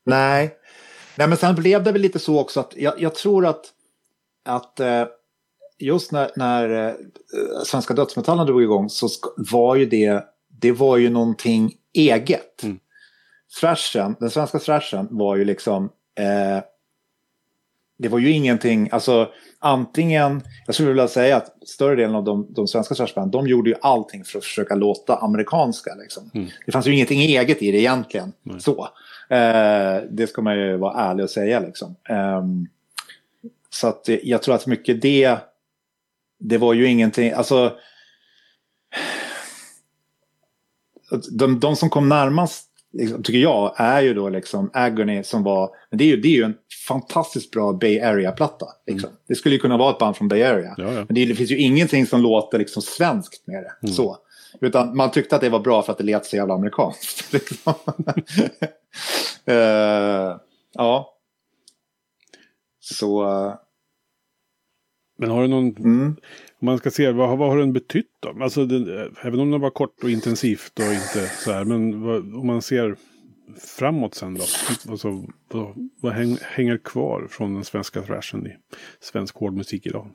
Nej, 0.06 0.54
Nej, 1.16 1.28
men 1.28 1.38
sen 1.38 1.56
blev 1.56 1.84
det 1.84 1.92
väl 1.92 2.02
lite 2.02 2.20
så 2.20 2.40
också 2.40 2.60
att 2.60 2.74
jag, 2.76 3.02
jag 3.02 3.16
tror 3.16 3.46
att, 3.46 3.66
att 4.46 4.80
eh, 4.80 5.06
just 5.80 6.12
när, 6.12 6.32
när 6.36 6.88
eh, 6.88 6.94
Svenska 7.66 7.94
dödsmetallen 7.94 8.46
drog 8.46 8.64
igång 8.64 8.90
så 8.90 9.08
var 9.38 9.76
ju 9.76 9.86
det, 9.86 10.24
det 10.62 10.72
var 10.72 10.98
ju 10.98 11.10
någonting 11.10 11.74
eget. 11.94 12.64
Mm. 12.64 12.80
Thrashen, 13.60 14.16
den 14.20 14.30
svenska 14.30 14.60
thrashen 14.60 15.08
var 15.12 15.36
ju 15.36 15.46
liksom, 15.46 15.90
eh, 16.20 16.64
det 17.98 18.08
var 18.08 18.20
ju 18.20 18.32
ingenting, 18.32 18.90
alltså 18.92 19.30
antingen, 19.60 20.42
jag 20.66 20.76
skulle 20.76 20.90
vilja 20.90 21.08
säga 21.08 21.38
att 21.38 21.68
större 21.68 21.96
delen 21.96 22.16
av 22.16 22.24
de, 22.24 22.54
de 22.54 22.68
svenska 22.68 22.96
thrashbanden, 22.96 23.32
de 23.32 23.48
gjorde 23.48 23.70
ju 23.70 23.76
allting 23.82 24.24
för 24.24 24.38
att 24.38 24.44
försöka 24.44 24.76
låta 24.76 25.16
amerikanska. 25.16 25.96
Liksom. 25.96 26.32
Mm. 26.34 26.48
Det 26.66 26.72
fanns 26.72 26.88
ju 26.88 26.94
ingenting 26.94 27.22
eget 27.22 27.62
i 27.62 27.72
det 27.72 27.78
egentligen. 27.78 28.34
Mm. 28.46 28.60
Så. 28.60 28.88
Eh, 29.30 29.98
det 30.10 30.28
ska 30.30 30.42
man 30.42 30.58
ju 30.58 30.78
vara 30.78 31.00
ärlig 31.00 31.24
och 31.24 31.30
säga 31.30 31.60
liksom. 31.60 31.96
Eh, 32.10 32.44
så 33.70 33.88
att 33.88 34.10
jag 34.24 34.42
tror 34.42 34.56
att 34.56 34.68
mycket 34.68 35.02
det, 35.02 35.38
det 36.40 36.58
var 36.58 36.74
ju 36.74 36.88
ingenting, 36.88 37.32
alltså 37.32 37.78
de, 41.32 41.60
de 41.60 41.76
som 41.76 41.90
kom 41.90 42.10
närmast, 42.10 42.65
liksom, 42.96 43.24
tycker 43.24 43.40
jag, 43.40 43.74
är 43.78 44.02
ju 44.02 44.14
då 44.14 44.30
liksom 44.30 44.70
Agony 44.74 45.24
som 45.24 45.44
var, 45.44 45.70
men 45.90 45.98
det 45.98 46.04
är 46.04 46.08
ju, 46.08 46.22
det 46.22 46.28
är 46.28 46.36
ju 46.38 46.44
en 46.44 46.56
fantastiskt 46.88 47.52
bra 47.52 47.74
Bay 47.74 48.00
Area-platta. 48.00 48.66
Liksom. 48.88 49.10
Mm. 49.10 49.20
Det 49.28 49.36
skulle 49.36 49.56
ju 49.56 49.62
kunna 49.62 49.78
vara 49.78 49.92
ett 49.92 50.00
band 50.00 50.18
från 50.18 50.28
Bay 50.28 50.44
Area. 50.44 50.76
Ja, 50.78 50.84
ja. 50.84 50.92
Men 50.92 51.08
det, 51.16 51.26
det, 51.26 51.36
finns 51.36 51.52
ju 51.52 51.58
ingenting 51.58 52.06
som 52.06 52.22
låter 52.22 52.58
liksom 52.58 52.82
svenskt 52.82 53.48
med 53.48 53.64
det. 53.64 53.72
Mm. 53.84 53.96
Så. 53.96 54.18
Utan 54.62 54.98
man 54.98 55.12
tyckte 55.12 55.36
att 55.36 55.42
det 55.42 55.50
var 55.50 55.60
bra 55.60 55.82
för 55.82 55.92
att 55.92 55.98
det 55.98 56.04
lät 56.04 56.26
så 56.26 56.36
jävla 56.36 56.54
amerikanskt. 56.54 57.34
Liksom. 57.34 57.74
uh, 59.50 60.38
ja. 60.74 61.14
Så... 62.80 63.26
Men 65.18 65.30
har 65.30 65.42
du 65.42 65.48
någon... 65.48 65.78
Mm. 65.78 66.16
Om 66.60 66.66
man 66.66 66.78
ska 66.78 66.92
se, 66.92 67.12
vad, 67.12 67.38
vad 67.38 67.50
har 67.50 67.58
den 67.58 67.74
betytt 67.74 68.12
då? 68.20 68.44
Alltså, 68.44 68.66
det, 68.66 69.10
även 69.22 69.40
om 69.40 69.52
det 69.52 69.58
var 69.58 69.70
kort 69.70 70.04
och 70.04 70.10
intensivt 70.10 70.80
och 70.80 70.94
inte 70.94 71.30
så 71.44 71.52
här. 71.52 71.64
Men 71.64 72.02
vad, 72.02 72.36
om 72.36 72.48
man 72.48 72.62
ser 72.62 72.96
framåt 73.78 74.16
sen 74.16 74.34
då? 74.34 74.44
Alltså, 74.90 75.26
vad, 75.52 75.90
vad 76.02 76.14
häng, 76.14 76.38
hänger 76.42 76.78
kvar 76.78 77.28
från 77.30 77.54
den 77.54 77.64
svenska 77.64 78.02
thrashen 78.02 78.48
i 78.48 78.58
svensk 79.00 79.36
hårdmusik 79.36 79.86
idag? 79.86 80.12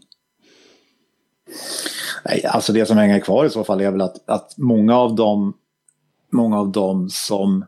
Nej, 2.25 2.45
alltså 2.45 2.73
det 2.73 2.87
som 2.87 2.97
hänger 2.97 3.21
kvar 3.21 3.45
i 3.45 3.51
så 3.51 3.65
fall 3.65 3.81
är 3.81 3.91
väl 3.91 4.01
att, 4.01 4.29
att 4.29 4.55
många 4.57 4.97
av 4.97 5.15
dem 5.15 5.55
många 6.31 6.59
av 6.59 6.73
dem 6.73 7.09
som 7.11 7.65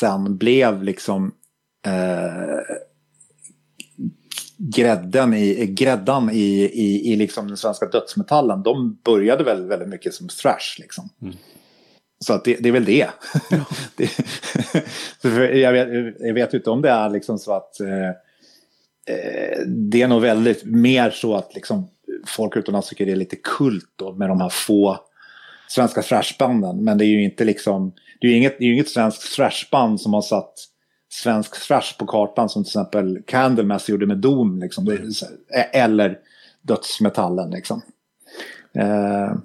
sen 0.00 0.36
blev 0.36 0.82
liksom 0.82 1.32
eh, 1.86 2.76
grädden 4.56 5.34
i, 5.34 5.66
gräddan 5.66 6.30
i, 6.30 6.70
i, 6.72 7.12
i 7.12 7.16
liksom 7.16 7.48
den 7.48 7.56
svenska 7.56 7.86
dödsmetallen, 7.86 8.62
de 8.62 8.98
började 9.04 9.44
väl 9.44 9.66
väldigt 9.66 9.88
mycket 9.88 10.14
som 10.14 10.28
thrash. 10.28 10.78
Liksom. 10.78 11.08
Mm. 11.22 11.34
Så 12.18 12.32
att 12.32 12.44
det, 12.44 12.56
det, 12.56 12.68
är 12.68 12.72
väl 12.72 12.84
det. 12.84 13.08
Ja. 13.50 13.64
det 15.22 15.58
jag, 15.60 15.72
vet, 15.72 16.14
jag 16.20 16.34
vet 16.34 16.54
inte 16.54 16.70
om 16.70 16.82
det 16.82 16.90
är 16.90 17.10
liksom 17.10 17.38
så 17.38 17.52
att 17.52 17.80
eh, 17.80 18.08
eh, 19.14 19.58
det 19.66 20.02
är 20.02 20.08
nog 20.08 20.22
väldigt 20.22 20.64
mer 20.64 21.10
så 21.10 21.34
att 21.34 21.54
liksom 21.54 21.88
folk 22.26 22.56
utomlands 22.56 22.88
tycker 22.88 23.06
det 23.06 23.12
är 23.12 23.16
lite 23.16 23.36
kult 23.36 23.92
då 23.96 24.12
med 24.12 24.28
de 24.28 24.40
här 24.40 24.48
få 24.48 24.98
svenska 25.68 26.02
thrashbanden. 26.02 26.84
Men 26.84 26.98
det 26.98 27.04
är 27.04 27.08
ju 27.08 27.24
inte 27.24 27.44
liksom, 27.44 27.92
det 28.20 28.26
är 28.26 28.30
ju 28.30 28.36
inget, 28.36 28.58
det 28.58 28.64
är 28.64 28.72
inget 28.72 28.88
svenskt 28.88 29.36
thrashband 29.36 30.00
som 30.00 30.14
har 30.14 30.22
satt 30.22 30.54
svensk 31.14 31.66
thrash 31.66 31.98
på 31.98 32.06
kartan 32.06 32.48
som 32.48 32.64
till 32.64 32.68
exempel 32.68 33.22
Candlemass 33.26 33.88
gjorde 33.88 34.06
med 34.06 34.18
Doom. 34.18 34.60
Liksom. 34.60 34.88
Mm. 34.88 35.12
Eller 35.72 36.18
Dödsmetallen 36.62 37.50
liksom. 37.50 37.82
Eh, 38.74 39.36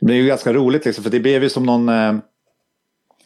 det 0.00 0.12
är 0.12 0.16
ju 0.16 0.26
ganska 0.26 0.52
roligt 0.52 0.84
liksom, 0.84 1.04
för 1.04 1.10
det 1.10 1.20
blev 1.20 1.42
ju 1.42 1.48
som 1.48 1.66
någon... 1.66 1.88
Eh, 1.88 2.14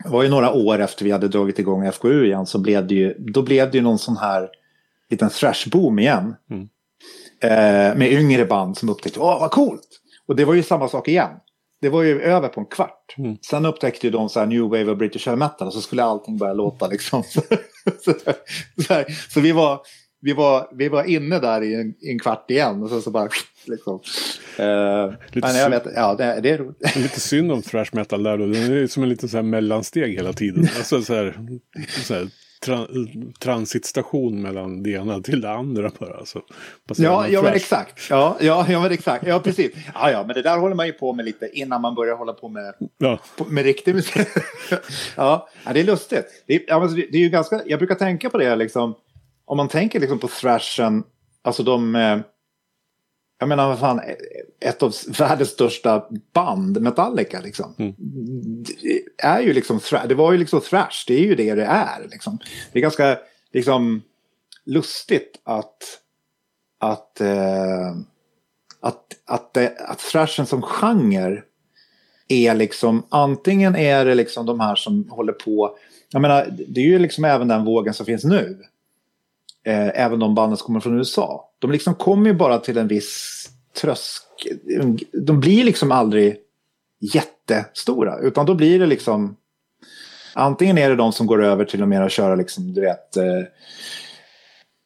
det 0.05 0.09
var 0.09 0.23
ju 0.23 0.29
några 0.29 0.53
år 0.53 0.79
efter 0.79 1.05
vi 1.05 1.11
hade 1.11 1.29
dragit 1.29 1.59
igång 1.59 1.93
FKU 1.93 2.25
igen 2.25 2.47
så 2.47 2.59
blev 2.59 2.87
det 2.87 2.95
ju, 2.95 3.15
då 3.19 3.43
blev 3.43 3.71
det 3.71 3.79
ju 3.79 3.83
någon 3.83 3.99
sån 3.99 4.17
här 4.17 4.51
liten 5.11 5.31
thrashboom 5.31 5.99
igen. 5.99 6.35
Mm. 6.51 6.69
Eh, 7.41 7.99
med 7.99 8.13
yngre 8.13 8.45
band 8.45 8.79
som 8.79 8.89
upptäckte, 8.89 9.21
åh 9.21 9.41
vad 9.41 9.51
coolt! 9.51 10.01
Och 10.27 10.37
det 10.37 10.45
var 10.45 10.55
ju 10.55 10.63
samma 10.63 10.89
sak 10.89 11.09
igen. 11.09 11.31
Det 11.81 11.89
var 11.89 12.03
ju 12.03 12.20
över 12.22 12.49
på 12.49 12.61
en 12.61 12.66
kvart. 12.66 13.14
Mm. 13.18 13.37
Sen 13.51 13.66
upptäckte 13.66 14.07
ju 14.07 14.11
de 14.11 14.29
så 14.29 14.41
här 14.41 14.47
new 14.47 14.62
wave 14.62 14.85
och 14.85 14.97
british 14.97 15.26
heavy 15.26 15.39
metal 15.39 15.66
och 15.66 15.74
så 15.74 15.81
skulle 15.81 16.03
allting 16.03 16.39
börja 16.39 16.55
låta 16.55 16.87
liksom. 16.87 17.22
så, 18.03 18.12
så, 18.76 19.05
så, 19.29 19.41
vi, 19.41 19.53
var, 19.53 19.81
vi, 20.20 20.33
var, 20.33 20.68
vi 20.79 20.89
var 20.89 21.05
inne 21.05 21.39
där 21.39 21.62
i 21.62 21.74
en, 21.74 21.95
i 22.01 22.11
en 22.11 22.18
kvart 22.18 22.51
igen 22.51 22.83
och 22.83 22.89
så, 22.89 23.01
så 23.01 23.11
bara 23.11 23.29
liksom. 23.66 23.95
Uh, 24.61 25.14
men 25.33 25.57
jag 25.57 25.70
vet, 25.70 25.87
ja 25.95 26.14
det, 26.14 26.41
det 26.41 26.51
är 26.51 26.59
roligt. 26.59 26.97
Lite 26.97 27.20
synd 27.20 27.53
om 27.53 27.62
thrash 27.62 27.91
metal 27.93 28.22
där 28.22 28.39
då. 28.39 28.47
Det 28.47 28.59
är 28.59 28.87
som 28.87 29.03
en 29.03 29.09
liten 29.09 29.29
så 29.29 29.37
här 29.37 29.45
mellansteg 29.45 30.14
hela 30.14 30.33
tiden. 30.33 30.68
Alltså 30.76 31.03
så 31.03 31.14
här, 31.14 31.61
så 32.05 32.14
här 32.14 32.29
tra 32.61 32.87
transitstation 33.39 34.43
mellan 34.43 34.83
det 34.83 34.91
ena 34.91 35.21
till 35.21 35.41
det 35.41 35.51
andra 35.51 35.91
bara. 35.99 36.27
Så 36.27 36.43
ja, 36.97 37.29
ja 37.29 37.43
men 37.43 37.53
exakt. 37.53 38.11
Ja, 38.11 38.37
ja, 38.41 38.67
ja, 38.69 38.81
men 38.81 38.93
exakt. 38.93 39.27
Ja, 39.27 39.41
precis. 39.41 39.73
Ja, 39.95 40.11
ja, 40.11 40.25
men 40.27 40.35
det 40.35 40.43
där 40.43 40.59
håller 40.59 40.75
man 40.75 40.87
ju 40.87 40.93
på 40.93 41.13
med 41.13 41.25
lite 41.25 41.51
innan 41.53 41.83
man 41.83 41.95
börjar 41.95 42.17
hålla 42.17 42.33
på 42.33 42.49
med, 42.49 42.75
ja. 42.99 43.19
på, 43.37 43.45
med 43.45 43.65
riktig 43.65 43.95
musik. 43.95 44.29
ja, 45.17 45.49
det 45.73 45.81
är 45.81 45.85
lustigt. 45.85 46.45
Det 46.47 46.55
är, 46.55 46.63
ja, 46.67 46.89
det 46.89 47.19
är 47.19 47.23
ju 47.23 47.29
ganska, 47.29 47.63
jag 47.67 47.79
brukar 47.79 47.95
tänka 47.95 48.31
på 48.31 48.39
det 48.39 48.57
liksom, 48.57 48.95
om 49.45 49.57
man 49.57 49.69
tänker 49.69 50.01
liksom 50.01 50.19
på 50.19 50.29
thrashen, 50.29 51.03
alltså 51.43 51.63
de 51.63 51.97
eh, 51.97 52.19
jag 53.39 53.49
menar, 53.49 53.68
vad 53.68 53.78
fan, 53.78 54.01
ett 54.61 54.82
av 54.82 54.95
världens 55.18 55.51
största 55.51 56.07
band, 56.32 56.82
Metallica, 56.82 57.41
liksom. 57.41 57.74
Mm. 57.78 57.95
Det 58.82 59.01
är 59.18 59.41
ju 59.41 59.53
liksom, 59.53 59.80
det 60.09 60.14
var 60.14 60.32
ju 60.32 60.39
liksom 60.39 60.61
thrash, 60.61 61.05
det 61.07 61.14
är 61.14 61.24
ju 61.24 61.34
det 61.34 61.55
det 61.55 61.64
är. 61.64 62.09
Liksom. 62.11 62.39
Det 62.72 62.78
är 62.78 62.82
ganska, 62.82 63.18
liksom, 63.53 64.03
lustigt 64.64 65.41
att, 65.45 66.01
att, 66.78 67.20
eh, 67.20 67.89
att, 68.80 69.16
att, 69.24 69.57
att, 69.57 69.80
att 69.91 69.99
thrashen 69.99 70.47
som 70.47 70.62
genre 70.62 71.43
är 72.28 72.55
liksom, 72.55 73.07
antingen 73.09 73.76
är 73.76 74.05
det 74.05 74.14
liksom 74.14 74.47
de 74.47 74.61
här 74.61 74.74
som 74.74 75.11
håller 75.11 75.32
på, 75.32 75.76
jag 76.11 76.22
menar, 76.22 76.55
det 76.68 76.80
är 76.80 76.84
ju 76.84 76.99
liksom 76.99 77.24
även 77.24 77.49
den 77.49 77.64
vågen 77.64 77.95
som 77.95 78.07
finns 78.07 78.24
nu. 78.24 78.59
Eh, 79.69 80.05
även 80.05 80.19
de 80.19 80.35
banden 80.35 80.57
som 80.57 80.66
kommer 80.66 80.81
från 80.81 80.99
USA 80.99 81.49
de 81.59 81.73
liksom 81.73 81.95
kommer 81.95 82.31
ju 82.31 82.37
bara 82.37 82.59
till 82.59 82.79
en 82.79 82.89
viss 82.89 83.45
trösk. 83.81 84.23
De 85.12 85.41
blir 85.41 85.64
liksom 85.64 85.93
aldrig 85.93 86.37
jättestora. 87.14 88.19
Utan 88.19 88.47
då 88.47 88.55
blir 88.55 88.79
det 88.79 88.87
liksom... 88.87 89.37
Antingen 90.35 90.79
är 90.79 90.91
det 90.91 90.97
de 90.97 91.12
som 91.12 91.27
går 91.27 91.45
över 91.45 91.64
till 91.64 91.93
att 92.03 92.12
köra 92.12 92.35
liksom, 92.35 92.75
du 92.75 92.81
vet... 92.81 93.16
Eh, 93.16 93.43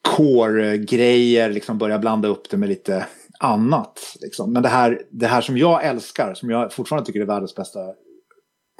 core-grejer, 0.09 1.49
liksom 1.49 1.77
börja 1.77 1.99
blanda 1.99 2.27
upp 2.27 2.49
det 2.49 2.57
med 2.57 2.69
lite 2.69 3.05
annat. 3.39 3.99
Liksom. 4.21 4.53
Men 4.53 4.63
det 4.63 4.69
här, 4.69 5.01
det 5.09 5.27
här 5.27 5.41
som 5.41 5.57
jag 5.57 5.85
älskar, 5.85 6.33
som 6.33 6.49
jag 6.49 6.73
fortfarande 6.73 7.05
tycker 7.05 7.21
är 7.21 7.25
världens 7.25 7.55
bästa 7.55 7.79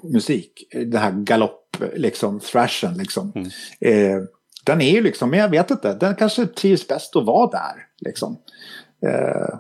musik. 0.04 0.68
Det 0.86 0.97
här 0.97 1.12
galopp, 1.12 1.78
liksom, 1.95 2.39
thrashen, 2.39 2.93
liksom. 2.93 3.32
Mm. 3.36 3.49
Eh, 3.80 4.24
den 4.64 4.82
är 4.82 4.91
ju 4.91 5.01
liksom, 5.01 5.30
men 5.30 5.39
jag 5.39 5.49
vet 5.49 5.72
inte, 5.72 5.93
den 5.93 6.16
kanske 6.16 6.45
trivs 6.45 6.88
bäst 6.88 7.16
att 7.16 7.26
vara 7.26 7.49
där. 7.49 7.88
Liksom. 7.99 8.38
Eh, 9.05 9.59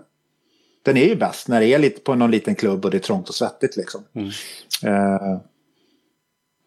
Den 0.85 0.97
är 0.97 1.05
ju 1.05 1.15
bäst 1.15 1.47
när 1.47 1.59
det 1.59 1.67
är 1.67 1.79
lite 1.79 2.01
på 2.01 2.15
någon 2.15 2.31
liten 2.31 2.55
klubb 2.55 2.85
och 2.85 2.91
det 2.91 2.97
är 2.97 2.99
trångt 2.99 3.29
och 3.29 3.35
svettigt 3.35 3.77
liksom. 3.77 4.03
Mm. 4.13 4.27
Uh, 4.85 5.39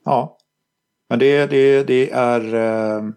ja, 0.05 0.39
men 1.09 1.19
det, 1.19 1.47
det, 1.47 1.83
det 1.83 2.11
är... 2.11 2.55
Uh, 2.55 3.11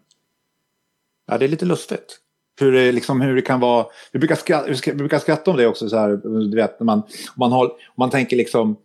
ja, 1.28 1.38
det 1.38 1.46
är 1.46 1.50
lite 1.50 1.66
lustigt. 1.66 2.20
Hur 2.60 2.72
det, 2.72 2.92
liksom, 2.92 3.22
hur 3.22 3.36
det 3.36 3.42
kan 3.42 3.60
vara. 3.60 3.86
Vi 4.12 4.20
brukar, 4.20 4.36
skratta, 4.36 4.68
vi 4.86 4.94
brukar 4.94 5.20
skratta 5.20 5.52
om 5.52 5.58
det 5.58 5.68
också. 5.68 5.90
Så 5.90 5.98
här, 5.98 6.10
du 6.50 6.56
vet, 6.56 6.80
när 6.80 6.86
man, 6.86 7.04
man, 7.36 7.52
har, 7.52 7.72
man 7.96 8.10
tänker 8.10 8.38
liksom 8.38 8.78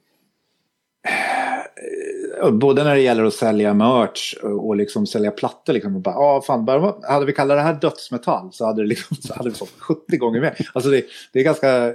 både 2.52 2.84
när 2.84 2.94
det 2.94 3.00
gäller 3.00 3.24
att 3.24 3.34
sälja 3.34 3.74
merch 3.74 4.34
och 4.42 4.76
liksom 4.76 5.06
sälja 5.06 5.30
plattor. 5.30 5.72
Liksom, 5.72 5.96
och 5.96 6.02
bara, 6.02 6.14
ah, 6.14 6.42
fan, 6.42 6.64
bara, 6.64 6.94
hade 7.02 7.26
vi 7.26 7.32
kallat 7.32 7.56
det 7.56 7.62
här 7.62 7.74
dödsmetall 7.80 8.52
så 8.52 8.66
hade, 8.66 8.82
det 8.82 8.88
liksom, 8.88 9.16
så 9.16 9.34
hade 9.34 9.50
vi 9.50 9.54
fått 9.54 9.80
70 9.80 10.16
gånger 10.16 10.40
mer. 10.40 10.68
Alltså 10.74 10.90
det, 10.90 11.04
det 11.32 11.40
är 11.40 11.44
ganska... 11.44 11.86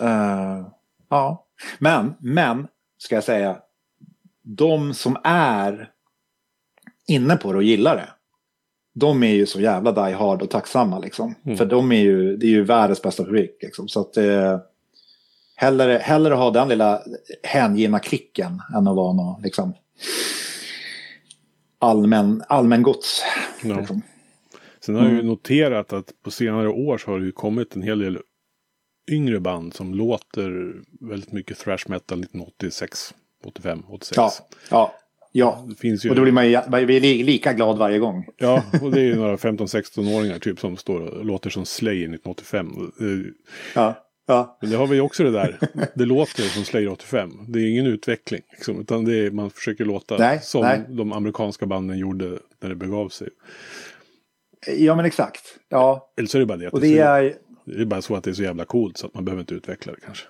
Uh, 0.00 0.68
ja. 1.08 1.46
Men, 1.78 2.14
men, 2.20 2.66
ska 2.98 3.14
jag 3.14 3.24
säga, 3.24 3.56
de 4.42 4.94
som 4.94 5.16
är 5.24 5.90
inne 7.06 7.36
på 7.36 7.52
det 7.52 7.58
och 7.58 7.64
gillar 7.64 7.96
det. 7.96 8.08
De 8.94 9.22
är 9.22 9.34
ju 9.34 9.46
så 9.46 9.60
jävla 9.60 9.92
die 9.92 10.14
hard 10.14 10.42
och 10.42 10.50
tacksamma 10.50 10.98
liksom. 10.98 11.34
Mm. 11.44 11.58
För 11.58 11.66
de 11.66 11.92
är 11.92 12.00
ju, 12.00 12.36
det 12.36 12.46
är 12.46 12.50
ju 12.50 12.64
världens 12.64 13.02
bästa 13.02 13.24
publik 13.24 13.58
liksom. 13.62 13.88
Så 13.88 14.00
att... 14.00 14.18
Uh, 14.18 14.58
hellre, 15.58 15.98
hellre 16.02 16.34
ha 16.34 16.50
den 16.50 16.68
lilla 16.68 17.02
hängivna 17.42 17.98
klicken 17.98 18.62
än 18.74 18.86
att 18.88 18.96
vara 18.96 19.12
någon 19.12 19.42
liksom, 19.42 19.74
allmän, 21.78 22.42
allmän 22.48 22.82
gods. 22.82 23.22
Ja. 23.62 23.78
Liksom. 23.78 24.02
Sen 24.80 24.94
har 24.94 25.02
jag 25.02 25.10
ju 25.10 25.18
mm. 25.18 25.26
noterat 25.26 25.92
att 25.92 26.12
på 26.24 26.30
senare 26.30 26.68
år 26.68 26.98
så 26.98 27.10
har 27.10 27.18
det 27.18 27.26
ju 27.26 27.32
kommit 27.32 27.76
en 27.76 27.82
hel 27.82 27.98
del 27.98 28.18
yngre 29.10 29.40
band 29.40 29.74
som 29.74 29.94
låter 29.94 30.74
väldigt 31.00 31.32
mycket 31.32 31.58
thrash 31.58 31.84
metal 31.88 32.18
1986, 32.18 33.14
85, 33.44 33.82
86. 33.88 34.16
Ja, 34.16 34.32
ja. 34.70 34.94
Ja, 35.32 35.66
det 35.68 35.74
finns 35.74 36.04
ju... 36.04 36.10
och 36.10 36.16
då 36.16 36.22
blir 36.22 36.32
man 36.32 36.50
ju 36.50 37.00
lika 37.24 37.52
glad 37.52 37.78
varje 37.78 37.98
gång. 37.98 38.26
Ja, 38.36 38.62
och 38.82 38.90
det 38.90 39.00
är 39.00 39.04
ju 39.04 39.16
några 39.16 39.36
15-16-åringar 39.36 40.38
typ 40.38 40.60
som 40.60 40.76
står 40.76 41.00
och 41.00 41.24
låter 41.24 41.50
som 41.50 41.66
Slayer 41.66 42.14
1985. 42.14 42.92
Ja. 43.74 44.07
Ja. 44.28 44.58
Men 44.60 44.70
det 44.70 44.76
har 44.76 44.86
vi 44.86 45.00
också 45.00 45.24
det 45.24 45.30
där. 45.30 45.58
Det 45.94 46.04
låter 46.04 46.42
som 46.42 46.64
Slayer 46.64 46.88
85. 46.88 47.30
Det 47.48 47.58
är 47.58 47.70
ingen 47.70 47.86
utveckling. 47.86 48.42
Liksom, 48.50 48.80
utan 48.80 49.04
det 49.04 49.26
är, 49.26 49.30
man 49.30 49.50
försöker 49.50 49.84
låta 49.84 50.16
nej, 50.16 50.40
som 50.42 50.60
nej. 50.60 50.84
de 50.88 51.12
amerikanska 51.12 51.66
banden 51.66 51.98
gjorde 51.98 52.38
när 52.60 52.68
det 52.68 52.74
begav 52.74 53.08
sig. 53.08 53.28
Ja 54.66 54.94
men 54.94 55.04
exakt. 55.04 55.42
Ja. 55.68 56.12
Eller 56.18 56.28
så 56.28 56.38
är 56.38 56.40
det 56.40 56.46
bara 56.46 56.58
det. 56.58 56.68
Och 56.68 56.80
det, 56.80 56.98
är... 56.98 57.34
det 57.64 57.80
är 57.80 57.84
bara 57.84 58.02
så 58.02 58.16
att 58.16 58.24
det 58.24 58.30
är 58.30 58.34
så 58.34 58.42
jävla 58.42 58.64
coolt 58.64 58.98
så 58.98 59.06
att 59.06 59.14
man 59.14 59.24
behöver 59.24 59.40
inte 59.40 59.54
utveckla 59.54 59.92
det 59.92 60.00
kanske. 60.00 60.26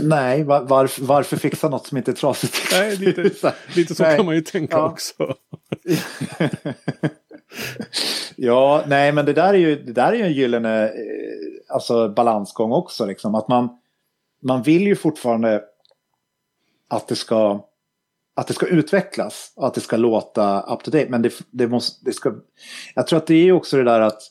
Nej, 0.00 0.44
var, 0.44 0.60
varför, 0.60 1.04
varför 1.04 1.36
fixa 1.36 1.68
något 1.68 1.86
som 1.86 1.98
inte 1.98 2.10
är 2.10 2.14
trasigt? 2.14 2.58
Nej, 2.72 2.96
lite, 2.96 3.22
lite 3.76 3.94
så 3.94 4.02
nej. 4.02 4.16
kan 4.16 4.26
man 4.26 4.34
ju 4.34 4.40
tänka 4.40 4.76
ja. 4.76 4.90
också. 4.90 5.12
ja, 8.36 8.84
nej 8.86 9.12
men 9.12 9.26
det 9.26 9.32
där 9.32 9.54
är 9.54 9.58
ju, 9.58 9.82
det 9.82 9.92
där 9.92 10.12
är 10.12 10.16
ju 10.16 10.22
en 10.22 10.32
gyllene 10.32 10.84
eh, 10.84 10.92
alltså, 11.70 12.08
balansgång 12.08 12.72
också. 12.72 13.06
Liksom. 13.06 13.34
Att 13.34 13.48
man, 13.48 13.68
man 14.42 14.62
vill 14.62 14.82
ju 14.82 14.96
fortfarande 14.96 15.62
att 16.88 17.08
det 17.08 17.16
ska 17.16 17.66
att 18.34 18.46
det 18.46 18.54
ska 18.54 18.66
utvecklas 18.66 19.52
och 19.56 19.66
att 19.66 19.74
det 19.74 19.80
ska 19.80 19.96
låta 19.96 20.60
up 20.74 20.82
to 20.82 20.90
date. 20.90 21.06
Men 21.08 21.22
det, 21.22 21.32
det 21.50 21.68
måste, 21.68 22.04
det 22.04 22.12
ska, 22.12 22.34
jag 22.94 23.06
tror 23.06 23.16
att 23.16 23.26
det 23.26 23.48
är 23.48 23.52
också 23.52 23.76
det 23.76 23.84
där 23.84 24.00
att 24.00 24.22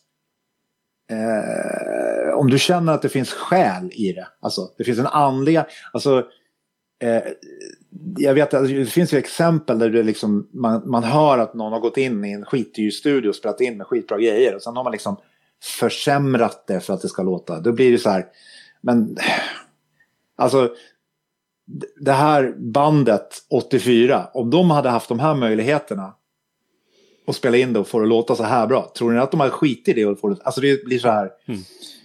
eh, 1.11 2.33
om 2.33 2.49
du 2.49 2.59
känner 2.59 2.93
att 2.93 3.01
det 3.01 3.09
finns 3.09 3.29
skäl 3.29 3.91
i 3.93 4.13
det, 4.13 4.27
alltså 4.39 4.61
det 4.77 4.83
finns 4.83 4.99
en 4.99 5.07
andliga, 5.07 5.65
alltså 5.93 6.23
eh, 7.03 7.23
jag 8.17 8.33
vet 8.33 8.53
att 8.53 8.67
det 8.67 8.85
finns 8.85 9.13
ju 9.13 9.17
exempel 9.17 9.79
där 9.79 9.89
det 9.89 10.03
liksom, 10.03 10.49
man, 10.51 10.89
man 10.89 11.03
hör 11.03 11.37
att 11.37 11.53
någon 11.53 11.73
har 11.73 11.79
gått 11.79 11.97
in 11.97 12.25
i 12.25 12.31
en 12.31 12.45
skitdyr 12.45 12.91
studio 12.91 13.29
och 13.29 13.35
spelat 13.35 13.61
in 13.61 13.77
med 13.77 13.87
skitbra 13.87 14.17
grejer 14.17 14.55
och 14.55 14.61
sen 14.61 14.75
har 14.75 14.83
man 14.83 14.91
liksom 14.91 15.17
försämrat 15.63 16.67
det 16.67 16.79
för 16.79 16.93
att 16.93 17.01
det 17.01 17.09
ska 17.09 17.23
låta. 17.23 17.59
Då 17.59 17.71
blir 17.71 17.91
det 17.91 17.97
så 17.97 18.09
här, 18.09 18.25
men 18.81 19.17
alltså 20.35 20.69
det 21.99 22.11
här 22.11 22.55
bandet 22.57 23.43
84, 23.49 24.29
om 24.33 24.49
de 24.49 24.71
hade 24.71 24.89
haft 24.89 25.09
de 25.09 25.19
här 25.19 25.35
möjligheterna 25.35 26.15
och 27.27 27.35
spela 27.35 27.57
in 27.57 27.73
det 27.73 27.79
och 27.79 27.87
få 27.87 27.99
det 27.99 28.05
att 28.05 28.09
låta 28.09 28.35
så 28.35 28.43
här 28.43 28.67
bra, 28.67 28.91
tror 28.97 29.11
ni 29.11 29.19
att 29.19 29.31
de 29.31 29.39
hade 29.39 29.51
skitit 29.51 29.87
i 29.87 29.93
det? 29.93 30.05
Och 30.05 30.19
få 30.19 30.29
det, 30.29 30.41
alltså 30.43 30.61
det 30.61 30.85
blir 30.85 30.99
så 30.99 31.09
här, 31.09 31.31
mm. 31.47 31.59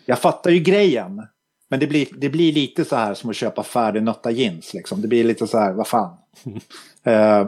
jag 0.07 0.19
fattar 0.19 0.51
ju 0.51 0.59
grejen, 0.59 1.27
men 1.69 1.81
det 1.81 1.87
blir, 1.87 2.09
det 2.17 2.29
blir 2.29 2.53
lite 2.53 2.85
så 2.85 2.97
här 2.97 3.15
som 3.15 3.31
att 3.31 3.37
köpa 3.37 3.63
färdignötta 3.63 4.31
jeans. 4.31 4.75
Liksom. 4.75 5.03
Det 5.03 5.09
blir 5.09 5.25
lite 5.25 5.47
så 5.47 5.59
här, 5.59 5.73
vad 5.73 5.89
fan. 5.89 6.17
uh, 7.07 7.47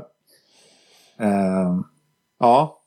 uh, 1.26 1.80
ja. 2.38 2.82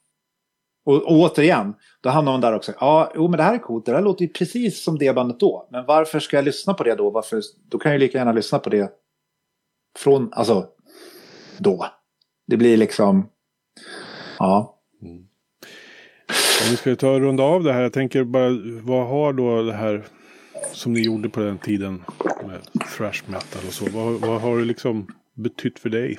Och, 0.90 0.96
och, 0.96 1.20
återigen, 1.20 1.74
då 2.02 2.10
hamnar 2.10 2.32
man 2.32 2.42
där 2.42 2.56
också. 2.56 2.74
Ja, 2.80 3.12
jo 3.16 3.28
men 3.28 3.38
det 3.38 3.44
här 3.44 3.54
är 3.54 3.58
coolt. 3.58 3.86
Det 3.86 3.92
här 3.92 4.02
låter 4.02 4.26
ju 4.26 4.32
precis 4.32 4.84
som 4.84 4.98
det 4.98 5.16
bandet 5.16 5.40
då. 5.40 5.68
Men 5.72 5.86
varför 5.86 6.20
ska 6.20 6.36
jag 6.36 6.46
lyssna 6.46 6.74
på 6.74 6.84
det 6.84 6.96
då? 6.96 7.10
Varför, 7.10 7.42
då 7.70 7.78
kan 7.78 7.92
jag 7.92 8.00
lika 8.00 8.18
gärna 8.18 8.32
lyssna 8.32 8.60
på 8.60 8.70
det 8.70 8.92
från, 10.00 10.30
alltså, 10.34 10.68
då. 11.58 11.86
Det 12.48 12.58
blir 12.58 12.78
liksom, 12.78 13.30
ja. 14.40 14.80
Mm. 15.02 15.18
Om 15.18 16.70
vi 16.70 16.78
ska 16.78 16.96
ta 16.96 17.12
och 17.12 17.20
runda 17.20 17.44
av 17.44 17.64
det 17.64 17.74
här. 17.74 17.82
Jag 17.82 17.94
tänker 17.94 18.24
bara, 18.24 18.50
vad 18.84 19.08
har 19.08 19.34
då 19.34 19.64
det 19.64 19.74
här 19.74 20.06
som 20.74 20.94
ni 20.94 21.02
gjorde 21.02 21.30
på 21.30 21.40
den 21.40 21.58
tiden 21.58 22.04
med 22.48 22.60
thrash 22.98 23.24
metal 23.26 23.62
och 23.68 23.74
så. 23.74 23.86
Vad, 23.90 24.14
vad 24.14 24.42
har 24.42 24.58
det 24.58 24.66
liksom 24.66 25.08
betytt 25.34 25.80
för 25.80 25.90
dig 25.90 26.18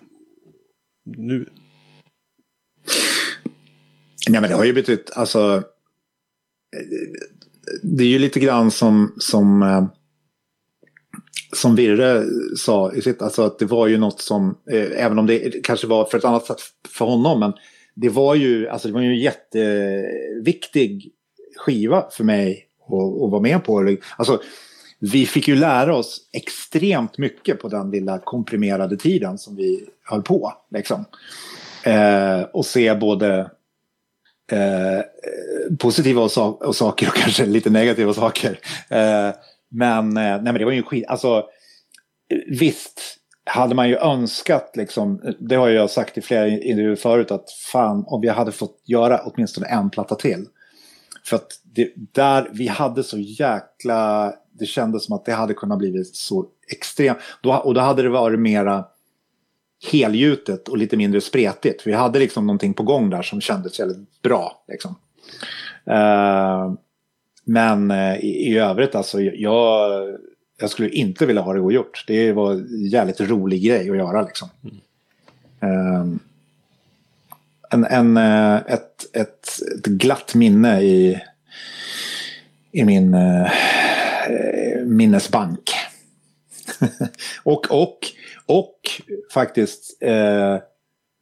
nu? 1.05 1.47
Nej 4.31 4.41
men 4.41 4.51
det 4.51 4.57
har 4.57 4.65
ju 4.65 4.73
betytt, 4.73 5.11
alltså. 5.15 5.63
Det 7.83 8.05
är 8.05 8.09
ju 8.09 8.19
lite 8.19 8.41
grann 8.41 8.71
som, 8.71 9.15
som, 9.19 9.63
eh, 9.63 9.85
som 11.53 11.77
Virre 11.77 12.25
sa 12.57 12.93
i 12.93 13.03
sitt, 13.03 13.23
alltså 13.23 13.43
att 13.43 13.59
det 13.59 13.65
var 13.65 13.87
ju 13.87 13.99
något 13.99 14.21
som, 14.21 14.59
eh, 14.71 15.05
även 15.05 15.19
om 15.19 15.27
det 15.27 15.65
kanske 15.65 15.87
var 15.87 16.05
för 16.05 16.19
ett 16.19 16.25
annat 16.25 16.47
sätt 16.47 16.61
för 16.89 17.05
honom, 17.05 17.41
men 17.41 17.53
det 17.95 18.09
var 18.09 18.35
ju, 18.35 18.69
alltså 18.69 18.89
det 18.89 18.95
var 18.95 19.01
ju 19.01 19.09
en 19.09 19.19
jätteviktig 19.19 21.13
skiva 21.57 22.07
för 22.11 22.25
mig 22.25 22.67
och, 22.87 23.25
att 23.25 23.31
vara 23.31 23.43
med 23.43 23.65
på. 23.65 23.97
Alltså, 24.17 24.43
vi 24.99 25.27
fick 25.27 25.49
ju 25.49 25.57
lära 25.57 25.97
oss 25.97 26.21
extremt 26.33 27.19
mycket 27.19 27.61
på 27.61 27.69
den 27.69 27.91
lilla 27.91 28.19
komprimerade 28.19 28.97
tiden 28.97 29.39
som 29.39 29.57
vi 29.57 29.85
höll 30.05 30.23
på. 30.23 30.53
Liksom. 30.71 31.05
Eh, 31.83 32.43
och 32.43 32.67
se 32.67 32.95
både 32.95 33.51
eh, 34.53 35.01
positiva 35.79 36.23
och, 36.23 36.31
so 36.31 36.43
och, 36.43 36.77
saker 36.77 37.09
och 37.09 37.15
kanske 37.15 37.47
lite 37.47 37.71
negativa 37.71 38.15
saker. 38.15 38.59
Eh, 38.89 39.31
men, 39.71 40.17
eh, 40.17 40.23
nej, 40.23 40.41
men 40.43 40.55
det 40.55 40.65
var 40.65 40.73
ju 40.73 40.83
skit. 40.83 41.05
Alltså, 41.09 41.45
visst 42.49 43.01
hade 43.45 43.75
man 43.75 43.89
ju 43.89 43.97
önskat, 43.97 44.73
liksom, 44.75 45.35
det 45.39 45.55
har 45.55 45.69
jag 45.69 45.91
sagt 45.91 46.19
i 46.19 46.21
flera 46.21 46.49
intervjuer 46.49 46.97
förut, 46.97 47.31
att 47.31 47.51
fan 47.73 48.05
om 48.07 48.21
vi 48.21 48.29
hade 48.29 48.53
fått 48.53 48.83
göra 48.85 49.21
åtminstone 49.25 49.67
en 49.67 49.91
platta 49.91 50.15
till. 50.15 50.47
För 51.25 51.37
att 51.37 51.61
det, 51.63 51.93
där, 52.13 52.49
vi 52.53 52.67
hade 52.67 53.03
så 53.03 53.19
jäkla, 53.19 54.33
det 54.59 54.67
kändes 54.67 55.05
som 55.05 55.17
att 55.17 55.25
det 55.25 55.33
hade 55.33 55.55
kunnat 55.55 55.79
bli 55.79 56.05
så 56.05 56.47
extremt, 56.73 57.19
och 57.43 57.75
då 57.75 57.81
hade 57.81 58.03
det 58.03 58.09
varit 58.09 58.41
mera 58.41 58.85
helgjutet 59.83 60.69
och 60.69 60.79
lite 60.79 60.97
mindre 60.97 61.21
spretigt. 61.21 61.87
Vi 61.87 61.93
hade 61.93 62.19
liksom 62.19 62.47
någonting 62.47 62.75
på 62.75 62.83
gång 62.83 63.11
där 63.11 63.23
som 63.23 63.41
kändes 63.41 63.81
väldigt 63.81 64.23
bra. 64.23 64.65
Liksom. 64.69 64.95
Uh, 65.91 66.75
men 67.45 67.91
uh, 67.91 68.17
i, 68.17 68.53
i, 68.53 68.59
övrigt 68.59 68.95
alltså, 68.95 69.21
jag, 69.21 70.09
jag 70.61 70.71
skulle 70.71 70.89
inte 70.89 71.27
vilja 71.27 71.43
ha 71.43 71.53
det 71.53 71.61
ogjort. 71.61 72.05
Det 72.07 72.33
var 72.33 72.53
en 72.53 72.87
jävligt 72.87 73.21
rolig 73.21 73.63
grej 73.65 73.91
att 73.91 73.97
göra 73.97 74.23
liksom. 74.23 74.49
Mm. 74.63 74.77
Uh, 75.63 76.17
en, 77.71 77.85
en, 77.85 78.17
ett, 78.17 79.17
ett, 79.17 79.49
ett 79.79 79.87
glatt 79.87 80.35
minne 80.35 80.81
i, 80.81 81.21
i 82.73 82.85
min 82.85 83.15
uh, 83.15 83.51
minnesbank. 84.85 85.71
och, 87.43 87.83
och, 87.83 87.99
och 88.51 88.81
faktiskt 89.33 90.03
eh, 90.03 90.57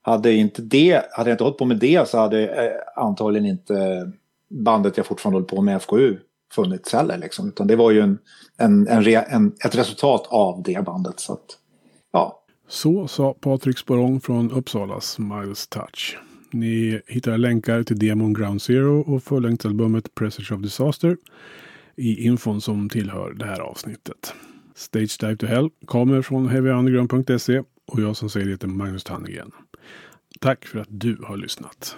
hade 0.02 0.32
inte 0.32 0.62
det, 0.62 1.02
hade 1.12 1.30
jag 1.30 1.34
inte 1.34 1.44
hållit 1.44 1.58
på 1.58 1.64
med 1.64 1.76
det 1.76 2.08
så 2.08 2.18
hade 2.18 2.48
eh, 2.48 3.02
antagligen 3.02 3.46
inte 3.46 4.10
bandet 4.50 4.96
jag 4.96 5.06
fortfarande 5.06 5.36
håller 5.36 5.46
på 5.46 5.62
med 5.62 5.82
FKU 5.82 6.16
funnits 6.52 6.92
heller. 6.92 7.18
Liksom. 7.18 7.48
Utan 7.48 7.66
det 7.66 7.76
var 7.76 7.90
ju 7.90 8.00
en, 8.00 8.18
en, 8.56 8.88
en, 8.88 9.06
en, 9.06 9.52
ett 9.64 9.74
resultat 9.74 10.26
av 10.28 10.62
det 10.62 10.84
bandet. 10.84 11.20
Så, 11.20 11.32
att, 11.32 11.58
ja. 12.12 12.42
så 12.68 13.08
sa 13.08 13.34
Patrik 13.40 13.78
Sporong 13.78 14.20
från 14.20 14.52
Uppsalas 14.52 15.18
Miles 15.18 15.68
Touch. 15.68 16.18
Ni 16.52 17.00
hittar 17.06 17.38
länkar 17.38 17.82
till 17.82 17.98
demon 17.98 18.34
Ground 18.34 18.62
Zero 18.62 19.14
och 19.14 19.22
fullängdsalbumet 19.22 20.14
Presage 20.14 20.52
of 20.52 20.60
Disaster 20.60 21.16
i 21.96 22.26
infon 22.26 22.60
som 22.60 22.88
tillhör 22.88 23.32
det 23.32 23.44
här 23.44 23.60
avsnittet. 23.60 24.34
Stage 24.78 25.18
Dive 25.20 25.36
to 25.36 25.46
Hell 25.46 25.70
kommer 25.84 26.22
från 26.22 26.48
heavyunderground.se 26.48 27.62
och 27.86 28.00
jag 28.00 28.16
som 28.16 28.30
säger 28.30 28.46
det 28.46 28.52
heter 28.52 28.68
Magnus 28.68 29.04
Tannegren. 29.04 29.52
Tack 30.40 30.66
för 30.66 30.78
att 30.78 30.88
du 30.90 31.18
har 31.24 31.36
lyssnat. 31.36 31.96